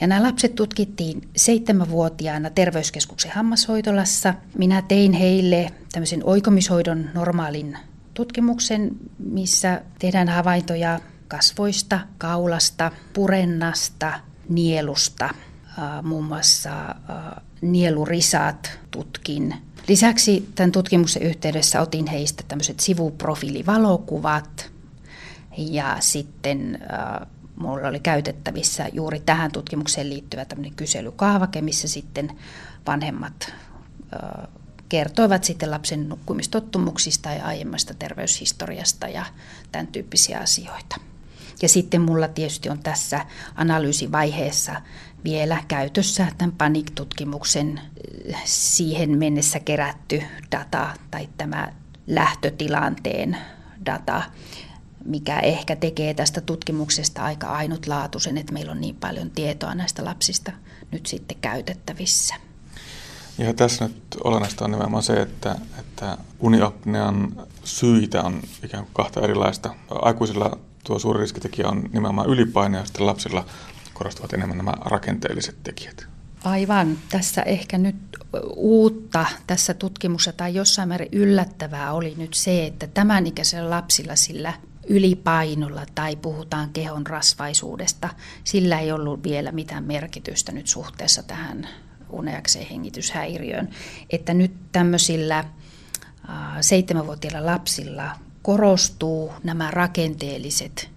Ja 0.00 0.06
nämä 0.06 0.22
lapset 0.22 0.54
tutkittiin 0.54 1.28
seitsemänvuotiaana 1.36 2.50
terveyskeskuksen 2.50 3.30
hammashoitolassa. 3.30 4.34
Minä 4.58 4.82
tein 4.82 5.12
heille 5.12 5.72
tämmöisen 5.92 6.20
oikomishoidon 6.24 7.10
normaalin 7.14 7.78
tutkimuksen, 8.14 8.90
missä 9.18 9.82
tehdään 9.98 10.28
havaintoja 10.28 11.00
kasvoista, 11.28 12.00
kaulasta, 12.18 12.92
purennasta, 13.12 14.20
nielusta, 14.48 15.30
muun 16.02 16.24
muassa 16.24 16.70
nielurisat 17.60 18.78
tutkin. 18.90 19.54
Lisäksi 19.88 20.48
tämän 20.54 20.72
tutkimuksen 20.72 21.22
yhteydessä 21.22 21.80
otin 21.80 22.06
heistä 22.06 22.42
tämmöiset 22.48 22.80
sivuprofiilivalokuvat 22.80 24.70
ja 25.56 25.96
sitten 26.00 26.78
mulla 27.60 27.88
oli 27.88 28.00
käytettävissä 28.00 28.88
juuri 28.92 29.20
tähän 29.20 29.52
tutkimukseen 29.52 30.10
liittyvä 30.10 30.44
tämmöinen 30.44 30.74
kyselykaavake, 30.74 31.62
missä 31.62 31.88
sitten 31.88 32.30
vanhemmat 32.86 33.54
kertoivat 34.88 35.44
sitten 35.44 35.70
lapsen 35.70 36.08
nukkumistottumuksista 36.08 37.30
ja 37.30 37.44
aiemmasta 37.44 37.94
terveyshistoriasta 37.94 39.08
ja 39.08 39.24
tämän 39.72 39.86
tyyppisiä 39.86 40.38
asioita. 40.38 40.96
Ja 41.62 41.68
sitten 41.68 42.00
mulla 42.00 42.28
tietysti 42.28 42.68
on 42.68 42.78
tässä 42.78 43.26
analyysivaiheessa 43.54 44.80
vielä 45.24 45.62
käytössä 45.68 46.26
tämän 46.38 46.54
panik-tutkimuksen 46.58 47.80
siihen 48.44 49.18
mennessä 49.18 49.60
kerätty 49.60 50.22
data 50.52 50.94
tai 51.10 51.28
tämä 51.38 51.72
lähtötilanteen 52.06 53.36
data, 53.86 54.22
mikä 55.04 55.40
ehkä 55.40 55.76
tekee 55.76 56.14
tästä 56.14 56.40
tutkimuksesta 56.40 57.22
aika 57.22 57.46
ainutlaatuisen, 57.46 58.38
että 58.38 58.52
meillä 58.52 58.72
on 58.72 58.80
niin 58.80 58.96
paljon 58.96 59.30
tietoa 59.30 59.74
näistä 59.74 60.04
lapsista 60.04 60.52
nyt 60.90 61.06
sitten 61.06 61.36
käytettävissä. 61.40 62.34
Ja 63.38 63.54
tässä 63.54 63.84
nyt 63.84 64.16
olennaista 64.24 64.64
on 64.64 64.70
nimenomaan 64.70 65.02
se, 65.02 65.22
että, 65.22 65.56
että 65.78 66.18
uniapnean 66.40 67.46
syitä 67.64 68.22
on 68.22 68.42
ikään 68.64 68.84
kuin 68.84 68.94
kahta 68.94 69.20
erilaista. 69.20 69.74
Aikuisilla 69.90 70.58
tuo 70.84 70.98
suuri 70.98 71.20
riskitekijä 71.20 71.68
on 71.68 71.82
nimenomaan 71.92 72.28
ylipaine 72.28 72.78
ja 72.78 72.84
sitten 72.84 73.06
lapsilla 73.06 73.46
korostuvat 73.94 74.32
enemmän 74.32 74.56
nämä 74.56 74.72
rakenteelliset 74.84 75.56
tekijät. 75.62 76.06
Aivan. 76.44 76.98
Tässä 77.08 77.42
ehkä 77.42 77.78
nyt 77.78 77.96
uutta 78.56 79.26
tässä 79.46 79.74
tutkimuksessa 79.74 80.32
tai 80.32 80.54
jossain 80.54 80.88
määrin 80.88 81.08
yllättävää 81.12 81.92
oli 81.92 82.14
nyt 82.16 82.34
se, 82.34 82.66
että 82.66 82.86
tämän 82.86 83.26
ikäisellä 83.26 83.70
lapsilla 83.70 84.16
sillä 84.16 84.52
ylipainolla 84.90 85.86
tai 85.94 86.16
puhutaan 86.16 86.70
kehon 86.72 87.06
rasvaisuudesta, 87.06 88.08
sillä 88.44 88.80
ei 88.80 88.92
ollut 88.92 89.22
vielä 89.22 89.52
mitään 89.52 89.84
merkitystä 89.84 90.52
nyt 90.52 90.66
suhteessa 90.66 91.22
tähän 91.22 91.68
uneakseen 92.10 92.66
hengityshäiriöön. 92.66 93.68
Että 94.10 94.34
nyt 94.34 94.52
tämmöisillä 94.72 95.44
seitsemänvuotiailla 96.60 97.46
lapsilla 97.46 98.10
korostuu 98.42 99.32
nämä 99.44 99.70
rakenteelliset 99.70 100.90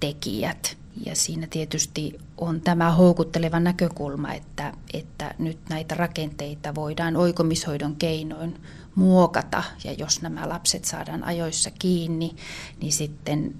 tekijät. 0.00 0.76
Ja 1.06 1.16
siinä 1.16 1.46
tietysti 1.50 2.18
on 2.38 2.60
tämä 2.60 2.90
houkutteleva 2.90 3.60
näkökulma, 3.60 4.32
että, 4.32 4.72
että 4.92 5.34
nyt 5.38 5.58
näitä 5.68 5.94
rakenteita 5.94 6.74
voidaan 6.74 7.16
oikomishoidon 7.16 7.96
keinoin 7.96 8.60
muokata 8.94 9.62
ja 9.84 9.92
jos 9.92 10.22
nämä 10.22 10.48
lapset 10.48 10.84
saadaan 10.84 11.24
ajoissa 11.24 11.70
kiinni, 11.70 12.36
niin 12.80 12.92
sitten 12.92 13.54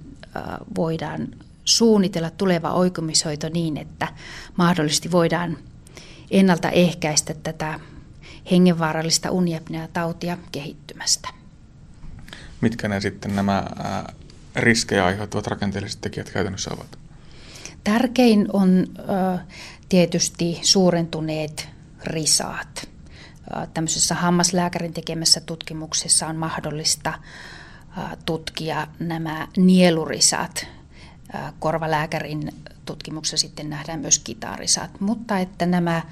voidaan 0.76 1.28
suunnitella 1.64 2.30
tuleva 2.30 2.72
oikomishoito 2.72 3.48
niin, 3.48 3.76
että 3.76 4.08
mahdollisesti 4.56 5.10
voidaan 5.10 5.56
ennaltaehkäistä 6.30 7.34
tätä 7.42 7.80
hengenvaarallista 8.50 9.30
uniapnea-tautia 9.30 10.38
kehittymästä. 10.52 11.28
Mitkä 12.60 12.88
ne 12.88 13.00
sitten 13.00 13.36
nämä 13.36 13.66
riskejä 14.56 15.06
aiheuttavat 15.06 15.46
rakenteelliset 15.46 16.00
tekijät 16.00 16.30
käytännössä 16.30 16.70
ovat? 16.74 16.98
Tärkein 17.84 18.46
on 18.52 18.86
tietysti 19.88 20.58
suurentuneet 20.62 21.68
risaat 22.04 22.88
tämmöisessä 23.74 24.14
hammaslääkärin 24.14 24.92
tekemässä 24.92 25.40
tutkimuksessa 25.40 26.26
on 26.26 26.36
mahdollista 26.36 27.12
tutkia 28.26 28.86
nämä 28.98 29.48
nielurisat. 29.56 30.66
Korvalääkärin 31.58 32.52
tutkimuksessa 32.84 33.36
sitten 33.36 33.70
nähdään 33.70 34.00
myös 34.00 34.18
kitarisat, 34.18 35.00
mutta 35.00 35.38
että 35.38 35.66
nämä 35.66 36.02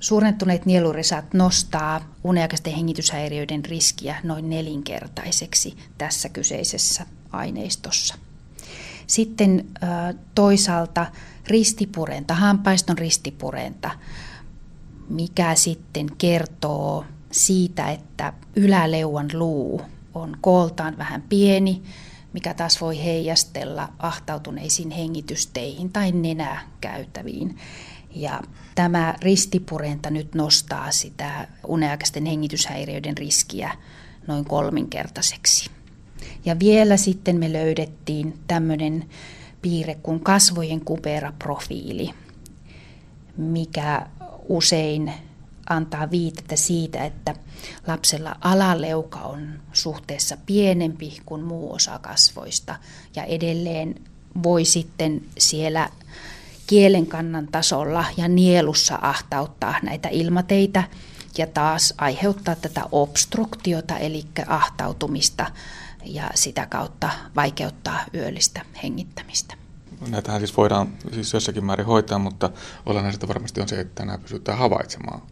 suurentuneet 0.00 0.66
nielurisat 0.66 1.34
nostaa 1.34 2.00
uniaikaisten 2.24 2.72
hengityshäiriöiden 2.72 3.64
riskiä 3.64 4.16
noin 4.22 4.50
nelinkertaiseksi 4.50 5.76
tässä 5.98 6.28
kyseisessä 6.28 7.06
aineistossa. 7.32 8.14
Sitten 9.06 9.64
toisaalta 10.34 11.06
ristipurenta, 11.46 12.34
hampaiston 12.34 12.98
ristipurenta, 12.98 13.90
mikä 15.08 15.54
sitten 15.54 16.06
kertoo 16.18 17.04
siitä, 17.30 17.90
että 17.90 18.32
yläleuan 18.56 19.30
luu 19.32 19.82
on 20.14 20.36
kooltaan 20.40 20.98
vähän 20.98 21.22
pieni, 21.22 21.82
mikä 22.32 22.54
taas 22.54 22.80
voi 22.80 23.04
heijastella 23.04 23.88
ahtautuneisiin 23.98 24.90
hengitysteihin 24.90 25.92
tai 25.92 26.12
nenäkäytäviin. 26.12 27.56
Ja 28.14 28.40
tämä 28.74 29.14
ristipurenta 29.20 30.10
nyt 30.10 30.34
nostaa 30.34 30.90
sitä 30.90 31.48
uneaikaisten 31.66 32.26
hengityshäiriöiden 32.26 33.16
riskiä 33.16 33.70
noin 34.26 34.44
kolminkertaiseksi. 34.44 35.70
Ja 36.44 36.58
vielä 36.58 36.96
sitten 36.96 37.36
me 37.36 37.52
löydettiin 37.52 38.38
tämmöinen 38.46 39.04
piirre 39.62 39.94
kuin 40.02 40.20
kasvojen 40.20 40.80
kuperaprofiili, 40.80 42.10
mikä 43.36 44.06
usein 44.48 45.12
antaa 45.68 46.10
viitettä 46.10 46.56
siitä, 46.56 47.04
että 47.04 47.34
lapsella 47.86 48.36
alaleuka 48.40 49.18
on 49.18 49.48
suhteessa 49.72 50.36
pienempi 50.46 51.20
kuin 51.26 51.42
muu 51.42 51.72
osa 51.72 51.98
kasvoista. 51.98 52.76
Ja 53.16 53.24
edelleen 53.24 53.94
voi 54.42 54.64
sitten 54.64 55.22
siellä 55.38 55.88
kielenkannan 56.66 57.46
tasolla 57.46 58.04
ja 58.16 58.28
nielussa 58.28 58.98
ahtauttaa 59.02 59.74
näitä 59.82 60.08
ilmateitä 60.08 60.84
ja 61.38 61.46
taas 61.46 61.94
aiheuttaa 61.98 62.54
tätä 62.54 62.82
obstruktiota, 62.92 63.98
eli 63.98 64.24
ahtautumista 64.46 65.50
ja 66.04 66.30
sitä 66.34 66.66
kautta 66.66 67.10
vaikeuttaa 67.36 68.04
yöllistä 68.14 68.62
hengittämistä. 68.82 69.63
Näitähän 70.08 70.40
siis 70.40 70.56
voidaan 70.56 70.88
siis 71.12 71.32
jossakin 71.32 71.64
määrin 71.64 71.86
hoitaa, 71.86 72.18
mutta 72.18 72.50
olennaista 72.86 73.28
varmasti 73.28 73.60
on 73.60 73.68
se, 73.68 73.80
että 73.80 74.04
nämä 74.04 74.18
pystytään 74.18 74.58
havaitsemaan. 74.58 75.22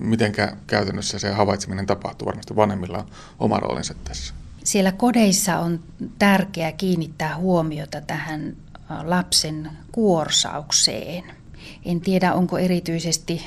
Miten 0.00 0.32
käytännössä 0.66 1.18
se 1.18 1.32
havaitseminen 1.32 1.86
tapahtuu? 1.86 2.26
Varmasti 2.26 2.56
vanhemmilla 2.56 2.98
on 2.98 3.06
oma 3.38 3.60
roolinsa 3.60 3.94
tässä. 4.04 4.34
Siellä 4.64 4.92
kodeissa 4.92 5.58
on 5.58 5.80
tärkeää 6.18 6.72
kiinnittää 6.72 7.36
huomiota 7.36 8.00
tähän 8.00 8.56
lapsen 9.02 9.70
kuorsaukseen. 9.92 11.24
En 11.84 12.00
tiedä, 12.00 12.34
onko 12.34 12.58
erityisesti 12.58 13.42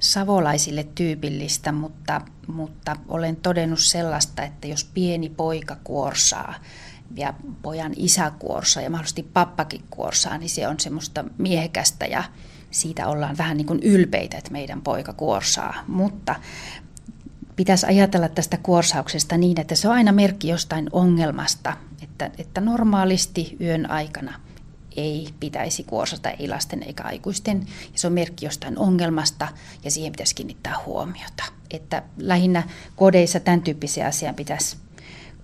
savolaisille 0.00 0.84
tyypillistä, 0.94 1.72
mutta, 1.72 2.20
mutta 2.46 2.96
olen 3.08 3.36
todennut 3.36 3.80
sellaista, 3.80 4.42
että 4.42 4.66
jos 4.66 4.84
pieni 4.84 5.28
poika 5.28 5.76
kuorsaa 5.84 6.54
ja 7.16 7.34
pojan 7.62 7.92
isä 7.96 8.32
kuorsaa 8.38 8.82
ja 8.82 8.90
mahdollisesti 8.90 9.22
pappakin 9.22 9.82
kuorsaa, 9.90 10.38
niin 10.38 10.50
se 10.50 10.68
on 10.68 10.80
semmoista 10.80 11.24
miehekästä 11.38 12.06
ja 12.06 12.24
siitä 12.70 13.08
ollaan 13.08 13.38
vähän 13.38 13.56
niin 13.56 13.66
kuin 13.66 13.80
ylpeitä, 13.82 14.38
että 14.38 14.52
meidän 14.52 14.82
poika 14.82 15.12
kuorsaa. 15.12 15.74
Mutta 15.86 16.34
pitäisi 17.56 17.86
ajatella 17.86 18.28
tästä 18.28 18.56
kuorsauksesta 18.56 19.36
niin, 19.36 19.60
että 19.60 19.74
se 19.74 19.88
on 19.88 19.94
aina 19.94 20.12
merkki 20.12 20.48
jostain 20.48 20.88
ongelmasta, 20.92 21.76
että, 22.02 22.30
että 22.38 22.60
normaalisti 22.60 23.56
yön 23.60 23.90
aikana– 23.90 24.34
ei 24.96 25.28
pitäisi 25.40 25.82
kuorsata, 25.82 26.30
ei 26.30 26.48
lasten 26.48 26.82
eikä 26.82 27.02
aikuisten. 27.02 27.66
Ja 27.92 27.98
se 27.98 28.06
on 28.06 28.12
merkki 28.12 28.46
jostain 28.46 28.78
ongelmasta 28.78 29.48
ja 29.84 29.90
siihen 29.90 30.12
pitäisi 30.12 30.34
kiinnittää 30.34 30.74
huomiota. 30.86 31.44
Että 31.70 32.02
lähinnä 32.18 32.62
kodeissa 32.96 33.40
tämän 33.40 33.62
tyyppisiä 33.62 34.06
asiaa 34.06 34.32
pitäisi 34.32 34.76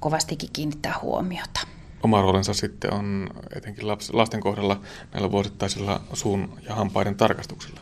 kovastikin 0.00 0.50
kiinnittää 0.52 0.94
huomiota. 1.02 1.60
Oma 2.02 2.22
roolinsa 2.22 2.54
sitten 2.54 2.94
on 2.94 3.30
etenkin 3.56 3.88
lasten 4.12 4.40
kohdalla 4.40 4.80
näillä 5.12 5.30
vuosittaisilla 5.30 6.00
suun 6.12 6.58
ja 6.68 6.74
hampaiden 6.74 7.14
tarkastuksilla. 7.14 7.80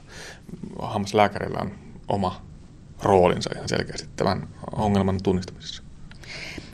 Hammaslääkärillä 0.83 1.59
on 1.61 1.73
oma 2.09 2.43
roolinsa 3.03 3.51
ihan 3.55 3.69
selkeästi 3.69 4.09
tämän 4.17 4.49
ongelman 4.77 5.23
tunnistamisessa. 5.23 5.83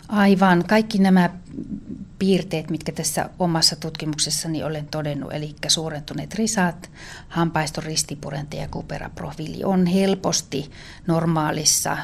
Aivan. 0.09 0.65
Kaikki 0.69 0.99
nämä 0.99 1.31
piirteet, 2.19 2.71
mitkä 2.71 2.93
tässä 2.93 3.31
omassa 3.39 3.77
tutkimuksessani 3.77 4.65
olen 4.65 4.89
todennut, 4.89 5.33
eli 5.33 5.55
suurentuneet 5.69 6.35
risat, 6.35 6.91
hampaiston 7.29 7.85
ristipurente 7.85 8.57
ja 8.57 8.69
kuperaprofiili 8.69 9.65
on 9.65 9.87
helposti 9.87 10.71
normaalissa 11.07 11.97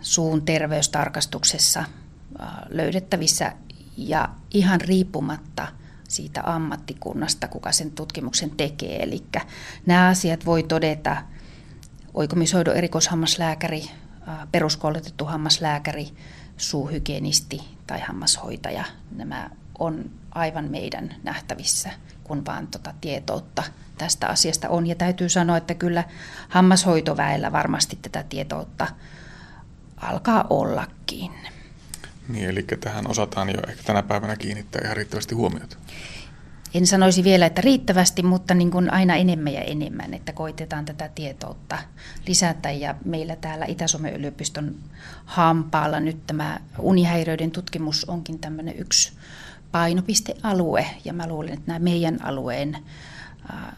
suun 0.00 0.44
terveystarkastuksessa 0.44 1.84
löydettävissä 2.68 3.52
ja 3.96 4.28
ihan 4.50 4.80
riippumatta 4.80 5.68
siitä 6.08 6.42
ammattikunnasta, 6.46 7.48
kuka 7.48 7.72
sen 7.72 7.90
tutkimuksen 7.90 8.50
tekee. 8.50 9.02
Eli 9.02 9.24
nämä 9.86 10.08
asiat 10.08 10.46
voi 10.46 10.62
todeta 10.62 11.16
oikomishoidon 12.14 12.76
erikoishammaslääkäri, 12.76 13.90
peruskoulutettu 14.52 15.24
hammaslääkäri, 15.24 16.08
suuhygienisti 16.56 17.60
tai 17.86 18.00
hammashoitaja. 18.00 18.84
Nämä 19.12 19.50
on 19.78 20.10
aivan 20.30 20.70
meidän 20.70 21.14
nähtävissä, 21.22 21.90
kun 22.24 22.46
vaan 22.46 22.66
tuota 22.66 22.94
tietoutta 23.00 23.62
tästä 23.98 24.28
asiasta 24.28 24.68
on. 24.68 24.86
Ja 24.86 24.94
täytyy 24.94 25.28
sanoa, 25.28 25.56
että 25.56 25.74
kyllä 25.74 26.04
hammashoitoväellä 26.48 27.52
varmasti 27.52 27.98
tätä 28.02 28.22
tietoutta 28.22 28.86
alkaa 29.96 30.46
ollakin. 30.50 31.32
Niin, 32.28 32.50
eli 32.50 32.62
tähän 32.62 33.10
osataan 33.10 33.48
jo 33.48 33.60
ehkä 33.68 33.82
tänä 33.82 34.02
päivänä 34.02 34.36
kiinnittää 34.36 34.82
ihan 34.84 34.96
riittävästi 34.96 35.34
huomiota 35.34 35.76
en 36.74 36.86
sanoisi 36.86 37.24
vielä, 37.24 37.46
että 37.46 37.60
riittävästi, 37.60 38.22
mutta 38.22 38.54
niin 38.54 38.70
kuin 38.70 38.92
aina 38.92 39.14
enemmän 39.14 39.52
ja 39.52 39.60
enemmän, 39.60 40.14
että 40.14 40.32
koitetaan 40.32 40.84
tätä 40.84 41.10
tietoutta 41.14 41.78
lisätä. 42.26 42.70
Ja 42.70 42.94
meillä 43.04 43.36
täällä 43.36 43.64
Itä-Suomen 43.64 44.14
yliopiston 44.14 44.74
hampaalla 45.24 46.00
nyt 46.00 46.26
tämä 46.26 46.60
unihäiriöiden 46.78 47.50
tutkimus 47.50 48.04
onkin 48.04 48.38
tämmöinen 48.38 48.78
yksi 48.78 49.12
painopistealue. 49.72 50.86
Ja 51.04 51.12
mä 51.12 51.28
luulen, 51.28 51.52
että 51.52 51.64
nämä 51.66 51.78
meidän 51.78 52.24
alueen 52.24 52.78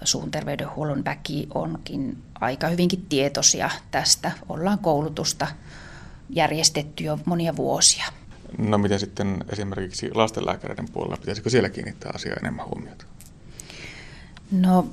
suun 0.05 0.31
terveydenhuollon 0.31 1.05
väki 1.05 1.49
onkin 1.55 2.23
aika 2.41 2.69
hyvinkin 2.69 3.07
tietoisia 3.09 3.71
tästä. 3.91 4.33
Ollaan 4.49 4.79
koulutusta 4.79 5.47
järjestetty 6.31 7.05
jo 7.05 7.19
monia 7.25 7.57
vuosia. 7.57 8.05
No 8.59 8.79
miten 8.79 9.01
sitten 9.01 9.45
esimerkiksi 9.53 10.15
lastenlääkäreiden 10.15 10.89
puolella, 10.93 11.17
pitäisikö 11.17 11.51
siellä 11.51 11.69
kiinnittää 11.69 12.13
asiaa 12.15 12.37
enemmän 12.41 12.67
huomiota? 12.67 13.05
No 14.51 14.87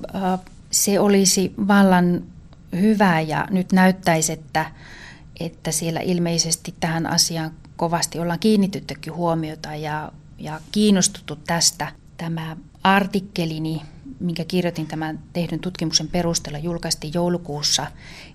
se 0.71 0.99
olisi 0.99 1.53
vallan 1.67 2.23
hyvä 2.71 3.21
ja 3.21 3.47
nyt 3.51 3.71
näyttäisi, 3.71 4.31
että, 4.31 4.65
että 5.39 5.71
siellä 5.71 5.99
ilmeisesti 5.99 6.75
tähän 6.79 7.07
asiaan 7.07 7.51
kovasti 7.75 8.19
ollaan 8.19 8.39
kiinnityttykin 8.39 9.13
huomiota 9.13 9.75
ja, 9.75 10.11
ja 10.37 10.61
kiinnostuttu 10.71 11.35
tästä. 11.35 11.91
Tämä 12.17 12.57
artikkelini, 12.83 13.81
minkä 14.19 14.45
kirjoitin 14.45 14.87
tämän 14.87 15.19
tehdyn 15.33 15.59
tutkimuksen 15.59 16.07
perusteella, 16.07 16.59
julkaistiin 16.59 17.13
joulukuussa 17.13 17.87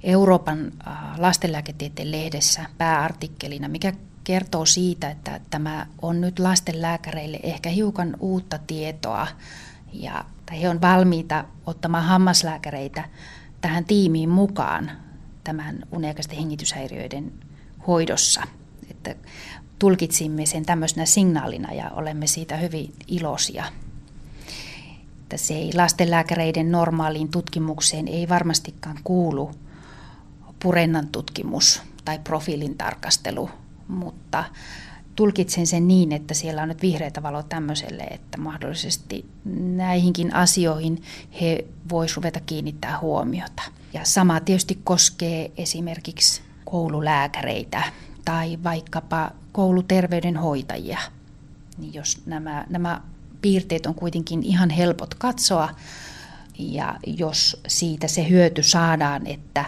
Euroopan 0.03 0.73
lastenlääketieteen 1.19 2.11
lehdessä 2.11 2.67
pääartikkelina, 2.79 3.69
mikä 3.69 3.93
kertoo 4.29 4.67
siitä, 4.67 5.11
että 5.11 5.41
tämä 5.51 5.87
on 6.03 6.21
nyt 6.21 6.39
lastenlääkäreille 6.39 7.41
ehkä 7.43 7.71
hiukan 7.71 8.17
uutta 8.21 8.59
tietoa 8.67 9.27
ja 9.93 10.25
he 10.61 10.69
on 10.69 10.81
valmiita 10.81 11.45
ottamaan 11.67 12.05
hammaslääkäreitä 12.05 13.05
tähän 13.61 13.85
tiimiin 13.85 14.29
mukaan 14.29 14.91
tämän 15.45 15.79
uniaikaisten 15.93 16.37
hengityshäiriöiden 16.37 17.33
hoidossa. 17.87 18.43
Että 18.91 19.15
tulkitsimme 19.79 20.47
sen 20.47 20.67
tämmöisenä 20.67 21.07
signaalina 21.07 21.73
ja 21.73 21.91
olemme 21.91 22.27
siitä 22.27 22.57
hyvin 22.57 22.93
iloisia. 23.07 23.65
Että 25.23 25.37
se 25.37 25.55
ei 25.55 25.71
lastenlääkäreiden 25.75 26.73
normaaliin 26.73 27.29
tutkimukseen 27.29 28.09
ei 28.09 28.29
varmastikaan 28.29 28.99
kuulu 29.05 29.51
purennan 30.63 31.09
tutkimus 31.09 31.83
tai 32.05 32.19
profiilin 32.19 32.79
tarkastelu, 32.79 33.51
mutta 33.89 34.45
tulkitsen 35.17 35.67
sen 35.67 35.89
niin, 35.89 36.13
että 36.13 36.35
siellä 36.35 36.63
on 36.63 36.69
nyt 36.69 36.83
vihreätä 36.83 37.23
valoa 37.23 37.43
tämmöiselle, 37.43 38.03
että 38.03 38.39
mahdollisesti 38.39 39.25
näihinkin 39.77 40.35
asioihin 40.35 41.03
he 41.41 41.65
voisivat 41.91 42.17
ruveta 42.17 42.41
kiinnittää 42.41 42.99
huomiota. 43.01 43.63
Ja 43.93 44.05
sama 44.05 44.41
tietysti 44.41 44.79
koskee 44.85 45.51
esimerkiksi 45.57 46.43
koululääkäreitä 46.65 47.83
tai 48.25 48.59
vaikkapa 48.65 49.31
kouluterveydenhoitajia. 49.53 50.99
Niin 51.79 51.95
jos 51.95 52.23
nämä, 52.27 52.65
nämä 52.69 53.01
piirteet 53.43 53.87
on 53.87 53.95
kuitenkin 53.95 54.43
ihan 54.43 54.71
helpot 54.71 55.15
katsoa 55.15 55.69
ja 56.59 56.97
jos 57.07 57.61
siitä 57.69 58.09
se 58.09 58.29
hyöty 58.29 58.63
saadaan, 58.63 59.27
että 59.27 59.65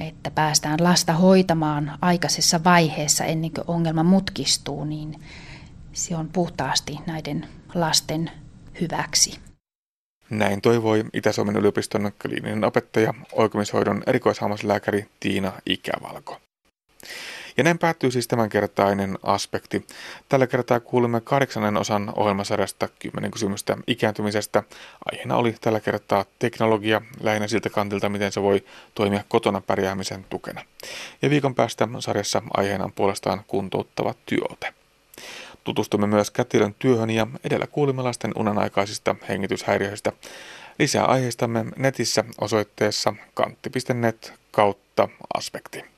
että 0.00 0.30
päästään 0.30 0.78
lasta 0.82 1.12
hoitamaan 1.12 1.98
aikaisessa 2.00 2.64
vaiheessa 2.64 3.24
ennen 3.24 3.50
kuin 3.50 3.64
ongelma 3.66 4.02
mutkistuu, 4.02 4.84
niin 4.84 5.20
se 5.92 6.16
on 6.16 6.28
puhtaasti 6.28 6.98
näiden 7.06 7.48
lasten 7.74 8.30
hyväksi. 8.80 9.38
Näin 10.30 10.60
toivoi 10.60 11.04
Itä-Suomen 11.12 11.56
yliopiston 11.56 12.12
kliininen 12.22 12.64
opettaja, 12.64 13.14
oikomishoidon 13.32 14.02
erikoishammaslääkäri 14.06 15.08
Tiina 15.20 15.52
Ikävalko. 15.66 16.40
Ja 17.56 17.64
näin 17.64 17.78
päättyy 17.78 18.10
siis 18.10 18.28
tämänkertainen 18.28 19.18
aspekti. 19.22 19.86
Tällä 20.28 20.46
kertaa 20.46 20.80
kuulimme 20.80 21.20
kahdeksannen 21.20 21.76
osan 21.76 22.12
ohjelmasarjasta 22.16 22.88
10 22.98 23.30
kysymystä 23.30 23.76
ikääntymisestä. 23.86 24.62
Aiheena 25.12 25.36
oli 25.36 25.54
tällä 25.60 25.80
kertaa 25.80 26.24
teknologia, 26.38 27.02
lähinnä 27.20 27.48
siltä 27.48 27.70
kantilta, 27.70 28.08
miten 28.08 28.32
se 28.32 28.42
voi 28.42 28.64
toimia 28.94 29.24
kotona 29.28 29.60
pärjäämisen 29.60 30.26
tukena. 30.30 30.62
Ja 31.22 31.30
viikon 31.30 31.54
päästä 31.54 31.88
sarjassa 31.98 32.42
aiheena 32.56 32.84
on 32.84 32.92
puolestaan 32.92 33.44
kuntouttava 33.46 34.14
työote. 34.26 34.74
Tutustumme 35.64 36.06
myös 36.06 36.30
kätilön 36.30 36.74
työhön 36.78 37.10
ja 37.10 37.26
edellä 37.44 37.66
kuulimme 37.66 38.02
lasten 38.02 38.32
unenaikaisista 38.36 39.16
hengityshäiriöistä. 39.28 40.12
Lisää 40.78 41.04
aiheistamme 41.04 41.64
netissä 41.76 42.24
osoitteessa 42.40 43.14
kantti.net 43.34 44.32
kautta 44.50 45.08
aspekti. 45.34 45.93